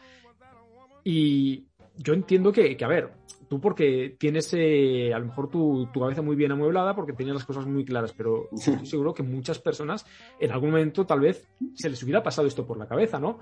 Y 1.04 1.66
yo 1.98 2.14
entiendo 2.14 2.52
que, 2.52 2.78
que 2.78 2.86
a 2.86 2.88
ver, 2.88 3.12
tú 3.50 3.60
porque 3.60 4.16
tienes 4.18 4.54
eh, 4.54 5.14
a 5.14 5.20
lo 5.20 5.26
mejor 5.26 5.50
tu, 5.50 5.88
tu, 5.92 6.00
cabeza 6.00 6.22
muy 6.22 6.36
bien 6.36 6.52
amueblada 6.52 6.96
porque 6.96 7.14
tenías 7.14 7.36
las 7.36 7.46
cosas 7.46 7.66
muy 7.66 7.84
claras, 7.84 8.14
pero 8.14 8.48
estoy 8.54 8.86
seguro 8.86 9.14
que 9.14 9.24
muchas 9.24 9.60
personas 9.60 10.06
en 10.40 10.52
algún 10.52 10.70
momento 10.70 11.06
tal 11.06 11.20
vez 11.20 11.48
se 11.74 11.90
les 11.90 12.02
hubiera 12.04 12.24
pasado 12.24 12.48
esto 12.48 12.66
por 12.66 12.78
la 12.78 12.88
cabeza, 12.88 13.20
¿no? 13.20 13.40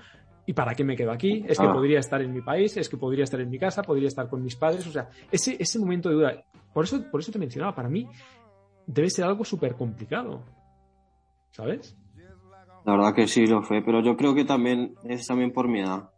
¿Y 0.50 0.54
para 0.54 0.74
qué 0.74 0.84
me 0.84 0.96
quedo 0.96 1.12
aquí? 1.12 1.46
Es 1.48 1.60
que 1.60 1.68
ah. 1.68 1.72
podría 1.72 2.00
estar 2.00 2.20
en 2.24 2.34
mi 2.34 2.42
país, 2.42 2.76
es 2.76 2.90
que 2.90 2.98
podría 2.98 3.24
estar 3.24 3.40
en 3.40 3.52
mi 3.52 3.60
casa, 3.60 3.84
podría 3.84 4.08
estar 4.08 4.28
con 4.28 4.42
mis 4.42 4.56
padres, 4.56 4.88
o 4.88 4.92
sea, 4.92 5.08
ese, 5.32 5.56
ese 5.60 5.78
momento 5.78 6.10
de 6.10 6.16
duda, 6.16 6.44
por 6.74 6.86
eso, 6.86 7.04
por 7.12 7.20
eso 7.20 7.32
te 7.32 7.38
mencionaba, 7.38 7.76
para 7.76 7.88
mí 7.88 8.08
debe 8.88 9.12
ser 9.12 9.26
algo 9.26 9.46
súper 9.46 9.76
complicado, 9.76 10.42
¿sabes? 11.52 11.96
La 12.84 12.94
verdad 12.94 13.14
que 13.14 13.28
sí 13.28 13.46
lo 13.46 13.62
fue, 13.62 13.84
pero 13.84 14.02
yo 14.02 14.18
creo 14.18 14.34
que 14.34 14.44
también 14.44 14.96
es 15.04 15.28
también 15.28 15.54
por 15.54 15.68
mi 15.68 15.82
edad 15.82 16.10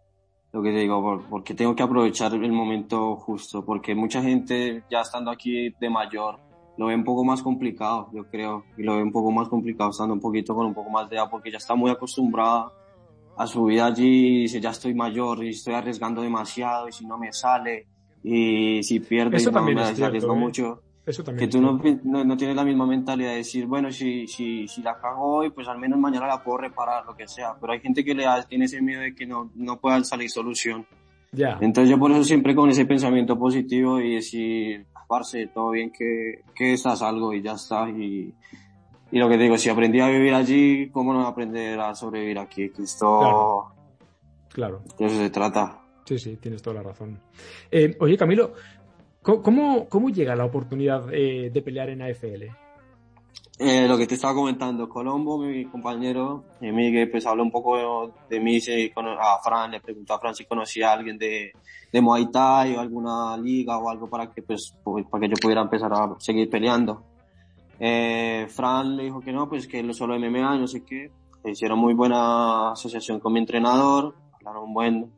lo 0.53 0.63
que 0.63 0.71
te 0.71 0.79
digo, 0.79 1.25
porque 1.29 1.53
tengo 1.53 1.75
que 1.75 1.83
aprovechar 1.83 2.33
el 2.33 2.53
momento 2.53 3.17
justo, 3.17 3.65
porque 3.65 3.95
mucha 3.95 4.21
gente 4.21 4.85
ya 4.89 5.01
estando 5.01 5.29
aquí 5.29 5.75
de 5.77 5.89
mayor 5.89 6.39
lo 6.77 6.85
ve 6.85 6.95
un 6.95 7.03
poco 7.03 7.25
más 7.25 7.43
complicado, 7.43 8.07
yo 8.13 8.23
creo, 8.29 8.63
y 8.77 8.83
lo 8.83 8.95
ve 8.95 9.03
un 9.03 9.11
poco 9.11 9.29
más 9.29 9.49
complicado 9.49 9.89
estando 9.89 10.13
un 10.13 10.21
poquito 10.21 10.55
con 10.55 10.67
un 10.67 10.73
poco 10.73 10.89
más 10.89 11.09
de 11.09 11.17
edad, 11.17 11.29
porque 11.29 11.51
ya 11.51 11.57
está 11.57 11.75
muy 11.75 11.91
acostumbrada 11.91 12.71
a 13.37 13.47
su 13.47 13.65
vida 13.65 13.85
allí 13.87 14.37
y 14.37 14.41
dice, 14.41 14.59
ya 14.61 14.71
estoy 14.71 14.93
mayor 14.93 15.43
y 15.43 15.49
estoy 15.49 15.73
arriesgando 15.73 16.21
demasiado 16.21 16.87
y 16.87 16.91
si 16.91 17.05
no 17.05 17.17
me 17.17 17.31
sale 17.33 17.87
y 18.23 18.83
si 18.83 18.99
pierdo 18.99 19.35
Eso 19.35 19.49
y 19.49 19.53
también 19.53 19.77
me 19.77 19.83
arriesgo 19.83 20.33
¿eh? 20.33 20.37
mucho. 20.37 20.81
Eso 21.05 21.23
también 21.23 21.49
que 21.49 21.51
tú 21.51 21.61
no, 21.61 22.23
no, 22.23 22.37
tienes 22.37 22.55
la 22.55 22.63
misma 22.63 22.85
mentalidad 22.85 23.31
de 23.31 23.37
decir, 23.37 23.65
bueno, 23.65 23.91
si, 23.91 24.27
si, 24.27 24.67
si 24.67 24.81
la 24.83 24.99
cago 24.99 25.37
hoy, 25.37 25.49
pues 25.49 25.67
al 25.67 25.79
menos 25.79 25.99
mañana 25.99 26.27
la 26.27 26.43
puedo 26.43 26.59
reparar, 26.59 27.05
lo 27.05 27.15
que 27.15 27.27
sea. 27.27 27.55
Pero 27.59 27.73
hay 27.73 27.79
gente 27.79 28.05
que 28.05 28.13
le 28.13 28.23
da, 28.23 28.43
tiene 28.43 28.65
ese 28.65 28.81
miedo 28.81 29.01
de 29.01 29.15
que 29.15 29.25
no, 29.25 29.49
no 29.55 29.79
puedan 29.79 30.05
salir 30.05 30.29
solución. 30.29 30.85
Ya. 31.31 31.57
Entonces 31.59 31.89
yo 31.89 31.97
por 31.97 32.11
eso 32.11 32.23
siempre 32.23 32.53
con 32.53 32.69
ese 32.69 32.85
pensamiento 32.85 33.39
positivo 33.39 33.99
y 33.99 34.15
decir, 34.15 34.85
parce, 35.07 35.47
todo 35.47 35.71
bien 35.71 35.91
que, 35.91 36.43
que 36.53 36.73
estás 36.73 37.01
algo 37.01 37.33
y 37.33 37.41
ya 37.41 37.53
está. 37.53 37.89
Y, 37.89 38.33
y 39.11 39.19
lo 39.19 39.29
que 39.29 39.37
digo, 39.37 39.57
si 39.57 39.69
aprendí 39.69 39.99
a 39.99 40.07
vivir 40.07 40.33
allí, 40.33 40.89
¿cómo 40.89 41.13
no 41.13 41.27
aprender 41.27 41.79
a 41.79 41.93
sobrevivir 41.95 42.39
aquí? 42.39 42.69
Que 42.69 42.83
esto... 42.83 43.71
Claro. 44.49 44.81
De 44.97 45.05
eso 45.05 45.15
se 45.17 45.29
trata. 45.29 45.81
Sí, 46.05 46.19
sí, 46.19 46.37
tienes 46.37 46.61
toda 46.61 46.77
la 46.77 46.83
razón. 46.83 47.19
Eh, 47.69 47.95
oye, 47.99 48.17
Camilo, 48.17 48.53
¿Cómo, 49.21 49.87
cómo 49.87 50.09
llega 50.09 50.35
la 50.35 50.45
oportunidad 50.45 51.13
eh, 51.13 51.51
de 51.53 51.61
pelear 51.61 51.89
en 51.89 52.01
AFL? 52.01 52.43
Eh, 53.59 53.87
lo 53.87 53.95
que 53.95 54.07
te 54.07 54.15
estaba 54.15 54.33
comentando, 54.33 54.89
Colombo, 54.89 55.37
mi 55.37 55.65
compañero, 55.65 56.45
Miguel, 56.59 57.11
pues 57.11 57.27
habló 57.27 57.43
un 57.43 57.51
poco 57.51 58.11
de 58.27 58.39
mí, 58.39 58.57
a 58.57 59.37
Fran, 59.43 59.69
le 59.69 59.79
preguntó 59.79 60.15
a 60.15 60.19
Fran 60.19 60.33
si 60.33 60.45
conocía 60.45 60.89
a 60.89 60.93
alguien 60.93 61.19
de, 61.19 61.51
de 61.91 62.01
Muay 62.01 62.31
Thai 62.31 62.75
o 62.75 62.79
alguna 62.79 63.37
liga 63.37 63.77
o 63.77 63.87
algo 63.87 64.09
para 64.09 64.31
que, 64.31 64.41
pues, 64.41 64.75
para 64.83 65.21
que 65.21 65.29
yo 65.29 65.35
pudiera 65.39 65.61
empezar 65.61 65.93
a 65.93 66.15
seguir 66.17 66.49
peleando. 66.49 67.03
Eh, 67.83 68.45
Fran 68.47 68.95
le 68.95 69.05
dijo 69.05 69.21
que 69.21 69.33
no, 69.33 69.49
pues 69.49 69.67
que 69.67 69.79
él 69.79 69.91
solo 69.95 70.17
MMA, 70.19 70.57
no 70.57 70.67
sé 70.67 70.85
qué. 70.85 71.11
Hicieron 71.43 71.79
muy 71.79 71.95
buena 71.95 72.71
asociación 72.73 73.19
con 73.19 73.33
mi 73.33 73.39
entrenador, 73.39 74.13
hablaron 74.33 74.71
buen, 74.71 75.11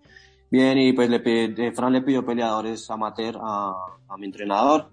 Bien, 0.49 0.77
y 0.77 0.93
pues 0.93 1.09
le 1.09 1.19
pide, 1.19 1.71
Fran 1.73 1.91
le 1.91 2.03
pidió 2.03 2.23
peleadores 2.23 2.89
amateur 2.91 3.37
a, 3.41 3.73
a 4.07 4.17
mi 4.17 4.27
entrenador. 4.27 4.87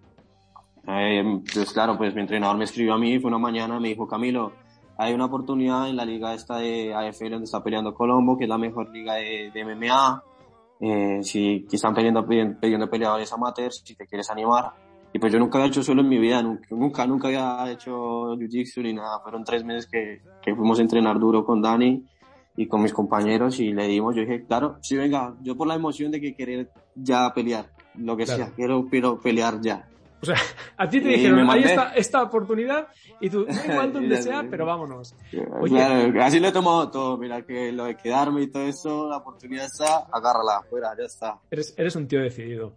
Eh, 0.88 1.22
pues 1.52 1.72
claro, 1.72 1.96
pues 1.98 2.14
mi 2.14 2.22
entrenador 2.22 2.56
me 2.56 2.64
escribió 2.64 2.94
a 2.94 2.98
mí, 2.98 3.20
fue 3.20 3.28
una 3.28 3.38
mañana, 3.38 3.78
me 3.78 3.88
dijo, 3.88 4.08
Camilo, 4.08 4.52
hay 4.96 5.12
una 5.12 5.26
oportunidad 5.26 5.88
en 5.88 5.96
la 5.96 6.04
liga 6.04 6.34
esta 6.34 6.56
de 6.56 6.94
AFL 6.94 7.30
donde 7.30 7.44
está 7.44 7.62
peleando 7.62 7.94
Colombo, 7.94 8.36
que 8.36 8.44
es 8.44 8.50
la 8.50 8.58
mejor 8.58 8.90
liga 8.90 9.14
de, 9.14 9.50
de 9.52 9.64
MMA. 9.64 10.24
Eh, 10.80 11.22
si 11.22 11.66
están 11.70 11.94
pidiendo, 11.94 12.26
pidiendo, 12.26 12.88
peleadores 12.88 13.32
amateurs, 13.32 13.82
si 13.84 13.94
te 13.94 14.06
quieres 14.06 14.30
animar. 14.30 14.72
Y 15.12 15.18
pues 15.18 15.32
yo 15.32 15.38
nunca 15.38 15.58
había 15.58 15.68
hecho 15.68 15.82
suelo 15.82 16.02
en 16.02 16.08
mi 16.08 16.18
vida, 16.18 16.42
nunca, 16.42 17.06
nunca, 17.06 17.28
había 17.28 17.70
hecho 17.72 18.36
jiu-jitsu 18.36 18.82
ni 18.82 18.92
nada. 18.92 19.20
Fueron 19.20 19.44
tres 19.44 19.64
meses 19.64 19.88
que, 19.90 20.22
que 20.40 20.54
fuimos 20.54 20.78
a 20.78 20.82
entrenar 20.82 21.18
duro 21.18 21.44
con 21.44 21.60
Dani 21.60 22.04
y 22.56 22.66
con 22.66 22.82
mis 22.82 22.92
compañeros 22.92 23.58
y 23.58 23.72
le 23.72 23.86
dimos, 23.88 24.14
yo 24.14 24.22
dije, 24.22 24.44
claro, 24.44 24.78
sí, 24.82 24.96
venga, 24.96 25.34
yo 25.42 25.56
por 25.56 25.66
la 25.66 25.74
emoción 25.74 26.10
de 26.10 26.20
que 26.20 26.34
querer 26.34 26.70
ya 26.94 27.32
pelear, 27.34 27.70
lo 27.94 28.16
que 28.16 28.26
sea, 28.26 28.52
quiero, 28.54 28.86
quiero 28.88 29.20
pelear 29.20 29.60
ya. 29.60 29.88
O 30.22 30.26
sea, 30.26 30.36
a 30.76 30.88
ti 30.88 31.00
te 31.00 31.08
dijeron, 31.08 31.48
ahí 31.50 31.64
está 31.64 31.92
esta 31.94 32.22
oportunidad 32.22 32.88
y 33.20 33.30
tú, 33.30 33.46
igual 33.68 33.92
donde 33.92 34.22
sea, 34.22 34.46
pero 34.48 34.66
vámonos. 34.66 35.14
Claro, 35.66 36.22
así 36.22 36.40
lo 36.40 36.48
he 36.48 36.52
tomado 36.52 36.90
todo, 36.90 37.16
mira, 37.16 37.42
que 37.42 37.72
lo 37.72 37.84
de 37.84 37.96
quedarme 37.96 38.42
y 38.42 38.46
todo 38.48 38.64
eso, 38.64 39.08
la 39.08 39.18
oportunidad 39.18 39.66
está, 39.66 40.06
agárrala, 40.12 40.62
fuera, 40.68 40.90
ya 40.98 41.04
está. 41.04 41.38
Eres, 41.50 41.74
eres 41.76 41.96
un 41.96 42.06
tío 42.06 42.20
decidido. 42.20 42.74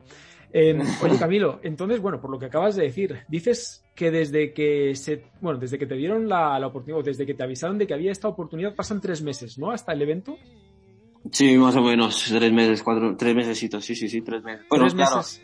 Eh, 0.56 0.80
oye, 1.04 1.18
Camilo, 1.18 1.60
entonces, 1.64 2.00
bueno, 2.00 2.22
por 2.22 2.30
lo 2.30 2.38
que 2.38 2.46
acabas 2.46 2.76
de 2.76 2.84
decir, 2.84 3.24
dices 3.28 3.84
que 3.96 4.12
desde 4.12 4.54
que 4.54 4.96
se, 4.96 5.26
bueno, 5.42 5.60
desde 5.60 5.78
que 5.80 5.88
te 5.88 5.96
dieron 5.96 6.30
la, 6.30 6.60
la 6.60 6.68
oportunidad, 6.68 7.00
o 7.00 7.04
desde 7.04 7.26
que 7.26 7.34
te 7.34 7.44
avisaron 7.44 7.78
de 7.78 7.88
que 7.88 7.94
había 7.94 8.12
esta 8.12 8.28
oportunidad, 8.28 8.76
pasan 8.76 9.02
tres 9.02 9.22
meses, 9.22 9.58
¿no? 9.58 9.72
Hasta 9.72 9.94
el 9.94 10.02
evento. 10.02 10.38
Sí, 11.32 11.58
más 11.58 11.76
o 11.76 11.82
menos, 11.82 12.26
tres 12.28 12.52
meses, 12.52 12.84
cuatro, 12.84 13.16
tres 13.18 13.36
mesecitos, 13.36 13.84
sí, 13.84 13.96
sí, 13.96 14.08
sí, 14.10 14.22
tres 14.22 14.44
meses. 14.44 14.66
Bueno, 14.70 14.86
¿Tres 14.86 14.94
claro, 14.94 15.18
meses? 15.18 15.42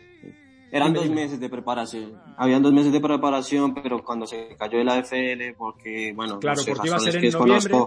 Eran 0.72 0.92
dos 0.92 1.08
meses 1.10 1.40
de 1.40 1.48
preparación. 1.48 2.20
Habían 2.36 2.62
dos 2.62 2.72
meses 2.72 2.92
de 2.92 3.00
preparación, 3.00 3.74
pero 3.74 4.02
cuando 4.04 4.26
se 4.26 4.56
cayó 4.58 4.78
el 4.80 4.88
AFL, 4.88 5.56
porque, 5.56 6.12
bueno, 6.14 6.38
claro, 6.38 6.62
porque 6.66 6.88
iba 6.88 6.96
a 6.96 7.00
ser 7.00 7.24
en 7.24 7.32
noviembre. 7.32 7.78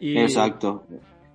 Y... 0.00 0.18
Exacto. 0.18 0.84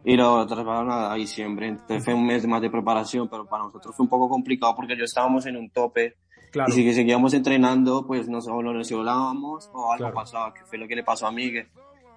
Y 0.03 0.15
lo 0.15 0.45
trasladaron 0.47 0.91
a 0.91 1.13
diciembre. 1.15 1.67
Entonces 1.67 2.03
fue 2.03 2.13
un 2.13 2.25
mes 2.25 2.45
más 2.47 2.61
de 2.61 2.69
preparación, 2.69 3.27
pero 3.29 3.45
para 3.45 3.63
nosotros 3.63 3.95
fue 3.95 4.03
un 4.03 4.09
poco 4.09 4.29
complicado 4.29 4.75
porque 4.75 4.97
yo 4.97 5.03
estábamos 5.03 5.45
en 5.45 5.57
un 5.57 5.69
tope. 5.69 6.15
Claro. 6.51 6.69
Y 6.69 6.73
si 6.73 6.93
seguíamos 6.93 7.33
entrenando, 7.33 8.05
pues 8.05 8.27
nos, 8.27 8.47
o 8.47 8.61
nos 8.61 8.75
lesionábamos 8.75 9.69
o 9.73 9.93
algo 9.93 10.11
pasaba, 10.11 10.53
que 10.53 10.65
fue 10.65 10.77
lo 10.77 10.87
que 10.87 10.95
le 10.95 11.03
pasó 11.03 11.27
a 11.27 11.31
Miguel 11.31 11.67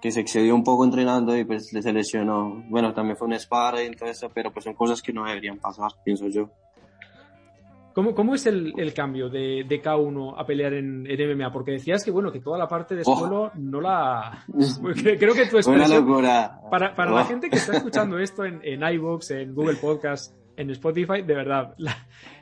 que 0.01 0.11
se 0.11 0.19
excedió 0.19 0.53
un 0.53 0.63
poco 0.63 0.85
entrenando 0.85 1.35
y 1.35 1.45
pues 1.45 1.73
le 1.73 1.81
seleccionó. 1.81 2.63
Bueno, 2.69 2.93
también 2.93 3.17
fue 3.17 3.27
un 3.27 3.39
sparring 3.39 3.93
y 3.93 3.95
todo 3.95 4.07
eso, 4.07 4.29
pero 4.31 4.51
pues 4.53 4.63
son 4.63 4.75
cosas 4.75 5.01
que 5.01 5.11
no 5.11 5.25
deberían 5.25 5.57
pasar, 5.57 5.91
pienso 6.03 6.27
yo. 6.27 6.51
¿Cómo, 7.95 8.13
cómo 8.13 8.35
es 8.35 8.45
el, 8.45 8.73
el 8.75 8.93
cambio 8.93 9.29
de, 9.29 9.63
de, 9.65 9.81
K1 9.81 10.35
a 10.37 10.45
pelear 10.45 10.73
en, 10.73 11.07
en, 11.09 11.37
MMA? 11.37 11.49
Porque 11.49 11.71
decías 11.71 12.03
que, 12.03 12.11
bueno, 12.11 12.29
que 12.29 12.41
toda 12.41 12.57
la 12.57 12.67
parte 12.67 12.93
de 12.93 13.03
oh. 13.05 13.17
suelo 13.17 13.51
no 13.55 13.79
la... 13.79 14.43
Creo 15.01 15.33
que 15.33 15.45
tu. 15.45 15.57
Una 15.71 15.87
locura. 15.87 16.59
Para, 16.69 16.93
para 16.93 17.11
la 17.11 17.21
oh. 17.21 17.25
gente 17.25 17.49
que 17.49 17.55
está 17.55 17.77
escuchando 17.77 18.19
esto 18.19 18.43
en, 18.43 18.59
en 18.63 18.83
iVoox, 18.83 19.31
en 19.31 19.55
Google 19.55 19.77
Podcast, 19.77 20.35
en 20.57 20.71
Spotify, 20.71 21.21
de 21.21 21.35
verdad, 21.35 21.73
la, 21.77 21.95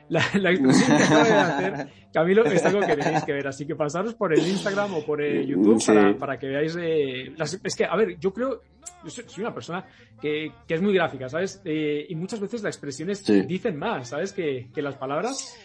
la, 0.08 0.22
la 0.34 0.50
expresión 0.50 0.96
que 0.96 1.04
acaba 1.04 1.24
de 1.24 1.32
hacer, 1.32 1.88
Camilo, 2.12 2.44
es 2.44 2.64
algo 2.64 2.80
que 2.80 2.96
tenéis 2.96 3.24
que 3.24 3.32
ver. 3.32 3.46
Así 3.46 3.66
que 3.66 3.74
pasaros 3.74 4.14
por 4.14 4.32
el 4.32 4.46
Instagram 4.46 4.94
o 4.94 5.04
por 5.04 5.22
el 5.22 5.46
YouTube 5.46 5.84
para, 5.84 6.16
para, 6.16 6.38
que 6.38 6.46
veáis. 6.46 6.76
Eh, 6.80 7.32
las, 7.36 7.58
es 7.62 7.74
que, 7.74 7.84
a 7.84 7.96
ver, 7.96 8.18
yo 8.18 8.32
creo, 8.32 8.62
yo 9.02 9.10
soy, 9.10 9.24
una 9.38 9.54
persona 9.54 9.84
que, 10.20 10.52
que, 10.66 10.74
es 10.74 10.82
muy 10.82 10.94
gráfica, 10.94 11.28
¿sabes? 11.28 11.60
Eh, 11.64 12.06
y 12.08 12.14
muchas 12.14 12.40
veces 12.40 12.62
las 12.62 12.76
expresiones 12.76 13.24
dicen 13.46 13.78
más, 13.78 14.08
¿sabes? 14.08 14.32
Que, 14.32 14.68
que 14.74 14.82
las 14.82 14.96
palabras. 14.96 15.56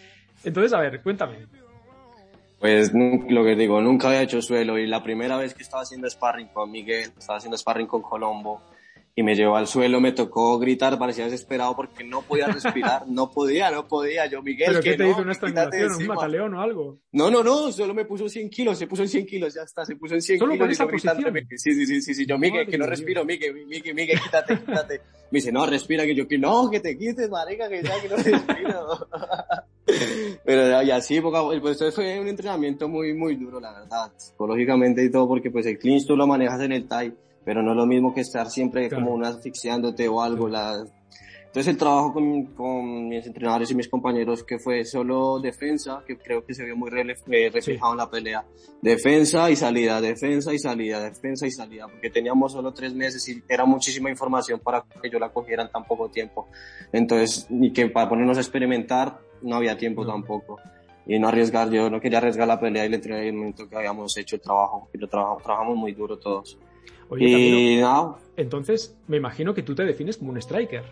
Entonces, 0.42 0.72
a 0.72 0.80
ver, 0.80 1.02
cuéntame. 1.02 1.46
Pues 2.58 2.92
lo 2.92 3.42
que 3.42 3.56
digo, 3.56 3.80
nunca 3.80 4.08
había 4.08 4.22
hecho 4.22 4.42
suelo 4.42 4.78
y 4.78 4.86
la 4.86 5.02
primera 5.02 5.38
vez 5.38 5.54
que 5.54 5.62
estaba 5.62 5.82
haciendo 5.82 6.10
sparring 6.10 6.48
con 6.48 6.70
Miguel, 6.70 7.10
estaba 7.16 7.38
haciendo 7.38 7.56
sparring 7.56 7.86
con 7.86 8.02
Colombo, 8.02 8.60
y 9.20 9.22
me 9.22 9.34
llevó 9.34 9.56
al 9.56 9.66
suelo, 9.66 10.00
me 10.00 10.12
tocó 10.12 10.58
gritar, 10.58 10.98
parecía 10.98 11.24
desesperado 11.24 11.76
porque 11.76 12.02
no 12.02 12.22
podía 12.22 12.46
respirar, 12.46 13.06
no 13.06 13.30
podía, 13.30 13.70
no 13.70 13.86
podía, 13.86 14.24
yo 14.24 14.40
Miguel. 14.40 14.68
¿Pero 14.68 14.80
qué 14.80 14.96
te 14.96 15.10
hizo 15.10 15.20
una 15.20 15.32
estrangulación, 15.32 15.94
un 15.94 16.06
mataleón 16.06 16.54
o 16.54 16.60
algo? 16.62 16.98
No, 17.12 17.30
no, 17.30 17.44
no, 17.44 17.70
solo 17.70 17.92
me 17.92 18.06
puso 18.06 18.30
100 18.30 18.48
kilos, 18.48 18.78
se 18.78 18.86
puso 18.86 19.02
en 19.02 19.10
100 19.10 19.26
kilos, 19.26 19.54
ya 19.54 19.62
está, 19.62 19.84
se 19.84 19.94
puso 19.96 20.14
en 20.14 20.22
100 20.22 20.38
¿Solo 20.38 20.52
kilos. 20.52 20.78
Por 20.78 20.94
esa? 20.94 21.16
Sí, 21.50 21.74
sí, 21.74 21.86
sí, 21.86 22.00
sí, 22.00 22.14
sí, 22.14 22.26
yo 22.26 22.38
Miguel, 22.38 22.66
que 22.66 22.78
no 22.78 22.86
respiro, 22.86 23.22
Miguel, 23.26 23.66
Miguel, 23.66 23.94
Miguel, 23.94 24.18
quítate, 24.18 24.58
quítate. 24.58 25.02
Me 25.30 25.36
dice, 25.36 25.52
no, 25.52 25.66
respira, 25.66 26.04
que 26.04 26.14
yo, 26.14 26.26
que 26.26 26.38
no, 26.38 26.70
que 26.70 26.80
te 26.80 26.96
quites, 26.96 27.28
marica, 27.28 27.68
que 27.68 27.82
ya, 27.82 28.00
que 28.00 28.08
no 28.08 28.16
respiro. 28.16 29.08
Pero 30.46 30.82
y 30.82 30.90
así, 30.90 31.20
pues 31.20 31.94
fue 31.94 32.18
un 32.18 32.28
entrenamiento 32.28 32.88
muy, 32.88 33.12
muy 33.12 33.36
duro, 33.36 33.60
la 33.60 33.80
verdad, 33.80 34.12
psicológicamente 34.16 35.04
y 35.04 35.10
todo, 35.10 35.28
porque 35.28 35.50
pues 35.50 35.66
el 35.66 35.78
clinch 35.78 36.06
tú 36.06 36.16
lo 36.16 36.26
manejas 36.26 36.62
en 36.62 36.72
el 36.72 36.88
TAI 36.88 37.12
pero 37.44 37.62
no 37.62 37.72
es 37.72 37.76
lo 37.76 37.86
mismo 37.86 38.14
que 38.14 38.20
estar 38.20 38.48
siempre 38.50 38.90
como 38.90 39.12
una 39.12 39.28
asfixiándote 39.28 40.08
o 40.08 40.22
algo. 40.22 40.48
La... 40.48 40.84
Entonces 41.50 41.72
el 41.72 41.78
trabajo 41.78 42.12
con, 42.12 42.46
con, 42.54 43.08
mis 43.08 43.26
entrenadores 43.26 43.70
y 43.72 43.74
mis 43.74 43.88
compañeros 43.88 44.44
que 44.44 44.60
fue 44.60 44.84
solo 44.84 45.40
defensa, 45.40 46.00
que 46.06 46.16
creo 46.16 46.44
que 46.44 46.54
se 46.54 46.64
vio 46.64 46.76
muy 46.76 46.90
eh, 46.92 47.50
reflejado 47.52 47.92
en 47.92 47.98
la 47.98 48.08
pelea. 48.08 48.44
Defensa 48.80 49.50
y 49.50 49.56
salida, 49.56 50.00
defensa 50.00 50.54
y 50.54 50.60
salida, 50.60 51.00
defensa 51.00 51.48
y 51.48 51.50
salida, 51.50 51.88
porque 51.88 52.08
teníamos 52.08 52.52
solo 52.52 52.72
tres 52.72 52.94
meses 52.94 53.28
y 53.28 53.42
era 53.48 53.64
muchísima 53.64 54.08
información 54.10 54.60
para 54.60 54.84
que 55.02 55.10
yo 55.10 55.18
la 55.18 55.30
cogiera 55.30 55.64
en 55.64 55.72
tan 55.72 55.84
poco 55.84 56.08
tiempo. 56.08 56.46
Entonces, 56.92 57.48
ni 57.50 57.72
que 57.72 57.88
para 57.88 58.08
ponernos 58.08 58.38
a 58.38 58.42
experimentar 58.42 59.18
no 59.42 59.56
había 59.56 59.76
tiempo 59.76 60.06
tampoco. 60.06 60.60
Y 61.04 61.18
no 61.18 61.26
arriesgar, 61.26 61.68
yo 61.70 61.90
no 61.90 62.00
quería 62.00 62.18
arriesgar 62.18 62.46
la 62.46 62.60
pelea 62.60 62.84
y 62.84 62.86
el 62.86 62.94
entrenamiento 62.94 63.68
que 63.68 63.76
habíamos 63.76 64.16
hecho 64.16 64.36
el 64.36 64.42
trabajo, 64.42 64.88
lo 64.92 65.08
trabajamos, 65.08 65.42
trabajamos 65.42 65.76
muy 65.76 65.92
duro 65.94 66.16
todos. 66.16 66.56
Oye, 67.10 67.82
entonces 68.36 68.96
me 69.08 69.16
imagino 69.16 69.52
que 69.52 69.62
tú 69.62 69.74
te 69.74 69.84
defines 69.84 70.16
como 70.16 70.30
un 70.30 70.38
striker. 70.38 70.84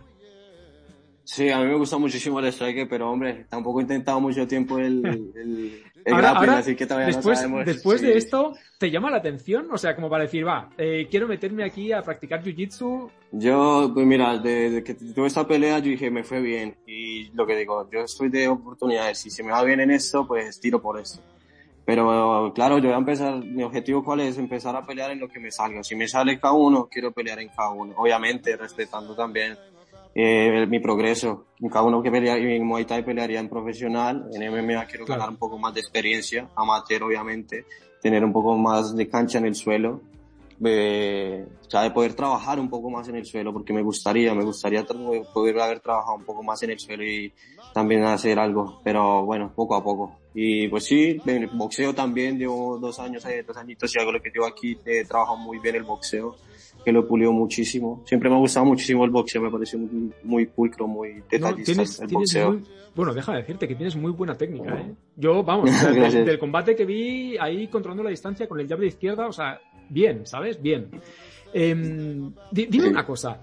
Sí, 1.22 1.50
a 1.50 1.58
mí 1.60 1.66
me 1.66 1.76
gusta 1.76 1.98
muchísimo 1.98 2.40
el 2.40 2.46
striker, 2.46 2.88
pero 2.88 3.10
hombre, 3.10 3.46
tampoco 3.48 3.80
he 3.80 3.82
intentado 3.82 4.18
mucho 4.18 4.46
tiempo 4.48 4.78
el, 4.78 5.04
el, 5.06 5.82
ahora, 6.12 6.58
así 6.58 6.74
que 6.74 6.86
todavía 6.86 7.06
después, 7.08 7.38
no 7.38 7.42
sabemos. 7.42 7.66
Después 7.66 8.00
de 8.00 8.16
esto, 8.16 8.54
¿te 8.78 8.90
llama 8.90 9.10
la 9.10 9.18
atención? 9.18 9.68
O 9.70 9.78
sea, 9.78 9.94
como 9.94 10.08
para 10.08 10.24
decir, 10.24 10.46
va, 10.46 10.70
eh, 10.78 11.06
quiero 11.10 11.28
meterme 11.28 11.64
aquí 11.64 11.92
a 11.92 12.02
practicar 12.02 12.42
jiu-jitsu. 12.42 13.10
Yo, 13.32 13.90
pues 13.92 14.06
mira, 14.06 14.38
desde 14.38 14.82
que 14.82 14.94
tuve 14.94 15.26
esta 15.26 15.46
pelea, 15.46 15.78
yo 15.78 15.90
dije, 15.90 16.10
me 16.10 16.24
fue 16.24 16.40
bien. 16.40 16.76
Y 16.86 17.30
lo 17.32 17.46
que 17.46 17.56
digo, 17.56 17.88
yo 17.92 18.00
estoy 18.00 18.30
de 18.30 18.48
oportunidades. 18.48 19.18
Si 19.18 19.30
se 19.30 19.42
me 19.42 19.52
va 19.52 19.62
bien 19.62 19.80
en 19.80 19.90
esto, 19.90 20.26
pues 20.26 20.58
tiro 20.58 20.80
por 20.80 20.98
esto. 20.98 21.20
Pero 21.88 22.52
claro, 22.54 22.76
yo 22.76 22.88
voy 22.88 22.92
a 22.92 22.98
empezar, 22.98 23.42
mi 23.42 23.62
objetivo 23.62 24.04
cuál 24.04 24.20
es, 24.20 24.36
empezar 24.36 24.76
a 24.76 24.82
pelear 24.82 25.10
en 25.10 25.20
lo 25.20 25.26
que 25.26 25.40
me 25.40 25.50
salga. 25.50 25.82
Si 25.82 25.96
me 25.96 26.06
sale 26.06 26.38
K1, 26.38 26.86
quiero 26.90 27.12
pelear 27.12 27.38
en 27.38 27.48
K1. 27.48 27.94
Obviamente, 27.96 28.58
respetando 28.58 29.14
también 29.14 29.56
eh, 30.14 30.66
mi 30.66 30.80
progreso. 30.80 31.46
En 31.58 31.70
K1 31.70 32.02
que 32.02 32.10
pelea, 32.10 32.36
en 32.36 32.66
Muay 32.66 32.84
Thai 32.84 33.02
pelearía 33.02 33.40
en 33.40 33.48
profesional, 33.48 34.28
en 34.34 34.52
MMA 34.52 34.84
quiero 34.84 35.06
ganar 35.06 35.30
un 35.30 35.38
poco 35.38 35.56
más 35.56 35.72
de 35.72 35.80
experiencia, 35.80 36.50
amateur 36.56 37.04
obviamente, 37.04 37.64
tener 38.02 38.22
un 38.22 38.34
poco 38.34 38.54
más 38.58 38.94
de 38.94 39.08
cancha 39.08 39.38
en 39.38 39.46
el 39.46 39.54
suelo 39.54 40.02
de, 40.58 41.46
de 41.70 41.90
poder 41.90 42.14
trabajar 42.14 42.58
un 42.58 42.68
poco 42.68 42.90
más 42.90 43.08
en 43.08 43.16
el 43.16 43.24
suelo, 43.24 43.52
porque 43.52 43.72
me 43.72 43.82
gustaría, 43.82 44.34
me 44.34 44.44
gustaría 44.44 44.84
poder 44.84 45.60
haber 45.60 45.80
trabajado 45.80 46.16
un 46.16 46.24
poco 46.24 46.42
más 46.42 46.62
en 46.62 46.70
el 46.70 46.78
suelo 46.78 47.04
y 47.04 47.32
también 47.72 48.04
hacer 48.04 48.38
algo, 48.38 48.80
pero 48.82 49.24
bueno, 49.24 49.52
poco 49.54 49.76
a 49.76 49.82
poco. 49.82 50.16
Y 50.34 50.68
pues 50.68 50.84
sí, 50.84 51.20
el 51.26 51.46
boxeo 51.48 51.94
también, 51.94 52.38
llevo 52.38 52.78
dos 52.78 52.98
años, 52.98 53.24
dos 53.46 53.56
añitos 53.56 53.94
y 53.94 54.00
hago 54.00 54.12
lo 54.12 54.20
que 54.20 54.30
llevo 54.30 54.46
aquí, 54.46 54.78
he 54.84 55.04
trabajado 55.04 55.36
muy 55.38 55.58
bien 55.58 55.76
el 55.76 55.82
boxeo, 55.82 56.36
que 56.84 56.92
lo 56.92 57.06
pulió 57.06 57.32
muchísimo. 57.32 58.02
Siempre 58.06 58.28
me 58.28 58.36
ha 58.36 58.38
gustado 58.38 58.66
muchísimo 58.66 59.04
el 59.04 59.10
boxeo, 59.10 59.42
me 59.42 59.50
parece 59.50 59.76
muy, 59.76 60.12
muy 60.22 60.46
pulcro, 60.46 60.86
muy 60.86 61.22
detallista 61.30 62.04
el 62.04 62.08
boxeo. 62.08 62.60
bueno, 62.94 63.14
deja 63.14 63.32
de 63.32 63.38
decirte 63.38 63.66
que 63.66 63.74
tienes 63.74 63.96
muy 63.96 64.12
buena 64.12 64.36
técnica, 64.36 64.78
¿eh? 64.78 64.94
Yo, 65.16 65.42
vamos, 65.42 65.70
del, 65.94 66.24
del, 66.24 66.38
combate 66.38 66.76
que 66.76 66.84
vi 66.84 67.36
ahí 67.38 67.66
controlando 67.68 68.04
la 68.04 68.10
distancia 68.10 68.46
con 68.46 68.60
el 68.60 68.68
jab 68.68 68.78
de 68.78 68.86
izquierda, 68.86 69.26
o 69.26 69.32
sea, 69.32 69.60
bien, 69.88 70.26
¿sabes? 70.26 70.60
Bien. 70.60 70.88
Eh, 71.52 71.74
dime 72.52 72.88
una 72.88 73.04
cosa. 73.04 73.40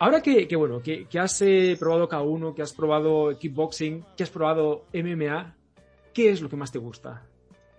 Ahora 0.00 0.20
que, 0.20 0.46
que 0.46 0.54
bueno, 0.54 0.80
que, 0.80 1.06
que 1.06 1.18
has 1.18 1.42
eh, 1.42 1.76
probado 1.78 2.08
K1, 2.08 2.54
que 2.54 2.62
has 2.62 2.72
probado 2.72 3.36
kickboxing, 3.36 4.04
que 4.16 4.22
has 4.22 4.30
probado 4.30 4.84
MMA, 4.92 5.56
¿qué 6.18 6.30
es 6.30 6.42
lo 6.42 6.48
que 6.48 6.56
más 6.56 6.72
te 6.72 6.80
gusta? 6.80 7.22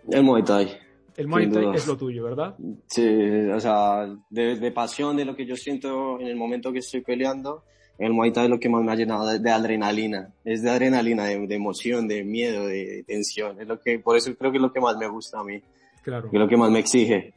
El 0.10 0.24
Muay 0.24 0.44
Thai. 0.44 0.70
El 1.18 1.28
Muay 1.28 1.50
Thai 1.50 1.76
es 1.76 1.86
lo 1.86 1.98
tuyo, 1.98 2.24
¿verdad? 2.24 2.56
Sí, 2.88 3.06
o 3.54 3.60
sea, 3.60 4.08
de, 4.30 4.56
de, 4.56 4.72
pasión, 4.72 5.18
de 5.18 5.26
lo 5.26 5.36
que 5.36 5.46
yo 5.46 5.58
siento 5.58 6.18
en 6.22 6.28
el 6.28 6.38
momento 6.38 6.72
que 6.72 6.80
estoy 6.80 7.02
peleando, 7.02 7.66
el 7.98 8.14
Muay 8.14 8.32
Thai 8.32 8.46
es 8.46 8.50
lo 8.50 8.58
que 8.58 8.70
más 8.70 8.82
me 8.82 8.94
ha 8.94 8.96
llenado 8.96 9.28
de, 9.28 9.52
adrenalina. 9.52 10.34
Es 10.46 10.62
de 10.62 10.70
adrenalina, 10.70 11.26
de, 11.26 11.48
de, 11.48 11.56
emoción, 11.56 12.08
de 12.08 12.24
miedo, 12.24 12.66
de, 12.66 13.04
tensión. 13.06 13.60
Es 13.60 13.68
lo 13.68 13.82
que, 13.82 14.00
por 14.00 14.16
eso 14.16 14.34
creo 14.38 14.52
que 14.52 14.58
es 14.58 14.62
lo 14.62 14.72
que 14.72 14.80
más 14.80 14.96
me 14.96 15.10
gusta 15.10 15.42
a 15.42 15.44
mí. 15.44 15.62
Claro. 16.02 16.30
es 16.32 16.40
lo 16.40 16.48
que 16.48 16.56
más 16.56 16.72
me 16.72 16.80
exige. 16.80 17.34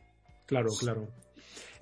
Claro, 0.46 0.70
claro. 0.78 1.08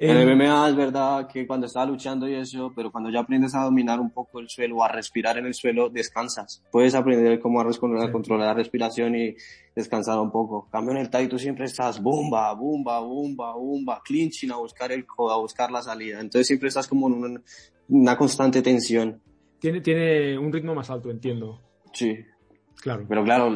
En 0.03 0.16
el 0.16 0.34
MMA 0.34 0.70
es 0.70 0.76
verdad 0.76 1.28
que 1.30 1.46
cuando 1.46 1.66
estaba 1.66 1.84
luchando 1.84 2.26
y 2.26 2.34
eso, 2.34 2.72
pero 2.74 2.90
cuando 2.90 3.11
ya 3.11 3.20
aprendes 3.20 3.55
a 3.55 3.64
dominar 3.64 4.01
un 4.01 4.11
poco 4.11 4.40
el 4.40 4.48
suelo, 4.48 4.82
a 4.82 4.88
respirar 4.88 5.36
en 5.36 5.44
el 5.44 5.53
suelo, 5.53 5.90
descansas. 5.90 6.64
Puedes 6.72 6.94
aprender 6.94 7.38
cómo 7.38 7.61
a 7.61 8.11
controlar 8.11 8.46
la 8.46 8.55
respiración 8.55 9.14
y 9.14 9.34
descansar 9.76 10.18
un 10.18 10.30
poco. 10.30 10.70
Cambio 10.72 10.92
en 10.92 11.03
el 11.03 11.11
Tai, 11.11 11.28
tú 11.28 11.38
siempre 11.38 11.66
estás 11.66 12.03
bomba, 12.03 12.51
bomba, 12.55 12.98
bomba, 13.01 13.53
bomba, 13.53 14.01
clinching 14.03 14.51
a 14.53 14.57
buscar 14.57 14.90
el 14.90 15.05
codo, 15.05 15.34
a 15.34 15.38
buscar 15.38 15.70
la 15.70 15.82
salida. 15.82 16.18
Entonces 16.18 16.46
siempre 16.46 16.68
estás 16.68 16.88
como 16.88 17.09
en 17.09 17.42
una, 17.90 18.16
constante 18.16 18.62
tensión. 18.62 19.20
Tiene, 19.59 19.82
tiene 19.82 20.38
un 20.38 20.51
ritmo 20.51 20.74
más 20.74 20.88
alto, 20.88 21.11
entiendo. 21.11 21.61
Sí. 21.92 22.16
Claro. 22.80 23.05
Pero 23.07 23.22
claro, 23.22 23.53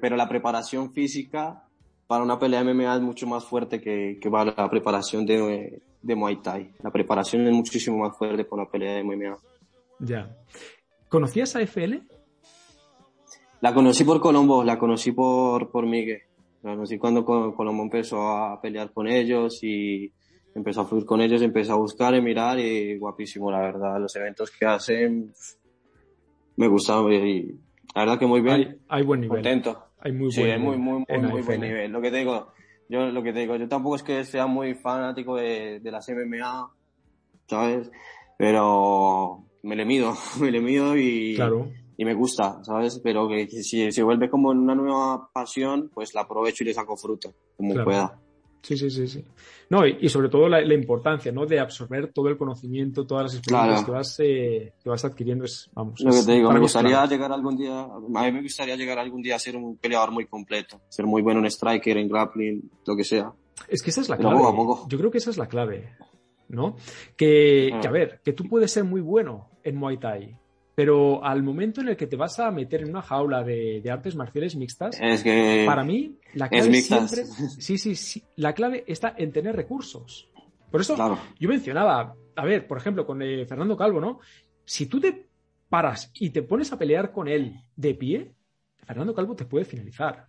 pero 0.00 0.16
la 0.16 0.28
preparación 0.28 0.92
física 0.92 1.67
para 2.08 2.24
una 2.24 2.38
pelea 2.38 2.64
de 2.64 2.74
MMA 2.74 2.96
es 2.96 3.02
mucho 3.02 3.26
más 3.26 3.44
fuerte 3.44 3.80
que, 3.80 4.18
que 4.20 4.30
para 4.30 4.54
la 4.56 4.70
preparación 4.70 5.26
de, 5.26 5.82
de 6.02 6.14
Muay 6.16 6.36
Thai. 6.40 6.72
La 6.82 6.90
preparación 6.90 7.46
es 7.46 7.52
muchísimo 7.52 7.98
más 7.98 8.16
fuerte 8.16 8.44
para 8.44 8.62
una 8.62 8.70
pelea 8.70 8.94
de 8.94 9.04
MMA. 9.04 9.36
Ya. 10.00 10.34
¿Conocías 11.10 11.54
a 11.54 11.60
FL? 11.60 12.00
La 13.60 13.74
conocí 13.74 14.04
por 14.04 14.20
Colombo, 14.20 14.64
la 14.64 14.78
conocí 14.78 15.12
por, 15.12 15.70
por 15.70 15.84
Miguel. 15.84 16.22
La 16.62 16.72
conocí 16.72 16.96
cuando 16.96 17.26
Colombo 17.26 17.82
empezó 17.82 18.26
a 18.26 18.58
pelear 18.58 18.90
con 18.90 19.06
ellos 19.06 19.62
y 19.62 20.10
empezó 20.54 20.80
a 20.80 20.86
fluir 20.86 21.04
con 21.04 21.20
ellos, 21.20 21.42
empezó 21.42 21.74
a 21.74 21.76
buscar 21.76 22.14
y 22.14 22.22
mirar 22.22 22.58
y 22.58 22.96
guapísimo, 22.96 23.50
la 23.50 23.60
verdad. 23.60 24.00
Los 24.00 24.16
eventos 24.16 24.50
que 24.50 24.64
hacen 24.64 25.30
me 26.56 26.68
gustaban 26.68 27.12
y 27.12 27.42
la 27.94 28.02
verdad 28.02 28.18
que 28.18 28.26
muy 28.26 28.40
bien. 28.40 28.54
Hay, 28.54 28.78
hay 28.88 29.04
buen 29.04 29.20
nivel. 29.20 29.36
Contento. 29.36 29.87
Hay 30.00 30.12
muy 30.12 30.30
sí, 30.30 30.40
buen 30.40 30.62
muy, 30.62 30.76
muy, 30.76 31.04
muy, 31.06 31.42
buen 31.42 31.60
nivel. 31.60 31.90
Lo 31.90 32.00
que 32.00 32.10
te 32.10 32.18
digo, 32.18 32.52
yo 32.88 33.06
lo 33.06 33.22
que 33.22 33.32
te 33.32 33.40
digo, 33.40 33.56
yo 33.56 33.68
tampoco 33.68 33.96
es 33.96 34.02
que 34.02 34.24
sea 34.24 34.46
muy 34.46 34.74
fanático 34.74 35.36
de, 35.36 35.80
de 35.80 35.90
las 35.90 36.08
MMA, 36.08 36.70
¿sabes? 37.46 37.90
Pero 38.36 39.44
me 39.62 39.76
le 39.76 39.84
mido, 39.84 40.14
me 40.40 40.50
le 40.50 40.60
mido 40.60 40.96
y, 40.96 41.36
y 41.96 42.04
me 42.04 42.14
gusta, 42.14 42.62
¿sabes? 42.62 43.00
Pero 43.02 43.28
que, 43.28 43.48
si 43.48 43.90
se 43.90 44.02
vuelve 44.02 44.30
como 44.30 44.50
una 44.50 44.74
nueva 44.74 45.28
pasión, 45.32 45.90
pues 45.92 46.14
la 46.14 46.22
aprovecho 46.22 46.62
y 46.62 46.68
le 46.68 46.74
saco 46.74 46.96
fruto, 46.96 47.34
como 47.56 47.82
pueda. 47.82 48.18
Sí, 48.62 48.76
sí, 48.76 48.90
sí, 48.90 49.06
sí. 49.06 49.24
No, 49.70 49.86
y, 49.86 50.08
sobre 50.08 50.28
todo 50.28 50.48
la, 50.48 50.74
importancia, 50.74 51.30
¿no? 51.30 51.46
De 51.46 51.60
absorber 51.60 52.12
todo 52.12 52.28
el 52.28 52.36
conocimiento, 52.36 53.06
todas 53.06 53.24
las 53.24 53.34
experiencias 53.36 53.84
que, 53.84 53.90
vas, 53.90 54.20
eh, 54.20 54.72
que 54.82 54.88
vas 54.90 55.04
adquiriendo 55.04 55.44
es, 55.44 55.70
vamos. 55.74 56.00
Lo 56.00 56.10
que 56.10 56.22
te 56.22 56.32
digo, 56.32 56.50
me 56.50 56.58
gustaría 56.58 57.04
llegar 57.06 57.32
algún 57.32 57.56
día, 57.56 57.82
a 57.82 57.98
mí 57.98 58.32
me 58.32 58.42
gustaría 58.42 58.76
llegar 58.76 58.98
algún 58.98 59.22
día 59.22 59.36
a 59.36 59.38
ser 59.38 59.56
un 59.56 59.76
peleador 59.76 60.10
muy 60.10 60.26
completo, 60.26 60.80
ser 60.88 61.06
muy 61.06 61.22
bueno 61.22 61.40
en 61.40 61.46
striker, 61.46 61.96
en 61.96 62.08
grappling, 62.08 62.70
lo 62.86 62.96
que 62.96 63.04
sea. 63.04 63.32
Es 63.68 63.82
que 63.82 63.90
esa 63.90 64.00
es 64.00 64.08
la 64.08 64.16
clave. 64.16 64.40
Yo 64.88 64.98
creo 64.98 65.10
que 65.10 65.18
esa 65.18 65.30
es 65.30 65.36
la 65.36 65.48
clave, 65.48 65.90
¿no? 66.48 66.76
Que, 67.16 67.70
que, 67.80 67.86
a 67.86 67.90
ah. 67.90 67.92
ver, 67.92 68.20
que 68.24 68.32
tú 68.32 68.44
puedes 68.48 68.70
ser 68.72 68.84
muy 68.84 69.00
bueno 69.00 69.50
en 69.62 69.76
Muay 69.76 69.98
Thai, 69.98 70.36
pero 70.78 71.24
al 71.24 71.42
momento 71.42 71.80
en 71.80 71.88
el 71.88 71.96
que 71.96 72.06
te 72.06 72.14
vas 72.14 72.38
a 72.38 72.52
meter 72.52 72.82
en 72.82 72.90
una 72.90 73.02
jaula 73.02 73.42
de, 73.42 73.82
artes 73.90 74.14
marciales 74.14 74.54
mixtas, 74.54 74.96
es 75.00 75.24
que 75.24 75.64
para 75.66 75.82
mí 75.82 76.20
la 76.34 76.48
clave 76.48 76.72
siempre, 76.82 77.24
sí, 77.58 77.78
sí, 77.78 77.96
sí, 77.96 78.22
la 78.36 78.52
clave 78.52 78.84
está 78.86 79.12
en 79.18 79.32
tener 79.32 79.56
recursos. 79.56 80.30
Por 80.70 80.80
eso 80.80 81.18
yo 81.36 81.48
mencionaba, 81.48 82.14
a 82.36 82.44
ver, 82.44 82.68
por 82.68 82.78
ejemplo, 82.78 83.04
con 83.04 83.20
eh, 83.22 83.44
Fernando 83.44 83.76
Calvo, 83.76 84.00
¿no? 84.00 84.20
Si 84.64 84.86
tú 84.86 85.00
te 85.00 85.26
paras 85.68 86.12
y 86.14 86.30
te 86.30 86.44
pones 86.44 86.72
a 86.72 86.78
pelear 86.78 87.10
con 87.10 87.26
él 87.26 87.56
de 87.74 87.94
pie, 87.94 88.32
Fernando 88.86 89.12
Calvo 89.12 89.34
te 89.34 89.46
puede 89.46 89.64
finalizar. 89.64 90.26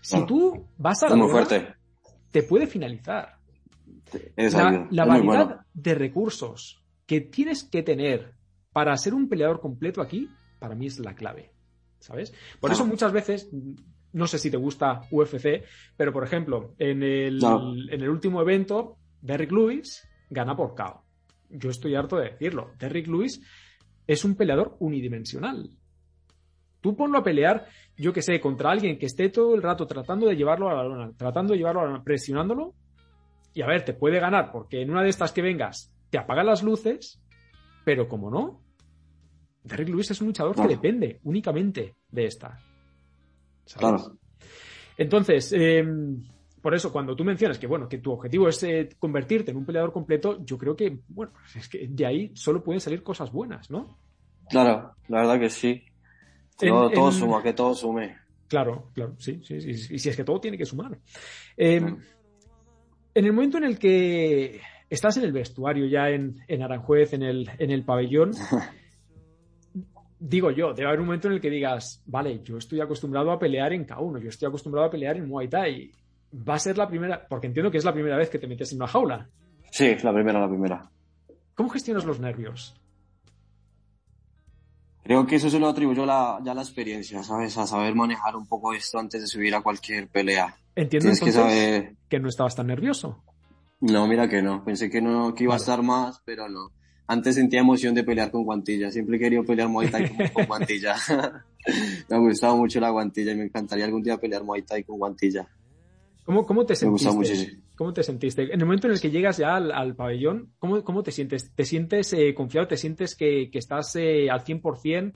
Si 0.00 0.24
tú 0.24 0.68
vas 0.78 1.02
a 1.02 1.14
la 1.14 1.28
fuerte. 1.28 1.66
te 2.30 2.42
puede 2.44 2.66
finalizar. 2.66 3.36
la, 4.36 5.04
variedad 5.04 5.66
de 5.74 5.94
recursos 5.94 6.82
que 7.04 7.20
tienes 7.20 7.64
que 7.64 7.82
tener 7.82 8.40
para 8.72 8.96
ser 8.96 9.14
un 9.14 9.28
peleador 9.28 9.60
completo 9.60 10.00
aquí, 10.00 10.28
para 10.58 10.74
mí 10.74 10.86
es 10.86 10.98
la 10.98 11.14
clave. 11.14 11.52
¿Sabes? 11.98 12.34
Por 12.58 12.72
eso 12.72 12.84
muchas 12.84 13.12
veces, 13.12 13.48
no 14.12 14.26
sé 14.26 14.38
si 14.38 14.50
te 14.50 14.56
gusta 14.56 15.02
UFC, 15.10 15.62
pero 15.96 16.12
por 16.12 16.24
ejemplo, 16.24 16.74
en 16.78 17.02
el, 17.02 17.40
en 17.90 18.02
el 18.02 18.08
último 18.08 18.40
evento, 18.40 18.96
Derrick 19.20 19.52
Lewis 19.52 20.08
gana 20.28 20.56
por 20.56 20.74
KO. 20.74 21.04
Yo 21.48 21.70
estoy 21.70 21.94
harto 21.94 22.16
de 22.16 22.30
decirlo. 22.30 22.72
Derrick 22.78 23.06
Lewis 23.06 23.40
es 24.06 24.24
un 24.24 24.34
peleador 24.34 24.76
unidimensional. 24.80 25.70
Tú 26.80 26.96
ponlo 26.96 27.18
a 27.18 27.22
pelear, 27.22 27.68
yo 27.96 28.12
que 28.12 28.22
sé, 28.22 28.40
contra 28.40 28.72
alguien 28.72 28.98
que 28.98 29.06
esté 29.06 29.28
todo 29.28 29.54
el 29.54 29.62
rato 29.62 29.86
tratando 29.86 30.26
de 30.26 30.34
llevarlo 30.34 30.68
a 30.68 30.74
la 30.74 30.82
lona, 30.82 31.12
tratando 31.16 31.52
de 31.52 31.58
llevarlo 31.58 31.80
a 31.80 31.84
la 31.84 31.90
lona, 31.90 32.02
presionándolo, 32.02 32.74
y 33.54 33.62
a 33.62 33.66
ver, 33.66 33.84
te 33.84 33.94
puede 33.94 34.18
ganar, 34.18 34.50
porque 34.50 34.82
en 34.82 34.90
una 34.90 35.02
de 35.02 35.10
estas 35.10 35.32
que 35.32 35.42
vengas 35.42 35.92
te 36.10 36.18
apagan 36.18 36.46
las 36.46 36.64
luces, 36.64 37.21
pero 37.84 38.08
como 38.08 38.30
no, 38.30 38.60
Derrick 39.64 39.88
Lewis 39.88 40.10
es 40.10 40.20
un 40.20 40.28
luchador 40.28 40.56
que 40.56 40.68
depende 40.68 41.20
únicamente 41.24 41.96
de 42.10 42.24
esta. 42.24 42.58
Claro. 43.76 44.18
Entonces, 44.96 45.52
em, 45.52 46.22
por 46.60 46.74
eso, 46.74 46.92
cuando 46.92 47.14
tú 47.14 47.24
mencionas 47.24 47.58
que, 47.58 47.66
bueno, 47.66 47.88
que 47.88 47.98
tu 47.98 48.12
objetivo 48.12 48.48
es 48.48 48.62
eh, 48.64 48.88
convertirte 48.98 49.50
en 49.50 49.56
un 49.56 49.64
peleador 49.64 49.92
completo, 49.92 50.44
yo 50.44 50.58
creo 50.58 50.76
que, 50.76 51.00
bueno, 51.08 51.32
es 51.56 51.68
que 51.68 51.86
de 51.88 52.06
ahí 52.06 52.32
solo 52.34 52.62
pueden 52.62 52.80
salir 52.80 53.02
cosas 53.02 53.30
buenas, 53.32 53.70
¿no? 53.70 53.98
Claro, 54.48 54.94
la 55.08 55.20
verdad 55.20 55.40
que 55.40 55.50
sí. 55.50 55.84
Todo, 56.58 57.10
suma, 57.10 57.42
que 57.42 57.54
todo 57.54 57.74
sume. 57.74 58.16
Claro, 58.46 58.90
claro, 58.92 59.14
sí, 59.18 59.40
sí, 59.42 59.60
sí, 59.60 59.94
Y 59.94 59.98
si 59.98 60.08
es 60.08 60.16
que 60.16 60.24
todo 60.24 60.40
tiene 60.40 60.58
que 60.58 60.66
sumar. 60.66 60.98
Em, 61.56 61.98
en 63.14 63.24
el 63.24 63.32
momento 63.32 63.58
en 63.58 63.64
el 63.64 63.78
que 63.78 64.60
estás 64.94 65.16
en 65.16 65.24
el 65.24 65.32
vestuario 65.32 65.86
ya 65.86 66.10
en, 66.10 66.36
en 66.48 66.62
Aranjuez, 66.62 67.12
en 67.14 67.22
el, 67.22 67.50
en 67.58 67.70
el 67.70 67.84
pabellón, 67.84 68.32
digo 70.18 70.50
yo, 70.50 70.72
debe 70.74 70.88
haber 70.88 71.00
un 71.00 71.06
momento 71.06 71.28
en 71.28 71.34
el 71.34 71.40
que 71.40 71.50
digas, 71.50 72.02
vale, 72.06 72.42
yo 72.42 72.58
estoy 72.58 72.80
acostumbrado 72.80 73.32
a 73.32 73.38
pelear 73.38 73.72
en 73.72 73.86
K1, 73.86 74.22
yo 74.22 74.28
estoy 74.28 74.48
acostumbrado 74.48 74.86
a 74.86 74.90
pelear 74.90 75.16
en 75.16 75.28
Muay 75.28 75.48
Thai. 75.48 75.90
Va 76.48 76.54
a 76.54 76.58
ser 76.58 76.78
la 76.78 76.88
primera, 76.88 77.26
porque 77.28 77.46
entiendo 77.46 77.70
que 77.70 77.78
es 77.78 77.84
la 77.84 77.92
primera 77.92 78.16
vez 78.16 78.30
que 78.30 78.38
te 78.38 78.46
metes 78.46 78.72
en 78.72 78.78
una 78.78 78.86
jaula. 78.86 79.28
Sí, 79.70 79.96
la 80.02 80.12
primera, 80.12 80.40
la 80.40 80.48
primera. 80.48 80.90
¿Cómo 81.54 81.68
gestionas 81.68 82.04
los 82.04 82.20
nervios? 82.20 82.74
Creo 85.02 85.26
que 85.26 85.36
eso 85.36 85.50
se 85.50 85.58
lo 85.58 85.68
atribuyo 85.68 86.06
la, 86.06 86.38
ya 86.44 86.52
a 86.52 86.54
la 86.54 86.62
experiencia, 86.62 87.22
¿sabes? 87.22 87.58
A 87.58 87.66
saber 87.66 87.94
manejar 87.94 88.36
un 88.36 88.46
poco 88.46 88.72
esto 88.72 88.98
antes 88.98 89.20
de 89.20 89.26
subir 89.26 89.54
a 89.54 89.60
cualquier 89.60 90.08
pelea. 90.08 90.56
Entiendo 90.74 91.10
entonces 91.10 91.96
que, 92.08 92.20
no 92.20 92.28
estabas 92.28 92.54
tan 92.54 92.68
nervioso. 92.68 93.22
No, 93.82 94.06
mira 94.06 94.28
que 94.28 94.40
no. 94.40 94.64
Pensé 94.64 94.88
que 94.88 95.02
no 95.02 95.34
que 95.34 95.44
iba 95.44 95.54
a 95.54 95.58
estar 95.58 95.82
más, 95.82 96.22
pero 96.24 96.48
no 96.48 96.72
antes 97.12 97.34
sentía 97.34 97.60
emoción 97.60 97.94
de 97.94 98.04
pelear 98.04 98.30
con 98.30 98.44
guantilla. 98.44 98.90
Siempre 98.90 99.16
he 99.16 99.20
querido 99.20 99.44
pelear 99.44 99.68
Muay 99.68 99.90
Thai 99.90 100.16
con, 100.32 100.46
guantilla. 100.46 100.94
me 102.08 102.16
ha 102.16 102.18
gustado 102.18 102.56
mucho 102.56 102.80
la 102.80 102.90
guantilla 102.90 103.32
y 103.32 103.36
me 103.36 103.44
encantaría 103.44 103.84
algún 103.84 104.02
día 104.02 104.16
pelear 104.16 104.42
Muay 104.44 104.62
Thai 104.62 104.84
con 104.84 104.98
guantilla. 104.98 105.46
¿Cómo, 106.24 106.46
cómo 106.46 106.64
te 106.64 106.74
sentiste? 106.74 107.08
Me 107.10 107.14
gusta 107.16 107.34
mucho, 107.34 107.52
¿Cómo 107.76 107.92
te 107.92 108.02
sentiste? 108.02 108.42
En 108.44 108.60
el 108.60 108.64
momento 108.64 108.86
en 108.86 108.92
el 108.94 109.00
que 109.00 109.10
llegas 109.10 109.38
ya 109.38 109.56
al, 109.56 109.94
pabellón, 109.96 110.52
¿cómo, 110.58 110.82
¿cómo, 110.84 111.02
te 111.02 111.10
sientes? 111.10 111.52
¿Te 111.52 111.64
sientes 111.64 112.12
eh, 112.12 112.32
confiado? 112.32 112.68
¿Te 112.68 112.76
sientes 112.76 113.16
que, 113.16 113.50
que 113.50 113.58
estás 113.58 113.96
eh, 113.96 114.30
al 114.30 114.44
100%? 114.44 115.12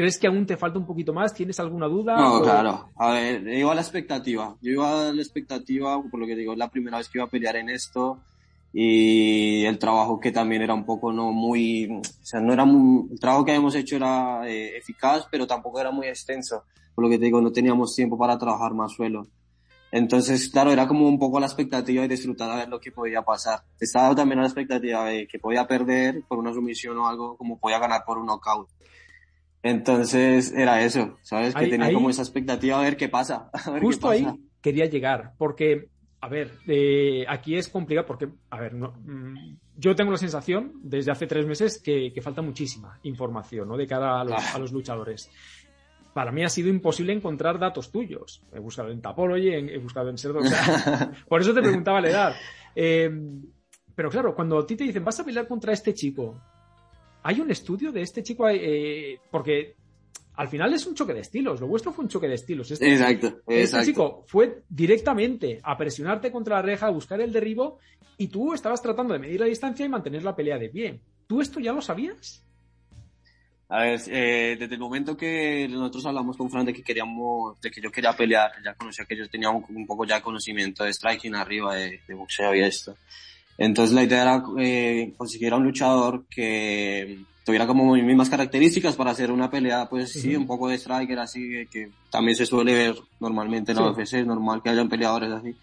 ¿Crees 0.00 0.18
que 0.18 0.28
aún 0.28 0.46
te 0.46 0.56
falta 0.56 0.78
un 0.78 0.86
poquito 0.86 1.12
más? 1.12 1.34
¿Tienes 1.34 1.60
alguna 1.60 1.86
duda? 1.86 2.16
No, 2.16 2.40
claro. 2.40 2.88
A 2.96 3.12
ver, 3.12 3.46
iba 3.46 3.70
a 3.70 3.74
la 3.74 3.82
expectativa. 3.82 4.56
Yo 4.62 4.72
iba 4.72 5.10
a 5.10 5.12
la 5.12 5.20
expectativa, 5.20 6.02
por 6.10 6.18
lo 6.18 6.26
que 6.26 6.36
digo, 6.36 6.54
es 6.54 6.58
la 6.58 6.70
primera 6.70 6.96
vez 6.96 7.10
que 7.10 7.18
iba 7.18 7.26
a 7.26 7.28
pelear 7.30 7.56
en 7.56 7.68
esto 7.68 8.18
y 8.72 9.62
el 9.66 9.78
trabajo 9.78 10.18
que 10.18 10.32
también 10.32 10.62
era 10.62 10.72
un 10.72 10.86
poco 10.86 11.12
no 11.12 11.32
muy, 11.32 11.86
o 11.98 12.24
sea, 12.24 12.40
no 12.40 12.54
era 12.54 12.64
muy, 12.64 13.10
el 13.12 13.20
trabajo 13.20 13.44
que 13.44 13.50
habíamos 13.50 13.74
hecho 13.74 13.96
era 13.96 14.48
eh, 14.48 14.78
eficaz, 14.78 15.26
pero 15.30 15.46
tampoco 15.46 15.78
era 15.78 15.90
muy 15.90 16.06
extenso, 16.06 16.64
por 16.94 17.04
lo 17.04 17.10
que 17.10 17.18
te 17.18 17.26
digo, 17.26 17.42
no 17.42 17.52
teníamos 17.52 17.94
tiempo 17.94 18.16
para 18.16 18.38
trabajar 18.38 18.72
más 18.72 18.92
suelo. 18.92 19.26
Entonces, 19.92 20.48
claro, 20.48 20.72
era 20.72 20.88
como 20.88 21.06
un 21.06 21.18
poco 21.18 21.38
la 21.40 21.46
expectativa 21.46 22.00
de 22.00 22.08
disfrutar 22.08 22.50
a 22.50 22.56
ver 22.56 22.70
lo 22.70 22.80
que 22.80 22.90
podía 22.90 23.20
pasar. 23.20 23.64
Estaba 23.78 24.14
también 24.14 24.38
a 24.38 24.42
la 24.42 24.48
expectativa 24.48 25.04
de 25.04 25.28
que 25.28 25.38
podía 25.38 25.66
perder 25.66 26.22
por 26.26 26.38
una 26.38 26.54
sumisión 26.54 26.96
o 26.96 27.06
algo, 27.06 27.36
como 27.36 27.58
podía 27.58 27.78
ganar 27.78 28.04
por 28.06 28.16
un 28.16 28.24
knockout. 28.24 28.70
Entonces, 29.62 30.52
era 30.52 30.82
eso, 30.82 31.18
¿sabes? 31.22 31.54
Que 31.54 31.66
tenía 31.66 31.92
como 31.92 32.10
esa 32.10 32.22
expectativa 32.22 32.78
a 32.78 32.82
ver 32.82 32.96
qué 32.96 33.08
pasa. 33.08 33.50
justo 33.80 34.08
ahí 34.08 34.26
quería 34.60 34.86
llegar, 34.86 35.32
porque 35.38 35.90
a 36.22 36.28
ver, 36.28 36.52
eh, 36.66 37.24
aquí 37.28 37.56
es 37.56 37.68
complicado 37.68 38.06
porque, 38.06 38.28
a 38.50 38.60
ver, 38.60 38.74
no, 38.74 38.92
mm, 38.92 39.56
yo 39.76 39.96
tengo 39.96 40.10
la 40.10 40.18
sensación 40.18 40.72
desde 40.82 41.10
hace 41.10 41.26
tres 41.26 41.46
meses 41.46 41.80
que, 41.82 42.12
falta 42.22 42.42
muchísima 42.42 42.98
información 43.04 43.68
¿no? 43.68 43.76
de 43.78 43.86
cara 43.86 44.20
a 44.20 44.58
los, 44.58 44.72
luchadores. 44.72 45.30
Para 46.12 46.30
mí 46.30 46.44
ha 46.44 46.50
sido 46.50 46.68
imposible 46.68 47.14
encontrar 47.14 47.58
datos 47.58 47.90
tuyos. 47.90 48.42
He 48.52 48.58
buscado 48.58 48.90
en 48.90 49.00
Tapology, 49.00 49.48
he 49.48 49.78
buscado 49.78 50.10
en 50.10 50.18
Serdo. 50.18 50.40
por 51.28 51.40
eso 51.40 51.54
te 51.54 51.62
preguntaba 51.62 52.00
la 52.00 52.10
edad. 52.10 52.36
Em, 52.74 53.42
pero 53.94 54.10
claro, 54.10 54.34
cuando 54.34 54.58
a 54.58 54.66
ti 54.66 54.76
te 54.76 54.84
dicen, 54.84 55.04
vas 55.04 55.20
a 55.20 55.24
pelear 55.24 55.46
contra 55.46 55.72
este 55.72 55.94
chico, 55.94 56.38
¿hay 57.22 57.40
un 57.40 57.50
estudio 57.50 57.92
de 57.92 58.02
este 58.02 58.22
chico? 58.22 58.48
Eh, 58.48 59.18
porque 59.30 59.76
al 60.34 60.48
final 60.48 60.72
es 60.72 60.86
un 60.86 60.94
choque 60.94 61.12
de 61.12 61.20
estilos. 61.20 61.60
Lo 61.60 61.66
vuestro 61.66 61.92
fue 61.92 62.04
un 62.04 62.08
choque 62.08 62.28
de 62.28 62.34
estilos. 62.34 62.70
Este, 62.70 62.90
exacto, 62.90 63.42
este 63.46 63.84
chico 63.84 64.24
fue 64.26 64.62
directamente 64.68 65.60
a 65.62 65.76
presionarte 65.76 66.32
contra 66.32 66.56
la 66.56 66.62
reja, 66.62 66.86
a 66.86 66.90
buscar 66.90 67.20
el 67.20 67.32
derribo, 67.32 67.78
y 68.16 68.28
tú 68.28 68.54
estabas 68.54 68.80
tratando 68.82 69.12
de 69.12 69.20
medir 69.20 69.40
la 69.40 69.46
distancia 69.46 69.84
y 69.84 69.88
mantener 69.88 70.22
la 70.22 70.34
pelea 70.34 70.58
de 70.58 70.68
pie. 70.68 71.00
¿Tú 71.26 71.40
esto 71.40 71.60
ya 71.60 71.72
lo 71.72 71.82
sabías? 71.82 72.44
A 73.68 73.82
ver, 73.82 74.00
eh, 74.08 74.56
desde 74.58 74.74
el 74.74 74.80
momento 74.80 75.16
que 75.16 75.68
nosotros 75.68 76.04
hablamos 76.06 76.36
con 76.36 76.50
Fran 76.50 76.66
de 76.66 76.72
que 76.72 76.82
queríamos, 76.82 77.60
de 77.60 77.70
que 77.70 77.80
yo 77.80 77.92
quería 77.92 78.12
pelear, 78.14 78.50
ya 78.64 78.74
conocía 78.74 79.04
que 79.04 79.16
yo 79.16 79.28
tenía 79.28 79.50
un, 79.50 79.86
poco 79.86 80.04
ya 80.04 80.16
de 80.16 80.22
conocimiento 80.22 80.82
de 80.82 80.92
striking 80.92 81.36
arriba, 81.36 81.76
de, 81.76 82.00
de 82.08 82.14
boxeo 82.14 82.54
y 82.54 82.62
esto. 82.62 82.96
Entonces 83.60 83.94
la 83.94 84.02
idea 84.02 84.22
era 84.22 84.42
eh, 84.58 85.12
conseguir 85.18 85.52
a 85.52 85.56
un 85.56 85.64
luchador 85.64 86.24
que 86.30 87.18
tuviera 87.44 87.66
como 87.66 87.92
mis 87.92 88.02
mismas 88.02 88.30
características 88.30 88.96
para 88.96 89.10
hacer 89.10 89.30
una 89.30 89.50
pelea, 89.50 89.86
pues 89.86 90.12
sí, 90.12 90.34
un 90.34 90.46
poco 90.46 90.68
de 90.68 90.78
striker 90.78 91.18
así, 91.18 91.66
que 91.70 91.90
también 92.10 92.36
se 92.38 92.46
suele 92.46 92.72
ver 92.72 92.96
normalmente 93.20 93.72
en 93.72 93.76
la 93.76 93.90
UFC, 93.90 94.14
es 94.14 94.26
normal 94.26 94.62
que 94.62 94.70
hayan 94.70 94.88
peleadores 94.88 95.30
así. 95.30 95.54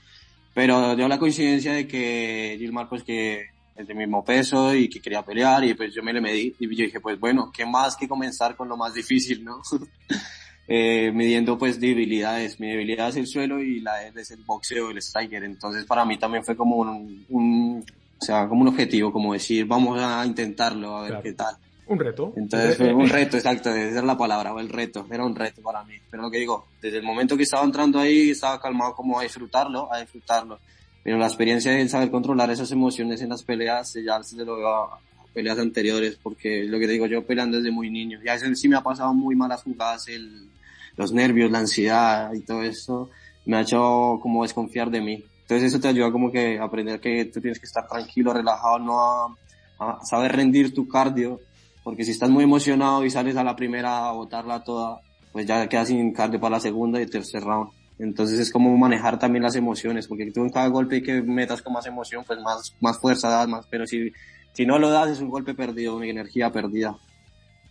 Pero 0.53 0.95
dio 0.95 1.07
la 1.07 1.17
coincidencia 1.17 1.73
de 1.73 1.87
que 1.87 2.55
Gilmar 2.59 2.87
pues 2.87 3.01
que 3.01 3.47
es 3.75 3.87
de 3.87 3.95
mismo 3.95 4.23
peso 4.23 4.75
y 4.75 4.89
que 4.89 5.01
quería 5.01 5.25
pelear 5.25 5.63
y 5.63 5.73
pues 5.73 5.91
yo 5.95 6.03
me 6.03 6.13
le 6.13 6.21
medí 6.21 6.55
y 6.59 6.75
yo 6.75 6.85
dije 6.85 6.99
pues 6.99 7.19
bueno, 7.19 7.51
¿qué 7.51 7.65
más 7.65 7.95
que 7.95 8.07
comenzar 8.07 8.55
con 8.55 8.69
lo 8.69 8.77
más 8.77 8.93
difícil, 8.93 9.43
no? 9.43 9.59
eh, 10.67 11.11
midiendo 11.13 11.57
pues 11.57 11.79
debilidades, 11.79 12.59
mi 12.59 12.69
debilidad 12.69 13.09
es 13.09 13.15
el 13.15 13.27
suelo 13.27 13.61
y 13.61 13.79
la 13.79 13.95
de 13.97 14.21
es 14.21 14.31
el 14.31 14.43
boxeo, 14.43 14.91
el 14.91 14.97
striker, 14.97 15.43
entonces 15.43 15.85
para 15.85 16.05
mí 16.05 16.17
también 16.17 16.43
fue 16.43 16.55
como 16.55 16.77
un, 16.77 17.25
un 17.29 17.85
o 18.19 18.25
sea, 18.25 18.47
como 18.47 18.61
un 18.61 18.69
objetivo, 18.69 19.11
como 19.11 19.33
decir, 19.33 19.65
vamos 19.65 20.01
a 20.01 20.25
intentarlo, 20.25 20.97
a 20.97 21.03
ver 21.03 21.19
qué 21.21 21.33
tal. 21.33 21.55
Un 21.85 21.99
reto. 21.99 22.33
Entonces 22.35 22.75
fue 22.75 22.93
un 22.93 23.07
reto, 23.07 23.37
exacto, 23.37 23.69
esa 23.69 23.99
es 23.99 24.03
la 24.03 24.17
palabra, 24.17 24.53
el 24.59 24.69
reto, 24.69 25.05
era 25.09 25.23
un 25.23 25.35
reto 25.35 25.61
para 25.61 25.83
mí. 25.83 25.93
Pero 26.09 26.23
lo 26.23 26.31
que 26.31 26.39
digo, 26.39 26.67
desde 26.81 26.97
el 26.97 27.03
momento 27.03 27.37
que 27.37 27.43
estaba 27.43 27.63
entrando 27.63 27.99
ahí, 27.99 28.31
estaba 28.31 28.59
calmado 28.59 28.93
como 28.93 29.19
a 29.19 29.23
disfrutarlo, 29.23 29.91
a 29.93 29.99
disfrutarlo. 30.01 30.59
Pero 31.03 31.17
la 31.17 31.27
experiencia 31.27 31.71
de 31.71 31.87
saber 31.87 32.11
controlar 32.11 32.49
esas 32.51 32.71
emociones 32.71 33.21
en 33.21 33.29
las 33.29 33.43
peleas, 33.43 33.93
ya 33.93 34.21
se 34.21 34.43
lo 34.43 34.57
veo 34.57 34.67
a, 34.67 34.99
peleas 35.33 35.59
anteriores, 35.59 36.17
porque 36.21 36.65
lo 36.65 36.79
que 36.79 36.87
digo, 36.87 37.05
yo 37.05 37.25
peleando 37.25 37.57
desde 37.57 37.71
muy 37.71 37.89
niño, 37.89 38.19
y 38.21 38.27
a 38.27 38.33
veces 38.33 38.59
sí 38.59 38.67
me 38.67 38.75
ha 38.75 38.81
pasado 38.81 39.13
muy 39.13 39.35
malas 39.35 39.63
jugadas, 39.63 40.07
el, 40.09 40.49
los 40.97 41.13
nervios, 41.13 41.51
la 41.51 41.59
ansiedad 41.59 42.33
y 42.33 42.41
todo 42.41 42.63
eso, 42.63 43.09
me 43.45 43.57
ha 43.57 43.61
hecho 43.61 44.19
como 44.21 44.43
desconfiar 44.43 44.89
de 44.89 45.01
mí. 45.01 45.23
Entonces 45.41 45.71
eso 45.71 45.79
te 45.79 45.87
ayuda 45.87 46.11
como 46.11 46.29
que 46.31 46.59
a 46.59 46.65
aprender 46.65 46.99
que 46.99 47.25
tú 47.25 47.39
tienes 47.39 47.59
que 47.59 47.67
estar 47.67 47.87
tranquilo, 47.87 48.33
relajado, 48.33 48.79
no 48.79 49.37
a, 49.79 49.99
saber 50.03 50.33
rendir 50.33 50.73
tu 50.73 50.87
cardio, 50.87 51.39
porque 51.83 52.03
si 52.03 52.11
estás 52.11 52.29
muy 52.29 52.43
emocionado 52.43 53.05
y 53.05 53.09
sales 53.09 53.37
a 53.37 53.43
la 53.43 53.55
primera 53.55 54.09
a 54.09 54.11
botarla 54.11 54.63
toda, 54.63 54.99
pues 55.31 55.45
ya 55.45 55.69
quedas 55.69 55.87
sin 55.87 56.11
cardio 56.11 56.41
para 56.41 56.55
la 56.55 56.59
segunda 56.59 57.01
y 57.01 57.05
tercer 57.05 57.43
round. 57.43 57.69
Entonces 57.99 58.39
es 58.39 58.51
como 58.51 58.75
manejar 58.77 59.17
también 59.17 59.43
las 59.43 59.55
emociones, 59.55 60.07
porque 60.07 60.31
tú 60.31 60.41
en 60.41 60.49
cada 60.49 60.67
golpe 60.67 61.01
que 61.01 61.21
metas 61.21 61.61
con 61.61 61.73
más 61.73 61.85
emoción, 61.85 62.23
pues 62.27 62.39
más, 62.41 62.75
más 62.81 62.99
fuerza 62.99 63.29
das 63.29 63.47
más, 63.47 63.65
pero 63.69 63.87
si, 63.87 64.11
si 64.53 64.65
no 64.65 64.77
lo 64.77 64.89
das 64.89 65.11
es 65.11 65.21
un 65.21 65.29
golpe 65.29 65.53
perdido, 65.53 65.95
una 65.95 66.07
energía 66.07 66.51
perdida. 66.51 66.97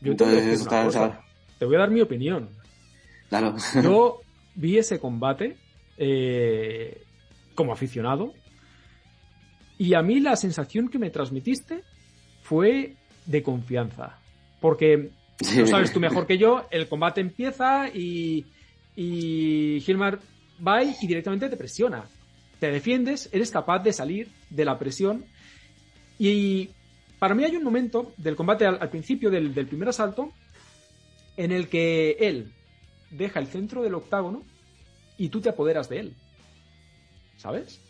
Yo 0.01 0.17
te, 0.17 0.25
te 1.59 1.65
voy 1.65 1.77
a 1.77 1.79
dar 1.79 1.91
mi 1.91 2.01
opinión. 2.01 2.49
Claro. 3.29 3.57
Yo 3.83 4.21
vi 4.55 4.79
ese 4.79 4.99
combate 4.99 5.57
eh, 5.99 7.03
como 7.55 7.73
aficionado 7.73 8.33
y 9.79 9.95
a 9.95 10.03
mí 10.03 10.21
la 10.21 10.37
sensación 10.37 10.89
que 10.89 10.99
me 10.99 11.11
transmitiste 11.11 11.83
fue 12.43 12.95
de 13.27 13.43
confianza. 13.43 14.19
Porque, 14.61 15.11
lo 15.57 15.67
sabes 15.67 15.93
tú 15.93 16.01
mejor 16.01 16.27
que 16.27 16.39
yo, 16.39 16.67
el 16.71 16.89
combate 16.89 17.21
empieza 17.21 17.89
y, 17.89 18.47
y 18.95 19.81
Gilmar 19.81 20.19
va 20.67 20.83
y 20.83 20.95
directamente 21.07 21.49
te 21.49 21.57
presiona. 21.57 22.05
Te 22.59 22.71
defiendes, 22.71 23.29
eres 23.33 23.51
capaz 23.51 23.81
de 23.81 23.93
salir 23.93 24.29
de 24.49 24.65
la 24.65 24.79
presión. 24.79 25.25
Y 26.19 26.71
para 27.19 27.35
mí 27.35 27.45
hay 27.45 27.57
un 27.57 27.65
momento 27.65 28.15
del 28.17 28.35
combate 28.35 28.65
al, 28.65 28.89
principio 28.89 29.31
del, 29.31 29.53
del 29.53 29.67
primer 29.67 29.89
asalto 29.91 30.33
en 31.37 31.53
el 31.53 31.69
que 31.69 32.13
él 32.19 32.53
deja 33.11 33.41
el 33.41 33.47
centro 33.47 33.83
del 33.83 33.95
octágono 33.95 34.43
y 35.19 35.29
tú 35.29 35.41
te 35.41 35.49
apoderas 35.49 35.89
de 35.89 36.01
él. 36.01 36.15
¿Sabes? 37.37 37.81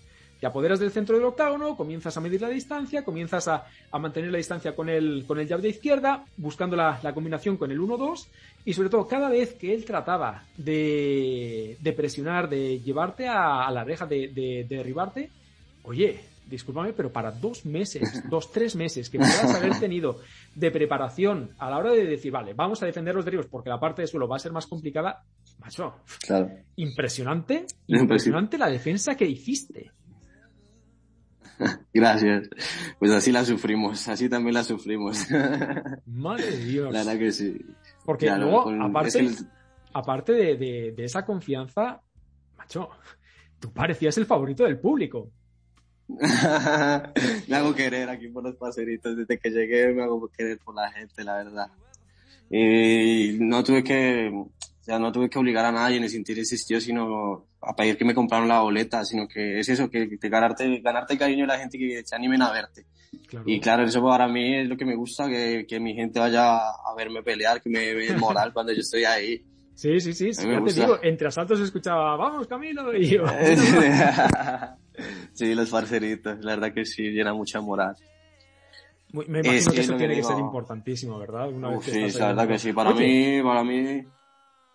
Te 0.40 0.46
apoderas 0.46 0.78
del 0.78 0.90
centro 0.90 1.16
del 1.16 1.24
octágono, 1.24 1.76
comienzas 1.76 2.16
a 2.16 2.20
medir 2.20 2.42
la 2.42 2.50
distancia, 2.50 3.04
comienzas 3.04 3.48
a, 3.48 3.66
mantener 3.98 4.30
la 4.30 4.36
distancia 4.36 4.76
con 4.76 4.90
el, 4.90 5.24
con 5.26 5.38
el 5.38 5.48
jab 5.48 5.60
de 5.60 5.70
izquierda, 5.70 6.26
buscando 6.36 6.76
la, 6.76 7.00
combinación 7.14 7.56
con 7.56 7.70
el 7.70 7.80
1-2 7.80 8.26
y 8.66 8.74
sobre 8.74 8.90
todo 8.90 9.08
cada 9.08 9.30
vez 9.30 9.54
que 9.54 9.72
él 9.72 9.86
trataba 9.86 10.44
de, 10.58 11.78
presionar, 11.96 12.50
de 12.50 12.80
llevarte 12.80 13.28
a, 13.28 13.70
la 13.70 13.82
reja, 13.82 14.04
de, 14.04 14.28
de 14.28 14.66
derribarte, 14.68 15.30
oye, 15.84 16.20
discúlpame, 16.47 16.92
pero 16.92 17.12
para 17.12 17.30
dos 17.30 17.66
meses, 17.66 18.22
dos, 18.30 18.51
tres 18.53 18.76
meses 18.76 19.11
que 19.11 19.18
puedas 19.18 19.55
haber 19.55 19.78
tenido 19.78 20.20
de 20.55 20.70
preparación 20.70 21.51
a 21.59 21.70
la 21.70 21.78
hora 21.78 21.92
de 21.92 22.07
decir, 22.07 22.32
vale, 22.32 22.55
vamos 22.55 22.82
a 22.82 22.86
defender 22.86 23.14
los 23.14 23.24
derribos 23.24 23.47
porque 23.47 23.68
la 23.68 23.80
parte 23.80 24.03
de 24.03 24.09
suelo 24.09 24.28
va 24.28 24.36
a 24.36 24.40
ser 24.40 24.53
más 24.53 24.66
complicada, 24.66 25.24
macho, 25.59 25.97
claro. 26.26 26.51
impresionante, 26.76 27.66
impresionante 27.86 28.59
la 28.59 28.70
defensa 28.70 29.16
que 29.16 29.26
hiciste. 29.26 29.90
Gracias. 31.94 32.51
Pues 32.99 33.11
así 33.12 33.32
la 33.32 33.44
sufrimos, 33.44 34.07
así 34.09 34.28
también 34.28 34.55
la 34.55 34.62
sufrimos. 34.62 35.26
Madre 36.07 36.51
de 36.51 36.64
Dios. 36.64 36.92
La 36.92 36.99
verdad 36.99 37.18
que 37.18 37.32
sí. 37.32 37.57
Porque 38.05 38.30
luego, 38.36 38.70
aparte, 38.82 39.30
aparte 39.94 40.32
de, 40.32 40.92
de 40.94 41.05
esa 41.05 41.24
confianza, 41.24 42.03
macho, 42.59 42.90
tú 43.59 43.72
parecías 43.72 44.18
el 44.18 44.26
favorito 44.26 44.64
del 44.64 44.78
público. 44.78 45.30
Me 46.09 47.57
hago 47.57 47.74
querer 47.74 48.09
aquí 48.09 48.28
por 48.28 48.44
los 48.44 48.57
parceritos. 48.57 49.16
Desde 49.16 49.38
que 49.38 49.50
llegué 49.50 49.92
me 49.92 50.02
hago 50.02 50.28
querer 50.28 50.59
por 50.59 50.74
la 50.74 50.90
gente, 50.90 51.24
la 51.24 51.36
verdad. 51.36 51.68
Y 52.50 53.36
no 53.40 53.64
tuve 53.64 53.82
que, 53.82 54.30
o 54.32 54.50
sea, 54.80 54.98
no 54.98 55.11
tuve 55.11 55.28
que 55.28 55.38
obligar 55.38 55.64
a 55.64 55.72
nadie 55.72 55.98
ni 56.00 56.09
sentir 56.09 56.38
insistió, 56.38 56.80
sino 56.80 57.46
a 57.61 57.74
pedir 57.74 57.96
que 57.96 58.04
me 58.04 58.14
compraran 58.14 58.48
la 58.48 58.61
boleta, 58.61 59.04
sino 59.04 59.26
que 59.26 59.59
es 59.59 59.68
eso, 59.68 59.90
que, 59.90 60.09
que 60.18 60.28
ganarte, 60.28 60.80
ganarte 60.80 61.18
cariño 61.18 61.42
de 61.42 61.48
la 61.48 61.59
gente 61.59 61.76
que 61.76 62.02
se 62.04 62.14
animen 62.14 62.42
a 62.42 62.52
verte. 62.52 62.86
Y 63.44 63.61
claro, 63.61 63.84
eso 63.84 64.02
para 64.02 64.28
mí 64.28 64.57
es 64.57 64.68
lo 64.68 64.76
que 64.76 64.84
me 64.84 64.94
gusta, 64.94 65.28
que, 65.28 65.66
que 65.68 65.80
mi 65.80 65.94
gente 65.94 66.20
vaya 66.20 66.57
a 66.57 66.94
verme 66.96 67.22
pelear, 67.22 67.61
que 67.61 67.68
me 67.68 67.80
dé 67.80 68.16
moral 68.16 68.52
cuando 68.52 68.72
yo 68.72 68.80
estoy 68.80 69.04
ahí. 69.04 69.42
Sí, 69.74 70.00
sí, 70.00 70.12
sí, 70.14 70.32
sí 70.32 70.48
ya 70.48 70.64
te 70.64 70.72
digo, 70.72 70.98
entre 71.02 71.28
asaltos 71.28 71.61
escuchaba, 71.61 72.16
vamos 72.16 72.46
Camilo, 72.46 72.96
y 72.96 73.09
yo, 73.09 73.24
Sí, 75.32 75.55
los 75.55 75.70
parceritos, 75.70 76.44
la 76.44 76.57
verdad 76.57 76.72
que 76.72 76.84
sí, 76.84 77.11
llena 77.11 77.34
mucha 77.34 77.61
moral. 77.61 77.97
Me 79.12 79.40
imagino 79.40 79.72
que 79.72 79.80
eso 79.80 79.97
tiene 79.97 80.16
que, 80.16 80.22
ser 80.22 80.38
importantísimo, 80.38 81.18
¿verdad? 81.18 81.49
sí, 81.82 82.11
la 82.18 82.28
verdad 82.28 82.49
que 82.49 82.59
sí, 82.59 82.72
para 82.72 82.92
mí, 82.92 83.40
para 83.42 83.64
mí... 83.64 84.05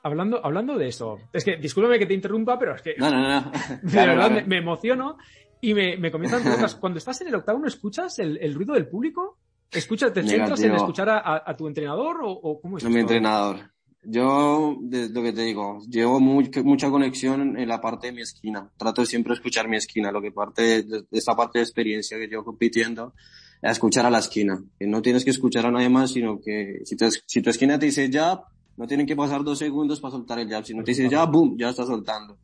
Hablando, 0.03 0.43
hablando 0.43 0.77
de 0.77 0.87
eso, 0.87 1.19
es 1.31 1.45
que, 1.45 1.57
discúlpame 1.57 1.99
que 1.99 2.07
te 2.07 2.13
interrumpa, 2.13 2.57
pero 2.57 2.75
es 2.75 2.81
que... 2.81 2.95
No, 2.97 3.11
no, 3.11 3.21
no. 3.21 3.51
De 3.83 3.97
verdad, 3.97 4.45
Me, 4.47 4.57
emociono 4.57 5.17
y 5.59 5.75
me, 5.75 5.97
me 5.97 6.11
comienzan 6.11 6.41
preguntas. 6.41 6.73
Cuando 6.75 6.97
estás 6.97 7.21
en 7.21 7.27
el 7.27 7.35
octavo, 7.35 7.59
¿no 7.59 7.67
escuchas 7.67 8.17
el, 8.17 8.37
el 8.37 8.55
ruido 8.55 8.73
del 8.73 8.87
público? 8.87 9.37
¿Escuchas, 9.69 10.11
¿Te 10.11 10.23
centras 10.27 10.61
en 10.63 10.73
escuchar 10.73 11.09
a, 11.09 11.43
a, 11.45 11.55
tu 11.55 11.67
entrenador 11.67 12.21
o, 12.23 12.31
o 12.31 12.59
cómo 12.59 12.77
es? 12.77 12.83
Mi 12.83 12.99
entrenador. 12.99 13.57
Yo, 14.03 14.77
de 14.81 15.09
lo 15.09 15.21
que 15.21 15.31
te 15.31 15.43
digo, 15.43 15.79
llevo 15.87 16.19
mucha 16.19 16.89
conexión 16.89 17.57
en 17.57 17.67
la 17.67 17.79
parte 17.79 18.07
de 18.07 18.13
mi 18.13 18.21
esquina. 18.21 18.67
Trato 18.75 19.01
de 19.01 19.07
siempre 19.07 19.33
escuchar 19.33 19.67
mi 19.67 19.77
esquina, 19.77 20.11
lo 20.11 20.21
que 20.21 20.31
parte 20.31 20.83
de, 20.83 21.05
esta 21.11 21.35
parte 21.35 21.59
de 21.59 21.63
experiencia 21.63 22.17
que 22.17 22.27
yo 22.27 22.43
compitiendo, 22.43 23.13
es 23.61 23.73
escuchar 23.73 24.07
a 24.07 24.09
la 24.09 24.17
esquina. 24.17 24.63
Que 24.79 24.87
no 24.87 25.03
tienes 25.03 25.23
que 25.23 25.29
escuchar 25.29 25.67
a 25.67 25.71
nadie 25.71 25.89
más, 25.89 26.11
sino 26.11 26.41
que 26.41 26.81
si, 26.83 26.97
si 27.27 27.41
tu 27.41 27.49
esquina 27.51 27.77
te 27.77 27.85
dice 27.85 28.09
jab, 28.11 28.41
no 28.75 28.87
tienen 28.87 29.05
que 29.05 29.15
pasar 29.15 29.43
dos 29.43 29.59
segundos 29.59 29.99
para 29.99 30.13
soltar 30.13 30.39
el 30.39 30.49
jab. 30.49 30.65
Si 30.65 30.73
no 30.73 30.83
te 30.83 30.91
dice 30.91 31.07
jab, 31.07 31.31
boom, 31.31 31.55
ya 31.57 31.69
está 31.69 31.85
soltando. 31.85 32.37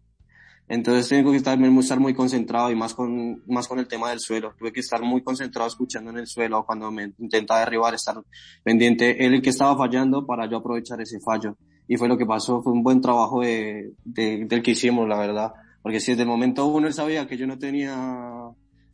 Entonces 0.70 1.07
tengo 1.07 1.32
que 1.32 1.38
estar, 1.38 1.57
estar 1.61 1.99
muy 1.99 2.13
concentrado 2.13 2.70
y 2.70 2.76
más 2.76 2.93
con, 2.93 3.41
más 3.47 3.68
con 3.68 3.80
el 3.80 3.88
tema 3.88 4.09
del 4.09 4.20
suelo. 4.20 4.53
Tuve 4.57 4.74
que 4.74 4.82
estar 4.82 5.01
muy 5.01 5.24
concentrado 5.24 5.68
escuchando 5.68 6.11
en 6.11 6.18
el 6.18 6.28
suelo 6.28 6.65
cuando 6.65 6.91
me 6.91 7.13
intentaba 7.20 7.61
derribar, 7.61 7.93
estar 7.93 8.15
pendiente 8.63 9.26
él 9.26 9.36
el 9.36 9.41
que 9.41 9.49
estaba 9.49 9.78
fallando 9.78 10.26
para 10.26 10.49
yo 10.49 10.57
aprovechar 10.57 10.99
ese 10.99 11.20
fallo. 11.22 11.55
Y 11.88 11.95
fue 11.95 12.09
lo 12.09 12.18
que 12.18 12.26
pasó, 12.26 12.61
fue 12.61 12.74
un 12.74 12.84
buen 12.84 12.99
trabajo 12.99 13.41
de, 13.41 13.93
de 14.03 14.45
del 14.45 14.61
que 14.61 14.72
hicimos, 14.72 15.07
la 15.07 15.18
verdad. 15.18 15.53
Porque 15.82 16.01
si 16.01 16.11
desde 16.11 16.24
el 16.24 16.30
momento 16.30 16.65
uno 16.65 16.88
él 16.88 16.93
sabía 16.93 17.28
que 17.28 17.38
yo 17.38 17.47
no 17.47 17.57
tenía 17.57 17.95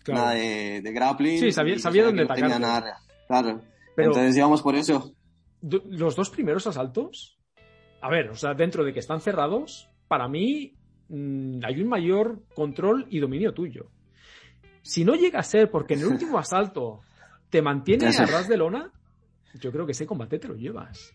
nada 0.07 0.31
de, 0.31 0.81
de, 0.81 0.91
grappling. 0.91 1.39
Sí, 1.39 1.51
sabía, 1.51 1.79
sabía 1.79 2.03
dónde 2.03 2.25
no 2.25 2.35
tenía 2.35 2.59
nada. 2.59 2.99
Claro. 3.27 3.61
Pero 3.95 4.09
Entonces 4.09 4.37
íbamos 4.37 4.61
por 4.61 4.75
eso. 4.75 5.15
Los 5.61 6.15
dos 6.15 6.29
primeros 6.29 6.67
asaltos, 6.67 7.39
a 7.99 8.09
ver, 8.09 8.29
o 8.29 8.35
sea, 8.35 8.53
dentro 8.53 8.83
de 8.83 8.93
que 8.93 8.99
están 8.99 9.21
cerrados, 9.21 9.89
para 10.07 10.27
mí 10.27 10.75
Mm, 11.09 11.59
hay 11.63 11.81
un 11.81 11.87
mayor 11.87 12.41
control 12.55 13.07
y 13.09 13.19
dominio 13.19 13.53
tuyo. 13.53 13.89
Si 14.81 15.05
no 15.05 15.15
llega 15.15 15.39
a 15.39 15.43
ser 15.43 15.71
porque 15.71 15.93
en 15.93 16.01
el 16.01 16.07
último 16.07 16.37
asalto 16.39 17.01
te 17.49 17.61
mantienes 17.61 18.19
a 18.19 18.25
ras 18.25 18.47
de 18.47 18.57
lona, 18.57 18.91
yo 19.59 19.71
creo 19.71 19.85
que 19.85 19.91
ese 19.91 20.05
combate 20.05 20.39
te 20.39 20.47
lo 20.47 20.55
llevas. 20.55 21.13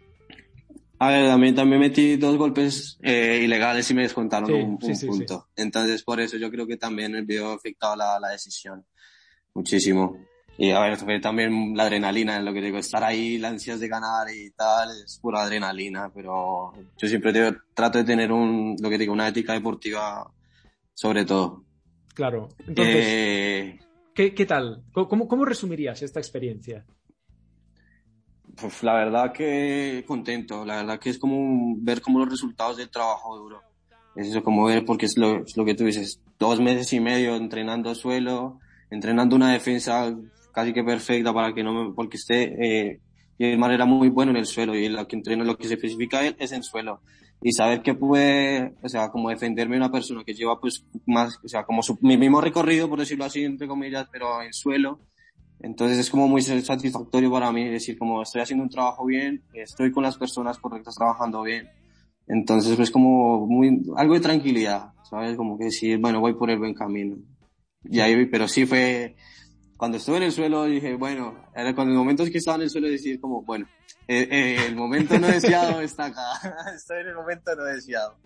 A 1.01 1.11
ver, 1.11 1.29
también, 1.29 1.55
también 1.55 1.81
metí 1.81 2.17
dos 2.17 2.37
golpes 2.37 2.99
eh, 3.03 3.41
ilegales 3.43 3.89
y 3.91 3.95
me 3.95 4.03
descontaron 4.03 4.51
un, 4.53 4.79
punto. 4.79 5.49
Entonces, 5.55 6.03
por 6.03 6.21
eso 6.21 6.37
yo 6.37 6.51
creo 6.51 6.67
que 6.67 6.77
también 6.77 7.15
el 7.15 7.25
video 7.25 7.51
ha 7.51 7.55
afectado 7.55 7.95
la, 7.95 8.19
la 8.19 8.31
decisión 8.31 8.85
muchísimo. 9.55 10.19
Y 10.61 10.73
a 10.73 10.81
ver, 10.81 10.97
fue 10.97 11.21
también 11.21 11.77
la 11.77 11.85
adrenalina, 11.85 12.41
lo 12.41 12.53
que 12.53 12.61
digo, 12.61 12.79
estar 12.79 13.05
ahí, 13.05 13.39
las 13.39 13.53
ansias 13.53 13.79
de 13.79 13.87
ganar 13.87 14.27
y 14.29 14.51
tal, 14.51 14.91
es 14.91 15.21
pura 15.23 15.43
adrenalina, 15.43 16.11
pero 16.13 16.73
yo 16.97 17.09
siempre 17.09 17.33
trato 17.73 17.99
de 17.99 18.05
tener 18.05 18.33
un, 18.33 18.75
lo 18.81 18.91
que 18.91 18.99
digo, 18.99 19.13
una 19.13 19.29
ética 19.29 19.53
deportiva 19.53 20.29
sobre 20.99 21.25
todo. 21.25 21.63
Claro. 22.13 22.49
Entonces, 22.67 23.05
eh, 23.07 23.79
¿qué, 24.13 24.35
¿qué, 24.35 24.47
tal? 24.47 24.83
¿Cómo, 24.93 25.29
¿Cómo 25.29 25.45
resumirías 25.45 26.03
esta 26.03 26.19
experiencia? 26.19 26.85
Pues 28.61 28.83
la 28.83 28.95
verdad 28.95 29.33
que 29.33 30.05
contento, 30.09 30.65
la 30.65 30.79
verdad 30.79 30.99
que 30.99 31.11
es 31.11 31.21
como 31.21 31.77
ver 31.79 32.01
como 32.01 32.19
los 32.19 32.29
resultados 32.29 32.79
del 32.79 32.91
trabajo 32.91 33.37
duro. 33.37 33.63
Es 34.17 34.27
eso, 34.27 34.43
como 34.43 34.65
ver, 34.65 34.85
porque 34.85 35.07
es 35.07 35.17
lo, 35.17 35.45
es 35.45 35.57
lo 35.57 35.65
que 35.65 35.77
tú 35.77 35.85
dices, 35.85 36.21
dos 36.37 36.61
meses 36.61 36.93
y 36.93 36.99
medio 36.99 37.37
entrenando 37.37 37.95
suelo, 37.95 38.59
entrenando 38.91 39.37
una 39.37 39.53
defensa 39.53 40.13
casi 40.59 40.73
que 40.73 40.83
perfecta 40.83 41.33
para 41.33 41.55
que 41.55 41.63
no 41.63 41.73
me, 41.73 41.95
porque 41.95 42.17
esté, 42.17 42.43
eh, 42.61 43.01
y 43.39 43.51
de 43.51 43.57
manera 43.57 43.85
muy 43.85 44.09
bueno 44.09 44.33
en 44.33 44.39
el 44.39 44.47
suelo 44.47 44.75
y 44.75 44.89
lo 44.89 45.07
que 45.07 45.15
entreno, 45.15 45.45
lo 45.45 45.57
que 45.57 45.69
se 45.69 45.75
especifica 45.75 46.27
él 46.27 46.35
es 46.41 46.51
en 46.51 46.65
suelo. 46.65 47.01
Y 47.41 47.53
saber 47.53 47.81
que 47.81 47.95
puede, 47.95 48.75
o 48.83 48.89
sea, 48.89 49.11
como 49.11 49.31
defenderme 49.31 49.77
una 49.77 49.93
persona 49.93 50.25
que 50.27 50.35
lleva 50.35 50.59
pues 50.61 50.85
más, 51.07 51.39
o 51.45 51.49
sea, 51.49 51.63
como 51.63 51.81
su, 51.85 51.97
mi 52.03 52.17
mismo 52.17 52.41
recorrido, 52.41 52.89
por 52.89 52.99
decirlo 52.99 53.25
así, 53.25 53.45
entre 53.45 53.69
comillas, 53.69 54.09
pero 54.11 54.43
en 54.43 54.53
suelo. 54.53 54.99
Entonces 55.61 55.99
es 55.99 56.11
como 56.11 56.27
muy 56.27 56.43
satisfactorio 56.43 57.31
para 57.31 57.53
mí 57.53 57.69
decir 57.69 57.97
como 57.97 58.21
estoy 58.23 58.43
haciendo 58.43 58.65
un 58.65 58.71
trabajo 58.71 59.07
bien, 59.07 59.45
estoy 59.55 59.93
con 59.93 60.03
las 60.03 60.19
personas 60.19 60.59
correctas 60.59 60.97
trabajando 60.97 61.43
bien. 61.43 61.69
Entonces 62.27 62.75
pues 62.75 62.91
como 62.91 63.47
muy, 63.47 63.81
algo 63.97 64.15
de 64.15 64.21
tranquilidad, 64.21 64.93
¿sabes? 65.09 65.37
Como 65.37 65.57
que 65.57 65.67
decir, 65.67 65.99
bueno, 65.99 66.19
voy 66.19 66.35
por 66.35 66.51
el 66.51 66.59
buen 66.59 66.75
camino. 66.75 67.17
Y 67.85 68.01
ahí, 68.01 68.27
pero 68.27 68.49
sí 68.49 68.67
fue, 68.67 69.15
cuando 69.79 69.97
estuve 69.97 70.17
en 70.17 70.25
el 70.25 70.33
suelo 70.33 70.65
dije, 70.65 70.97
bueno, 70.97 71.47
era 71.55 71.73
cuando 71.73 71.93
el 71.93 71.99
momento 71.99 72.25
que 72.25 72.39
estaba 72.39 72.57
en 72.57 72.63
el 72.63 72.71
suelo 72.71 72.89
decir 72.89 73.21
como, 73.21 73.43
bueno, 73.43 73.67
eh, 74.09 74.29
eh, 74.29 74.67
el 74.67 74.75
momento 74.75 75.19
no 75.21 75.29
deseado 75.29 75.81
está 75.81 76.07
acá, 76.07 76.23
estoy 76.75 77.03
en 77.03 77.09
el 77.09 77.15
momento 77.15 77.55
no 77.55 77.63
deseado. 77.65 78.17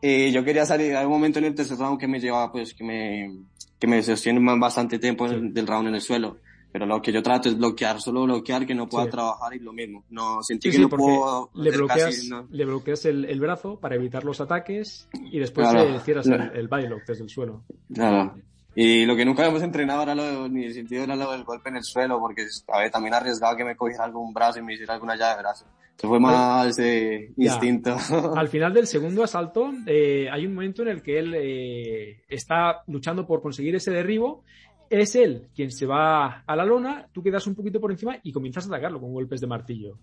Y 0.00 0.30
yo 0.30 0.44
quería 0.44 0.64
salir, 0.64 0.94
hay 0.94 1.04
un 1.04 1.10
momento 1.10 1.40
en 1.40 1.46
el 1.46 1.54
tercer 1.56 1.76
round 1.76 1.98
que 1.98 2.06
me 2.06 2.20
llevaba, 2.20 2.52
pues, 2.52 2.72
que 2.74 2.84
me, 2.84 3.40
que 3.80 3.88
me 3.88 4.00
sostiene 4.04 4.38
bastante 4.56 5.00
tiempo 5.00 5.28
del 5.28 5.66
round 5.66 5.88
en 5.88 5.96
el 5.96 6.00
suelo. 6.00 6.38
Pero 6.70 6.86
lo 6.86 7.02
que 7.02 7.12
yo 7.12 7.22
trato 7.22 7.48
es 7.48 7.56
bloquear, 7.56 8.00
solo 8.00 8.22
bloquear, 8.24 8.64
que 8.64 8.74
no 8.74 8.88
pueda 8.88 9.08
trabajar 9.08 9.54
y 9.54 9.58
lo 9.58 9.72
mismo. 9.72 10.04
No, 10.10 10.42
sentí 10.42 10.70
que 10.70 10.78
no 10.78 10.88
puedo. 10.88 11.50
Le 11.54 11.70
bloqueas, 11.70 12.28
le 12.50 12.64
bloqueas 12.66 13.04
el, 13.06 13.24
el, 13.24 13.40
brazo 13.40 13.80
para 13.80 13.96
evitar 13.96 14.22
los 14.22 14.40
ataques 14.40 15.08
y 15.32 15.38
después 15.40 15.66
claro, 15.66 15.98
cierras 16.00 16.26
el, 16.26 16.40
el 16.54 16.88
lock 16.88 17.04
desde 17.06 17.24
el 17.24 17.30
suelo. 17.30 17.64
Claro. 17.92 18.36
Y 18.74 19.06
lo 19.06 19.16
que 19.16 19.24
nunca 19.24 19.42
habíamos 19.42 19.62
entrenado 19.62 20.02
era 20.02 20.14
lo, 20.14 20.48
ni 20.48 20.64
el 20.64 20.74
sentido 20.74 21.04
era 21.04 21.16
lo 21.16 21.32
del 21.32 21.44
golpe 21.44 21.68
en 21.68 21.76
el 21.76 21.84
suelo, 21.84 22.20
porque 22.20 22.46
a 22.68 22.78
ver, 22.80 22.90
también 22.90 23.14
arriesgaba 23.14 23.56
que 23.56 23.64
me 23.64 23.76
cogiera 23.76 24.04
algún 24.04 24.32
brazo 24.32 24.60
y 24.60 24.62
me 24.62 24.74
hiciera 24.74 24.94
alguna 24.94 25.16
llave 25.16 25.36
de 25.36 25.42
brazo. 25.42 25.66
Eso 25.96 26.06
fue 26.06 26.20
más 26.20 26.78
eh, 26.78 27.32
instinto. 27.36 27.96
Al 28.36 28.48
final 28.48 28.72
del 28.72 28.86
segundo 28.86 29.24
asalto, 29.24 29.72
eh, 29.84 30.28
hay 30.30 30.46
un 30.46 30.54
momento 30.54 30.82
en 30.82 30.88
el 30.88 31.02
que 31.02 31.18
él 31.18 31.34
eh, 31.36 32.22
está 32.28 32.82
luchando 32.86 33.26
por 33.26 33.42
conseguir 33.42 33.74
ese 33.74 33.90
derribo 33.90 34.44
es 34.90 35.14
él 35.16 35.48
quien 35.54 35.70
se 35.70 35.86
va 35.86 36.44
a 36.46 36.56
la 36.56 36.64
lona, 36.64 37.08
tú 37.12 37.22
quedas 37.22 37.46
un 37.46 37.54
poquito 37.54 37.80
por 37.80 37.90
encima 37.90 38.18
y 38.22 38.32
comienzas 38.32 38.64
a 38.64 38.68
atacarlo 38.68 39.00
con 39.00 39.12
golpes 39.12 39.40
de 39.40 39.46
martillo. 39.46 39.98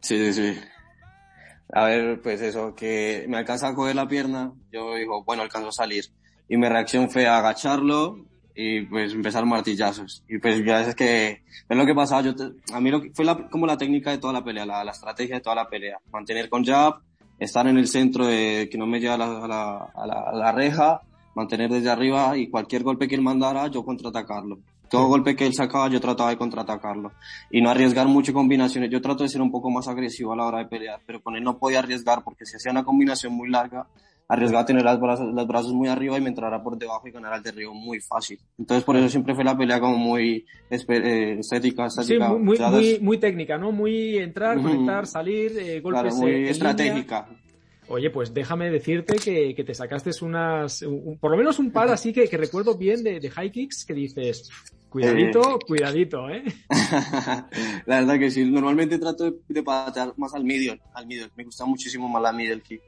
Sí, 0.00 0.32
sí, 0.32 0.32
sí. 0.32 0.60
A 1.72 1.86
ver, 1.86 2.20
pues 2.22 2.40
eso, 2.40 2.74
que 2.74 3.24
me 3.28 3.38
alcanza 3.38 3.68
a 3.68 3.74
coger 3.74 3.96
la 3.96 4.06
pierna, 4.06 4.52
yo 4.70 4.94
digo, 4.94 5.24
bueno, 5.24 5.42
alcanzo 5.42 5.68
a 5.68 5.72
salir. 5.72 6.04
Y 6.48 6.56
mi 6.56 6.68
reacción 6.68 7.10
fue 7.10 7.26
agacharlo 7.26 8.18
y 8.54 8.82
pues 8.82 9.12
empezar 9.12 9.44
martillazos. 9.46 10.22
Y 10.28 10.38
pues 10.38 10.64
ya 10.64 10.82
es 10.82 10.94
que, 10.94 11.42
es 11.68 11.76
lo 11.76 11.86
que 11.86 11.94
pasaba, 11.94 12.22
yo 12.22 12.32
a 12.72 12.80
mí 12.80 12.90
lo 12.90 13.02
que, 13.02 13.10
fue 13.12 13.24
como 13.50 13.66
la 13.66 13.76
técnica 13.76 14.10
de 14.10 14.18
toda 14.18 14.32
la 14.32 14.44
pelea, 14.44 14.64
la, 14.66 14.90
estrategia 14.90 15.36
de 15.36 15.40
toda 15.40 15.56
la 15.56 15.68
pelea. 15.68 15.98
Mantener 16.12 16.48
con 16.48 16.64
jab, 16.64 16.96
estar 17.38 17.66
en 17.66 17.78
el 17.78 17.88
centro 17.88 18.26
de 18.26 18.68
que 18.70 18.78
no 18.78 18.86
me 18.86 19.00
lleve 19.00 19.14
a 19.14 19.18
la, 19.18 19.44
a 19.44 19.48
la, 19.48 19.92
a 19.94 20.32
la 20.36 20.52
reja, 20.52 21.02
mantener 21.34 21.70
desde 21.70 21.90
arriba 21.90 22.36
y 22.36 22.48
cualquier 22.48 22.82
golpe 22.82 23.08
que 23.08 23.14
él 23.14 23.22
mandara, 23.22 23.66
yo 23.68 23.84
contraatacarlo. 23.84 24.58
Todo 24.88 25.08
golpe 25.08 25.34
que 25.34 25.46
él 25.46 25.54
sacaba, 25.54 25.88
yo 25.88 26.00
trataba 26.00 26.30
de 26.30 26.36
contraatacarlo. 26.36 27.10
Y 27.50 27.60
no 27.60 27.70
arriesgar 27.70 28.06
mucho 28.06 28.32
combinaciones. 28.32 28.90
Yo 28.90 29.00
trato 29.00 29.24
de 29.24 29.28
ser 29.28 29.42
un 29.42 29.50
poco 29.50 29.70
más 29.70 29.88
agresivo 29.88 30.32
a 30.32 30.36
la 30.36 30.44
hora 30.44 30.58
de 30.58 30.66
pelear, 30.66 31.00
pero 31.04 31.20
con 31.20 31.34
él 31.34 31.42
no 31.42 31.58
podía 31.58 31.80
arriesgar 31.80 32.22
porque 32.22 32.46
si 32.46 32.56
hacía 32.56 32.70
una 32.70 32.84
combinación 32.84 33.32
muy 33.32 33.50
larga, 33.50 33.88
arriesgaba 34.28 34.64
tener 34.64 34.82
las 34.82 35.00
brazos, 35.00 35.32
los 35.32 35.46
brazos 35.46 35.72
muy 35.72 35.88
arriba 35.88 36.16
y 36.16 36.20
me 36.20 36.30
entrara 36.30 36.62
por 36.62 36.78
debajo 36.78 37.06
y 37.06 37.10
ganar 37.10 37.32
al 37.34 37.42
derribo 37.42 37.74
muy 37.74 38.00
fácil. 38.00 38.38
Entonces 38.58 38.84
por 38.84 38.96
eso 38.96 39.08
siempre 39.08 39.34
fue 39.34 39.44
la 39.44 39.56
pelea 39.56 39.80
como 39.80 39.96
muy 39.96 40.46
eh, 40.70 41.36
estética, 41.38 41.86
estética. 41.86 42.28
Sí, 42.28 42.34
muy, 42.34 42.58
muy, 42.58 42.98
muy, 43.00 43.18
técnica, 43.18 43.58
¿no? 43.58 43.72
Muy 43.72 44.18
entrar, 44.18 44.60
conectar, 44.60 45.06
salir, 45.06 45.58
eh, 45.58 45.80
golpes 45.80 46.02
claro, 46.02 46.16
muy 46.16 46.48
estratégica. 46.48 47.28
Oye, 47.88 48.08
pues 48.08 48.32
déjame 48.32 48.70
decirte 48.70 49.16
que, 49.16 49.54
que 49.54 49.62
te 49.62 49.74
sacaste 49.74 50.10
unas, 50.22 50.82
por 51.20 51.30
lo 51.30 51.36
menos 51.36 51.58
un 51.58 51.70
par 51.70 51.90
así 51.90 52.14
que, 52.14 52.28
que 52.28 52.38
recuerdo 52.38 52.78
bien 52.78 53.04
de, 53.04 53.20
de, 53.20 53.30
high 53.30 53.50
kicks 53.50 53.84
que 53.84 53.92
dices, 53.92 54.48
cuidadito, 54.88 55.56
eh. 55.56 55.58
cuidadito, 55.66 56.30
¿eh? 56.30 56.44
la 57.86 58.00
verdad 58.00 58.18
que 58.18 58.30
sí, 58.30 58.50
normalmente 58.50 58.98
trato 58.98 59.24
de, 59.24 59.36
de 59.48 59.62
patear 59.62 60.14
más 60.16 60.34
al 60.34 60.44
middle, 60.44 60.80
al 60.94 61.06
middle, 61.06 61.30
me 61.36 61.44
gusta 61.44 61.66
muchísimo 61.66 62.08
más 62.08 62.22
la 62.22 62.32
middle 62.32 62.62
kick. 62.62 62.80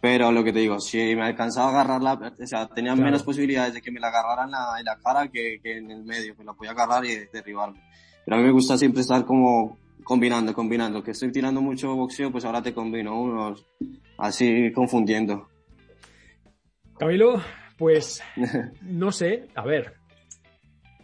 Pero 0.00 0.30
lo 0.30 0.44
que 0.44 0.52
te 0.52 0.60
digo, 0.60 0.78
si 0.78 1.16
me 1.16 1.24
alcanzaba 1.24 1.68
a 1.68 1.70
agarrarla, 1.70 2.32
o 2.40 2.46
sea, 2.46 2.68
tenía 2.68 2.94
menos 2.94 3.24
posibilidades 3.24 3.74
de 3.74 3.82
que 3.82 3.90
me 3.90 3.98
la 3.98 4.08
agarraran 4.08 4.50
en 4.78 4.84
la, 4.84 4.96
cara 5.02 5.28
que, 5.28 5.58
que, 5.60 5.78
en 5.78 5.90
el 5.90 6.04
medio, 6.04 6.36
que 6.36 6.44
la 6.44 6.52
podía 6.52 6.70
agarrar 6.70 7.04
y 7.04 7.16
derribarme. 7.32 7.82
Pero 8.24 8.36
a 8.36 8.40
mí 8.40 8.46
me 8.46 8.52
gusta 8.52 8.78
siempre 8.78 9.00
estar 9.00 9.24
como 9.24 9.76
combinando, 10.04 10.54
combinando, 10.54 11.02
que 11.02 11.10
estoy 11.10 11.32
tirando 11.32 11.60
mucho 11.60 11.94
boxeo, 11.96 12.30
pues 12.30 12.44
ahora 12.44 12.62
te 12.62 12.72
combino 12.72 13.20
unos, 13.20 13.66
así 14.16 14.72
confundiendo. 14.72 15.48
Camilo, 16.98 17.42
pues 17.76 18.22
no 18.82 19.10
sé, 19.10 19.48
a 19.54 19.64
ver, 19.64 19.94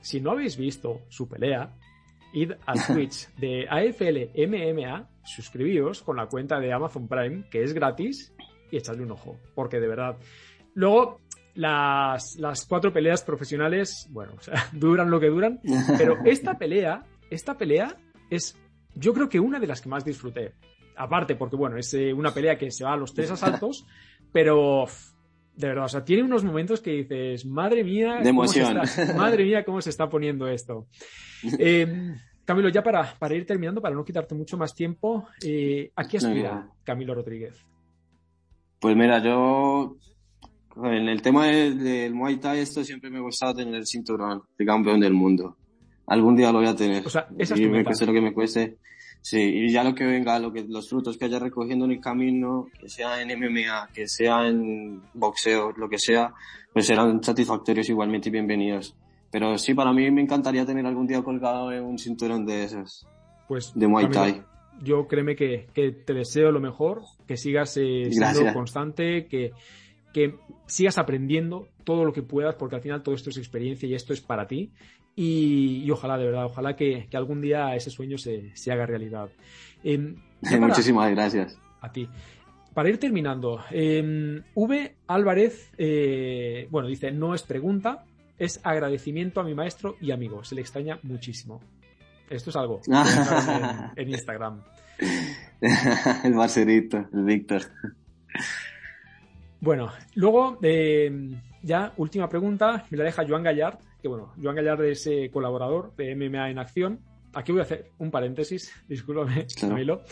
si 0.00 0.20
no 0.20 0.30
habéis 0.30 0.56
visto 0.56 1.02
su 1.08 1.28
pelea, 1.28 1.74
id 2.32 2.52
al 2.66 2.86
Twitch 2.86 3.28
de 3.36 3.66
AFL 3.68 4.38
MMA, 4.46 5.08
suscribíos 5.24 6.02
con 6.02 6.16
la 6.16 6.26
cuenta 6.26 6.60
de 6.60 6.72
Amazon 6.72 7.08
Prime, 7.08 7.44
que 7.50 7.62
es 7.62 7.74
gratis, 7.74 8.34
y 8.74 8.78
echadle 8.78 9.04
un 9.04 9.12
ojo, 9.12 9.38
porque 9.54 9.80
de 9.80 9.88
verdad. 9.88 10.16
Luego, 10.74 11.20
las, 11.54 12.36
las 12.36 12.66
cuatro 12.66 12.92
peleas 12.92 13.22
profesionales, 13.22 14.08
bueno, 14.10 14.32
o 14.36 14.42
sea, 14.42 14.68
duran 14.72 15.10
lo 15.10 15.20
que 15.20 15.28
duran, 15.28 15.60
pero 15.96 16.16
esta 16.24 16.58
pelea, 16.58 17.04
esta 17.30 17.56
pelea 17.56 17.96
es 18.30 18.58
yo 18.96 19.12
creo 19.12 19.28
que 19.28 19.40
una 19.40 19.58
de 19.58 19.66
las 19.66 19.80
que 19.80 19.88
más 19.88 20.04
disfruté. 20.04 20.54
Aparte, 20.96 21.34
porque 21.34 21.56
bueno, 21.56 21.76
es 21.76 21.92
eh, 21.94 22.12
una 22.12 22.32
pelea 22.32 22.56
que 22.56 22.70
se 22.70 22.84
va 22.84 22.92
a 22.92 22.96
los 22.96 23.14
tres 23.14 23.30
asaltos, 23.30 23.84
pero 24.32 24.86
de 25.56 25.68
verdad, 25.68 25.84
o 25.84 25.88
sea, 25.88 26.04
tiene 26.04 26.22
unos 26.22 26.44
momentos 26.44 26.80
que 26.80 26.90
dices, 26.90 27.44
madre 27.46 27.82
mía, 27.82 28.20
de 28.22 28.28
emoción. 28.28 28.76
madre 29.16 29.44
mía, 29.44 29.64
cómo 29.64 29.80
se 29.80 29.90
está 29.90 30.08
poniendo 30.08 30.46
esto. 30.46 30.86
Eh, 31.58 32.14
Camilo, 32.44 32.68
ya 32.68 32.82
para, 32.82 33.14
para 33.18 33.34
ir 33.34 33.46
terminando, 33.46 33.80
para 33.80 33.94
no 33.94 34.04
quitarte 34.04 34.34
mucho 34.34 34.56
más 34.56 34.74
tiempo, 34.74 35.26
eh, 35.44 35.90
¿a 35.96 36.06
qué 36.06 36.18
aspira 36.18 36.68
Camilo 36.84 37.14
Rodríguez? 37.14 37.64
Pues 38.84 38.96
mira, 38.96 39.18
yo 39.18 39.96
en 40.76 41.08
el 41.08 41.22
tema 41.22 41.46
del, 41.46 42.12
Muay 42.12 42.36
Thai, 42.36 42.58
esto 42.58 42.84
siempre 42.84 43.08
me 43.08 43.16
ha 43.16 43.22
gustado 43.22 43.54
tener 43.54 43.76
el 43.76 43.86
cinturón 43.86 44.42
de 44.58 44.66
campeón 44.66 45.00
del 45.00 45.14
mundo 45.14 45.56
algún 46.06 46.36
día 46.36 46.52
lo 46.52 46.58
voy 46.58 46.68
a 46.68 46.76
tener. 46.76 47.06
O 47.06 47.08
sea, 47.08 47.26
esa 47.38 47.56
y 47.56 47.66
me 47.66 47.82
cueste 47.82 48.04
lo 48.04 48.12
que 48.12 48.20
me 48.20 48.34
cueste. 48.34 48.76
Sí, 49.22 49.40
y 49.40 49.72
ya 49.72 49.82
lo 49.82 49.94
que 49.94 50.04
venga, 50.04 50.38
lo 50.38 50.52
que, 50.52 50.66
los 50.68 50.90
frutos 50.90 51.16
que 51.16 51.24
haya 51.24 51.38
recogiendo 51.38 51.86
en 51.86 51.92
el 51.92 52.00
camino, 52.02 52.66
que 52.78 52.90
sea 52.90 53.22
en 53.22 53.28
MMA, 53.38 53.88
que 53.94 54.06
sea 54.06 54.46
en 54.46 55.00
boxeo, 55.14 55.72
lo 55.78 55.88
que 55.88 55.98
sea, 55.98 56.34
pues 56.70 56.86
serán 56.86 57.24
satisfactorios 57.24 57.88
igualmente 57.88 58.28
y 58.28 58.32
bienvenidos. 58.32 58.94
Pero 59.30 59.56
sí, 59.56 59.72
para 59.72 59.94
mí 59.94 60.10
me 60.10 60.20
encantaría 60.20 60.66
tener 60.66 60.84
algún 60.84 61.06
día 61.06 61.22
colgado 61.22 61.72
en 61.72 61.84
un 61.84 61.98
cinturón 61.98 62.44
de 62.44 62.64
esos. 62.64 63.06
Pues, 63.48 63.72
de 63.74 63.88
Muay 63.88 64.10
Thai. 64.10 64.42
Yo 64.82 65.06
créeme 65.06 65.36
que, 65.36 65.66
que, 65.72 65.92
te 65.92 66.12
deseo 66.12 66.50
lo 66.50 66.60
mejor, 66.60 67.02
que 67.26 67.36
sigas 67.36 67.76
eh, 67.76 68.10
siendo 68.10 68.52
constante, 68.52 69.26
que, 69.26 69.52
que 70.12 70.36
sigas 70.66 70.98
aprendiendo 70.98 71.68
todo 71.84 72.04
lo 72.04 72.12
que 72.12 72.22
puedas, 72.22 72.54
porque 72.54 72.76
al 72.76 72.82
final 72.82 73.02
todo 73.02 73.14
esto 73.14 73.30
es 73.30 73.36
experiencia 73.36 73.88
y 73.88 73.94
esto 73.94 74.12
es 74.12 74.20
para 74.20 74.46
ti. 74.46 74.72
Y, 75.16 75.88
ojalá, 75.90 76.18
de 76.18 76.24
verdad, 76.24 76.46
ojalá 76.46 76.74
que, 76.74 77.08
algún 77.12 77.40
día 77.40 77.74
ese 77.76 77.90
sueño 77.90 78.18
se, 78.18 78.52
haga 78.70 78.86
realidad. 78.86 79.28
Em, 79.82 80.16
Muchísimas 80.40 81.10
gracias. 81.10 81.58
A 81.80 81.92
ti. 81.92 82.08
Para 82.72 82.88
ir 82.88 82.98
terminando, 82.98 83.60
eh, 83.70 84.42
V. 84.54 84.96
Álvarez, 85.06 85.72
eh, 85.78 86.66
bueno, 86.70 86.88
dice, 86.88 87.12
no 87.12 87.34
es 87.34 87.44
pregunta, 87.44 88.04
es 88.36 88.60
agradecimiento 88.64 89.40
a 89.40 89.44
mi 89.44 89.54
maestro 89.54 89.96
y 90.00 90.10
amigo. 90.10 90.42
Se 90.42 90.56
le 90.56 90.60
extraña 90.60 90.98
muchísimo. 91.02 91.60
Esto 92.28 92.50
es 92.50 92.56
algo 92.56 92.80
en, 93.96 94.08
Instagram. 94.08 94.62
el 96.24 96.34
Marcelito, 96.34 97.08
el 97.12 97.24
Víctor. 97.24 97.62
Bueno, 99.60 99.90
luego, 100.14 100.58
em, 100.62 101.40
ya 101.62 101.92
última 101.96 102.28
pregunta, 102.28 102.84
me 102.90 102.98
la 102.98 103.04
deja 103.04 103.24
Joan 103.26 103.42
Gallard, 103.42 103.78
que 104.00 104.08
bueno, 104.08 104.32
Joan 104.42 104.56
Gallard 104.56 104.84
es 104.84 105.06
eh, 105.06 105.30
colaborador 105.32 105.94
de 105.96 106.14
MMA 106.14 106.50
en 106.50 106.58
acción. 106.58 107.00
Aquí 107.32 107.50
voy 107.50 107.60
a 107.60 107.64
hacer 107.64 107.90
un 107.98 108.10
paréntesis, 108.10 108.72
discúlpame, 108.88 109.46
Camilo. 109.58 110.02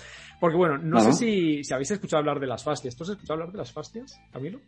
Porque 0.41 0.57
bueno, 0.57 0.79
no 0.79 1.01
sé 1.01 1.13
si, 1.13 1.65
si 1.65 1.73
habéis 1.75 1.91
escuchado 1.91 2.21
hablar 2.21 2.41
de 2.41 2.47
las 2.47 2.65
fastias. 2.65 2.97
¿Tú 2.97 3.05
has 3.05 3.11
escuchado 3.11 3.35
hablar 3.35 3.53
de 3.53 3.59
las 3.59 3.73
fastias, 3.73 4.19
Camilo? 4.33 4.61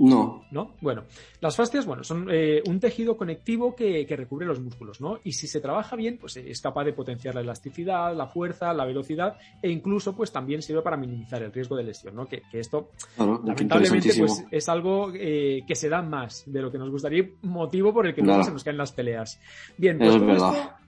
No. 0.00 0.46
¿No? 0.50 0.76
Bueno, 0.80 1.04
las 1.40 1.56
fascias, 1.56 1.84
bueno, 1.84 2.02
son 2.02 2.26
eh, 2.30 2.62
un 2.66 2.80
tejido 2.80 3.18
conectivo 3.18 3.76
que, 3.76 4.06
recubre 4.08 4.46
los 4.46 4.58
músculos, 4.58 4.98
¿no? 4.98 5.20
Y 5.24 5.32
si 5.32 5.46
se 5.46 5.60
trabaja 5.60 5.94
bien, 5.94 6.16
pues 6.18 6.38
es 6.38 6.60
capaz 6.62 6.84
de 6.84 6.94
potenciar 6.94 7.34
la 7.34 7.42
elasticidad, 7.42 8.16
la 8.16 8.26
fuerza, 8.26 8.72
la 8.72 8.86
velocidad 8.86 9.36
e 9.60 9.70
incluso, 9.70 10.16
pues 10.16 10.32
también 10.32 10.62
sirve 10.62 10.80
para 10.80 10.96
minimizar 10.96 11.42
el 11.42 11.52
riesgo 11.52 11.76
de 11.76 11.84
lesión, 11.84 12.14
¿no? 12.14 12.26
Que, 12.26 12.42
esto, 12.52 12.92
lamentablemente, 13.18 14.14
pues 14.16 14.44
es 14.50 14.68
algo 14.70 15.12
eh, 15.14 15.64
que 15.66 15.74
se 15.74 15.90
da 15.90 16.00
más 16.00 16.44
de 16.46 16.62
lo 16.62 16.72
que 16.72 16.78
nos 16.78 16.90
gustaría, 16.90 17.28
motivo 17.42 17.92
por 17.92 18.06
el 18.06 18.14
que 18.14 18.22
no 18.22 18.42
se 18.42 18.52
nos 18.52 18.64
caen 18.64 18.78
las 18.78 18.92
peleas. 18.92 19.38
Bien, 19.76 19.98
pues 19.98 20.42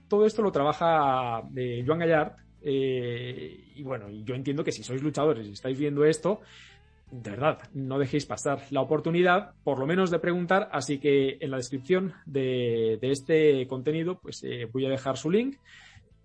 todo 0.07 0.25
esto, 0.25 0.41
lo 0.41 0.51
trabaja 0.51 1.43
eh, 1.55 1.83
Joan 1.85 1.99
Gallard, 1.99 2.33
y 2.63 3.83
bueno, 3.83 4.09
yo 4.09 4.33
entiendo 4.33 4.63
que 4.63 4.71
si 4.71 4.83
sois 4.83 5.03
luchadores 5.03 5.45
y 5.45 5.51
estáis 5.51 5.77
viendo 5.77 6.03
esto, 6.03 6.41
de 7.21 7.29
verdad, 7.29 7.59
no 7.73 7.99
dejéis 7.99 8.25
pasar 8.25 8.63
la 8.71 8.81
oportunidad, 8.81 9.53
por 9.63 9.77
lo 9.77 9.85
menos 9.85 10.09
de 10.09 10.17
preguntar, 10.17 10.69
así 10.71 10.97
que 10.97 11.37
en 11.39 11.51
la 11.51 11.57
descripción 11.57 12.13
de, 12.25 12.97
este 13.01 13.67
contenido, 13.67 14.19
pues 14.19 14.43
eh, 14.43 14.67
voy 14.71 14.87
a 14.87 14.89
dejar 14.89 15.15
su 15.17 15.29
link 15.29 15.57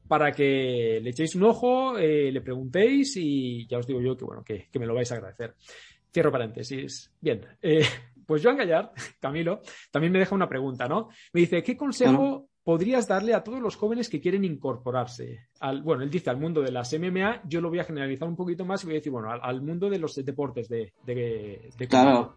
para 0.07 0.32
que 0.32 0.99
le 1.03 1.11
echéis 1.11 1.34
un 1.34 1.45
ojo, 1.45 1.99
eh, 1.99 2.32
le 2.32 2.41
preguntéis 2.41 3.16
y 3.18 3.66
ya 3.66 3.78
os 3.78 3.86
digo 3.86 4.01
yo 4.01 4.16
que 4.16 4.24
bueno, 4.24 4.43
que, 4.43 4.66
me 4.78 4.86
lo 4.86 4.95
vais 4.95 5.12
a 5.12 5.16
agradecer. 5.16 5.55
Cierro 6.11 6.32
paréntesis. 6.32 7.12
Bien, 7.20 7.45
eh, 7.61 7.84
pues 8.24 8.43
Joan 8.43 8.57
Gallard, 8.57 8.93
Camilo, 9.20 9.61
también 9.91 10.12
me 10.12 10.20
deja 10.20 10.34
una 10.34 10.49
pregunta, 10.49 10.89
¿no? 10.89 11.11
Me 11.34 11.43
dice, 11.43 11.62
¿qué 11.62 11.76
consejo 11.76 12.47
podrías 12.69 13.09
darle 13.09 13.33
a 13.33 13.43
todos 13.43 13.62
los 13.62 13.77
jóvenes 13.77 14.11
que 14.11 14.21
quieren 14.21 14.45
incorporarse. 14.45 15.49
Al, 15.59 15.81
bueno, 15.81 16.03
él 16.03 16.11
dice 16.11 16.29
al 16.29 16.37
mundo 16.37 16.61
de 16.61 16.71
las 16.71 16.93
MMA, 16.93 17.41
yo 17.49 17.62
lo 17.62 17.71
voy 17.71 17.79
a 17.79 17.85
generalizar 17.85 18.29
un 18.29 18.37
poquito 18.37 18.66
más 18.66 18.83
y 18.83 18.89
voy 18.89 18.97
a 18.97 18.99
decir, 18.99 19.11
bueno, 19.11 19.31
al, 19.31 19.62
mundo 19.62 19.89
de 19.89 19.99
los 19.99 20.14
deportes 20.16 20.69
de, 20.69 20.93
de, 21.07 21.71
Claro. 21.89 22.37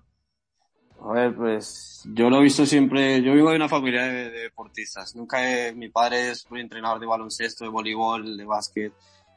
A 1.02 1.12
ver, 1.12 1.36
pues 1.36 2.08
yo 2.14 2.30
lo 2.30 2.38
he 2.38 2.44
visto 2.44 2.66
siempre, 2.66 3.22
yo 3.22 3.34
vivo 3.34 3.50
en 3.50 3.58
una 3.58 3.68
familia 3.68 4.04
de, 4.04 4.30
deportistas, 4.30 5.18
nunca 5.18 5.44
he, 5.46 5.74
mi 5.74 5.90
padre 5.90 6.32
es 6.32 6.48
un 6.50 6.60
entrenador 6.60 7.02
de 7.02 7.08
baloncesto, 7.08 7.66
de 7.66 7.70
voleibol, 7.70 8.38
de 8.38 8.46
básquet, 8.46 8.94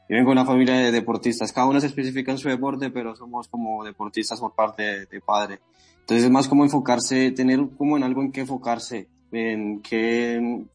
yo 0.07 0.15
vengo 0.15 0.29
de 0.29 0.31
una 0.31 0.45
familia 0.45 0.75
de 0.75 0.93
deportistas, 0.93 1.51
cada 1.51 1.67
uno 1.67 1.81
se 1.81 1.87
especifica 1.87 2.31
en 2.31 2.37
su 2.37 2.47
deporte, 2.47 2.89
pero 2.89 3.17
somos 3.17 3.49
como 3.49 3.83
deportistas 3.83 4.39
por 4.39 4.55
parte 4.55 5.07
de, 5.07 5.19
padre. 5.19 5.59
Entonces 5.99 6.23
es 6.23 6.31
más 6.31 6.47
como 6.47 6.63
enfocarse, 6.63 7.31
tener 7.31 7.59
como 7.77 7.97
en 7.97 8.03
algo 8.03 8.21
en 8.21 8.31
qué 8.31 8.41
enfocarse, 8.41 9.09
en 9.33 9.81
qué 9.81 10.65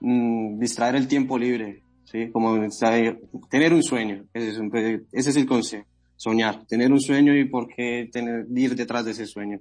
mm, 0.00 0.58
distraer 0.58 0.96
el 0.96 1.08
tiempo 1.08 1.38
libre, 1.38 1.82
¿sí? 2.04 2.30
Como 2.30 2.56
tener 3.48 3.72
un 3.72 3.82
sueño, 3.82 4.24
ese 4.32 4.50
es, 4.50 4.58
un, 4.58 4.70
ese 5.12 5.30
es 5.30 5.36
el 5.36 5.46
consejo, 5.46 5.86
soñar, 6.16 6.66
tener 6.66 6.92
un 6.92 7.00
sueño 7.00 7.36
y 7.36 7.44
por 7.46 7.68
qué 7.68 8.08
tener, 8.12 8.46
ir 8.54 8.74
detrás 8.74 9.04
de 9.04 9.12
ese 9.12 9.26
sueño. 9.26 9.60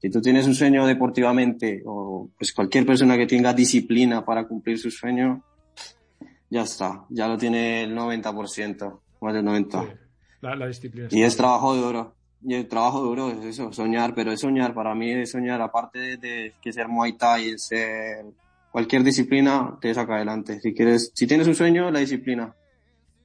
Si 0.00 0.10
tú 0.10 0.20
tienes 0.20 0.46
un 0.46 0.54
sueño 0.54 0.86
deportivamente 0.86 1.82
o 1.84 2.30
pues 2.38 2.52
cualquier 2.52 2.86
persona 2.86 3.16
que 3.16 3.26
tenga 3.26 3.52
disciplina 3.52 4.24
para 4.24 4.46
cumplir 4.46 4.78
su 4.78 4.90
sueño, 4.90 5.42
ya 6.50 6.62
está, 6.62 7.04
ya 7.10 7.26
lo 7.26 7.36
tiene 7.36 7.82
el 7.82 7.96
90%, 7.96 9.00
más 9.20 9.34
del 9.34 9.44
90%. 9.44 9.98
la, 10.40 10.66
disciplina. 10.66 11.08
Y 11.10 11.22
es 11.22 11.36
trabajo 11.36 11.74
duro. 11.74 12.14
Y 12.40 12.54
el 12.54 12.68
trabajo 12.68 13.02
duro 13.02 13.30
es 13.30 13.44
eso, 13.44 13.72
soñar, 13.72 14.14
pero 14.14 14.30
es 14.30 14.40
soñar, 14.40 14.72
para 14.72 14.94
mí 14.94 15.10
es 15.10 15.32
soñar, 15.32 15.60
aparte 15.60 16.16
de, 16.16 16.54
que 16.62 16.72
ser 16.72 16.86
Muay 16.86 17.14
Thai, 17.14 17.58
ser 17.58 18.24
cualquier 18.70 19.02
disciplina, 19.02 19.78
te 19.80 19.94
saca 19.94 20.16
adelante. 20.16 20.60
Si 20.60 20.74
quieres, 20.74 21.12
si 21.14 21.26
tienes 21.26 21.46
un 21.46 21.54
sueño, 21.54 21.90
la 21.90 22.00
disciplina 22.00 22.54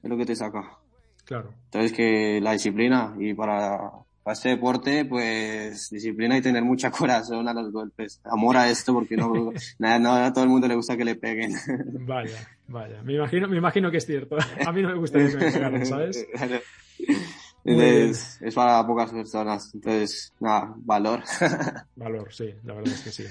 es 0.02 0.10
lo 0.10 0.18
que 0.18 0.26
te 0.26 0.36
saca. 0.36 0.78
Claro. 1.26 1.54
Entonces 1.66 1.94
que 1.94 2.40
la 2.42 2.54
disciplina 2.54 3.16
y 3.20 3.34
para 3.34 3.92
para 4.24 4.34
este 4.34 4.50
deporte, 4.50 5.04
pues 5.04 5.90
disciplina 5.90 6.38
y 6.38 6.42
tener 6.42 6.64
mucha 6.64 6.90
corazón 6.92 7.48
a 7.48 7.54
los 7.54 7.72
golpes. 7.72 8.22
Amor 8.24 8.58
a 8.58 8.70
esto, 8.70 8.94
porque 8.94 9.18
no, 9.18 9.52
nada, 9.80 10.28
a 10.28 10.34
todo 10.34 10.46
el 10.46 10.50
mundo 10.50 10.68
le 10.68 10.76
gusta 10.76 10.98
que 10.98 11.06
le 11.06 11.16
peguen. 11.16 11.54
Vaya, 12.06 12.50
vaya. 12.68 13.04
Me 13.04 13.14
imagino, 13.16 13.48
me 13.48 13.58
imagino 13.58 13.92
que 13.92 13.98
es 13.98 14.06
cierto. 14.06 14.38
A 14.66 14.72
mí 14.72 14.82
no 14.82 14.90
me 14.90 14.96
gusta 14.96 15.20
que 15.20 15.26
me 15.26 15.52
peguen, 15.52 15.86
¿sabes? 15.86 16.26
Entonces, 17.66 18.42
es 18.42 18.56
para 18.56 18.86
pocas 18.86 19.12
personas. 19.12 19.74
Entonces, 19.74 20.34
nada, 20.40 20.74
valor. 20.78 21.24
Valor, 21.96 22.34
sí, 22.34 22.54
la 22.64 22.74
verdad 22.74 22.94
es 22.94 23.02
que 23.02 23.12
sí. 23.12 23.24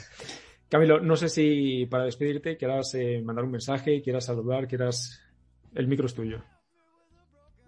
Camilo, 0.73 1.01
no 1.01 1.17
sé 1.17 1.29
si 1.29 1.85
para 1.85 2.05
despedirte 2.05 2.57
quieras 2.57 2.95
eh, 2.95 3.21
mandar 3.23 3.45
un 3.45 3.51
mensaje, 3.51 4.01
quieras 4.01 4.25
saludar, 4.25 4.67
quieras... 4.67 5.21
El 5.75 5.87
micro 5.87 6.07
es 6.07 6.15
tuyo. 6.15 6.43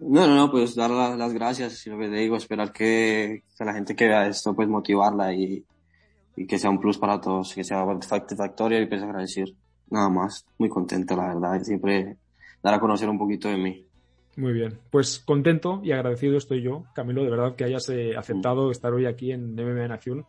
No, 0.00 0.26
no, 0.26 0.34
no, 0.34 0.50
pues 0.50 0.74
dar 0.74 0.90
las 0.90 1.34
gracias 1.34 1.86
y 1.86 1.90
lo 1.90 1.98
que 1.98 2.08
te 2.08 2.16
digo, 2.16 2.34
esperar 2.36 2.72
que, 2.72 3.42
que, 3.58 3.64
la 3.66 3.74
gente 3.74 3.94
que 3.94 4.08
vea 4.08 4.26
esto, 4.26 4.54
pues 4.54 4.68
motivarla 4.68 5.34
y, 5.34 5.62
y 6.34 6.46
que 6.46 6.58
sea 6.58 6.70
un 6.70 6.80
plus 6.80 6.96
para 6.96 7.20
todos, 7.20 7.54
que 7.54 7.62
sea 7.62 7.84
satisfactorio 8.00 8.80
y 8.80 8.86
pues 8.86 9.02
agradecer. 9.02 9.52
Nada 9.90 10.08
más, 10.08 10.46
muy 10.56 10.70
contento, 10.70 11.14
la 11.14 11.34
verdad, 11.34 11.62
siempre 11.62 12.16
dar 12.62 12.72
a 12.72 12.80
conocer 12.80 13.10
un 13.10 13.18
poquito 13.18 13.48
de 13.48 13.58
mí. 13.58 13.86
Muy 14.38 14.54
bien, 14.54 14.78
pues 14.90 15.18
contento 15.18 15.82
y 15.84 15.92
agradecido 15.92 16.38
estoy 16.38 16.62
yo, 16.62 16.86
Camilo, 16.94 17.22
de 17.22 17.30
verdad 17.30 17.54
que 17.54 17.64
hayas 17.64 17.86
eh, 17.90 18.16
aceptado 18.16 18.70
estar 18.70 18.94
hoy 18.94 19.04
aquí 19.04 19.30
en 19.30 19.56
MMA 19.56 19.84
en 19.84 19.92
Acción. 19.92 20.26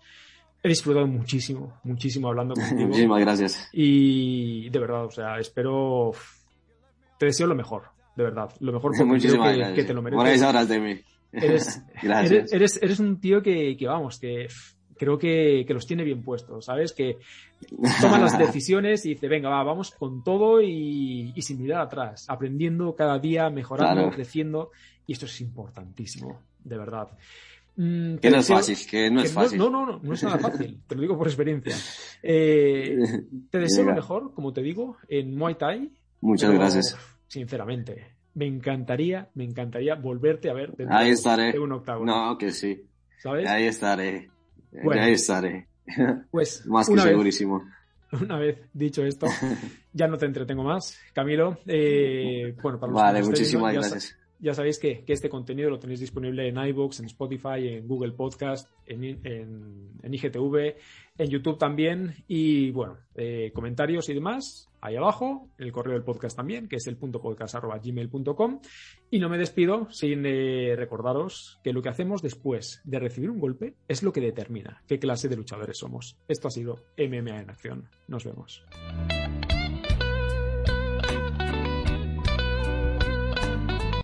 He 0.66 0.70
disfrutado 0.70 1.06
muchísimo, 1.06 1.80
muchísimo 1.84 2.28
hablando 2.28 2.56
contigo. 2.56 2.88
Muchísimas 2.88 3.22
gracias. 3.22 3.70
Y 3.72 4.68
de 4.72 4.80
verdad, 4.80 5.06
o 5.06 5.12
sea, 5.12 5.38
espero, 5.38 6.12
te 7.20 7.28
deseo 7.28 7.46
lo 7.46 7.54
mejor, 7.54 7.84
de 8.16 8.24
verdad. 8.24 8.50
Lo 8.62 8.74
mejor 8.74 8.94
porque 8.98 9.28
creo 9.28 9.76
que, 9.76 9.84
te 9.84 9.94
lo 9.94 10.02
mereces. 10.02 10.24
Buenas 10.24 10.42
horas 10.42 10.68
de 10.68 10.80
mí. 10.80 11.00
Eres, 11.32 11.84
eres, 12.02 12.80
eres, 12.82 13.00
un 13.00 13.20
tío 13.20 13.42
que, 13.42 13.76
que 13.76 13.88
vamos, 13.88 14.18
que 14.20 14.48
creo 14.98 15.20
que, 15.20 15.66
que, 15.68 15.74
los 15.74 15.86
tiene 15.86 16.06
bien 16.06 16.24
puestos, 16.24 16.64
¿sabes? 16.64 16.94
Que 16.94 17.18
toma 18.00 18.18
las 18.18 18.38
decisiones 18.40 19.06
y 19.06 19.10
dice, 19.10 19.28
venga, 19.28 19.50
va, 19.50 19.62
vamos 19.62 19.92
con 19.92 20.24
todo 20.24 20.62
y, 20.62 21.34
y 21.36 21.42
sin 21.42 21.62
mirar 21.62 21.82
atrás, 21.82 22.26
aprendiendo 22.30 22.96
cada 22.96 23.20
día, 23.20 23.50
mejorando, 23.50 24.10
creciendo, 24.12 24.72
y 25.06 25.12
esto 25.12 25.26
es 25.26 25.42
importantísimo, 25.42 26.40
de 26.64 26.78
verdad. 26.78 27.10
Mm, 27.78 28.16
que 28.18 28.30
no 28.30 28.38
es 28.38 28.48
fácil, 28.48 28.78
que 28.90 29.12
no 29.12 29.22
es 29.22 29.34
fácil. 29.34 29.58
No, 29.58 29.70
no, 29.70 29.86
no, 29.86 30.00
no 30.02 30.14
es 30.14 30.24
nada 30.24 30.38
fácil, 30.40 30.82
te 30.88 30.96
lo 30.96 31.02
digo 31.02 31.18
por 31.18 31.28
experiencia. 31.28 31.76
Eh, 32.28 32.98
te 33.52 33.60
deseo 33.60 33.84
lo 33.84 33.94
mejor, 33.94 34.34
como 34.34 34.52
te 34.52 34.64
digo, 34.64 34.98
en 35.08 35.38
Muay 35.38 35.56
Thai. 35.56 35.92
Muchas 36.22 36.52
gracias 36.52 36.98
sinceramente. 37.28 38.16
Me 38.34 38.48
encantaría, 38.48 39.30
me 39.36 39.44
encantaría 39.44 39.96
volverte 39.96 40.50
a 40.50 40.54
ver 40.54 40.74
dentro 40.74 40.96
Ahí 40.96 41.12
estaré. 41.12 41.52
de 41.52 41.60
un 41.60 41.72
octavo. 41.72 42.06
No, 42.06 42.38
que 42.38 42.52
sí. 42.52 42.82
¿Sabes? 43.18 43.48
Ahí 43.48 43.66
estaré. 43.66 44.30
Ahí 44.92 45.14
estaré. 45.14 45.68
Pues, 46.32 46.66
más 46.66 46.90
que 46.90 46.98
segurísimo. 46.98 47.64
una 48.22 48.40
vez 48.40 48.58
dicho 48.74 49.04
esto, 49.06 49.28
ya 49.94 50.08
no 50.08 50.18
te 50.18 50.26
entretengo 50.26 50.64
más. 50.64 50.98
Camilo, 51.14 51.60
eh, 51.68 52.56
bueno, 52.62 52.80
para 52.80 52.92
los 52.92 53.02
Vale, 53.02 53.22
muchísimas 53.22 53.74
gracias. 53.74 54.18
Ya 54.46 54.54
sabéis 54.54 54.78
que, 54.78 55.04
este 55.08 55.28
contenido 55.28 55.72
lo 55.72 55.80
tenéis 55.80 56.02
disponible 56.02 56.48
en 56.48 56.58
iVoox, 56.58 57.00
en 57.00 57.08
Spotify, 57.08 57.68
en 57.68 57.88
Google 57.88 58.12
Podcast, 58.12 58.70
en, 58.86 59.04
en, 59.04 60.14
IGTV, 60.14 60.76
en 61.18 61.30
YouTube 61.32 61.58
también. 61.58 62.14
Y 62.28 62.70
bueno, 62.70 63.00
eh, 63.16 63.52
comentarios 63.56 64.08
y 64.08 64.14
demás, 64.14 64.70
ahí 64.82 64.98
abajo, 64.98 65.50
el 65.58 65.72
correo 65.72 65.96
del 65.96 66.04
podcast 66.04 66.38
también, 66.38 66.68
que 66.68 66.76
es 66.76 66.86
el 66.86 66.96
punto. 66.96 67.20
Y 69.10 69.18
no 69.18 69.30
me 69.30 69.40
despido 69.40 69.90
sin 69.90 70.24
eh, 70.28 70.76
recordaros 70.76 71.60
que 71.64 71.74
lo 71.74 71.82
que 71.82 71.90
hacemos 71.90 72.22
después 72.22 72.82
de 72.84 73.00
recibir 73.00 73.32
un 73.32 73.40
golpe 73.40 73.74
es 73.88 74.04
lo 74.04 74.14
que 74.14 74.22
determina 74.22 74.84
qué 74.88 75.00
clase 75.00 75.28
de 75.28 75.38
luchadores 75.38 75.80
somos. 75.80 76.20
Esto 76.28 76.50
ha 76.50 76.52
sido 76.52 76.84
MMA 77.00 77.42
en 77.42 77.50
acción. 77.50 77.90
Nos 78.08 78.24
vemos. 78.24 78.64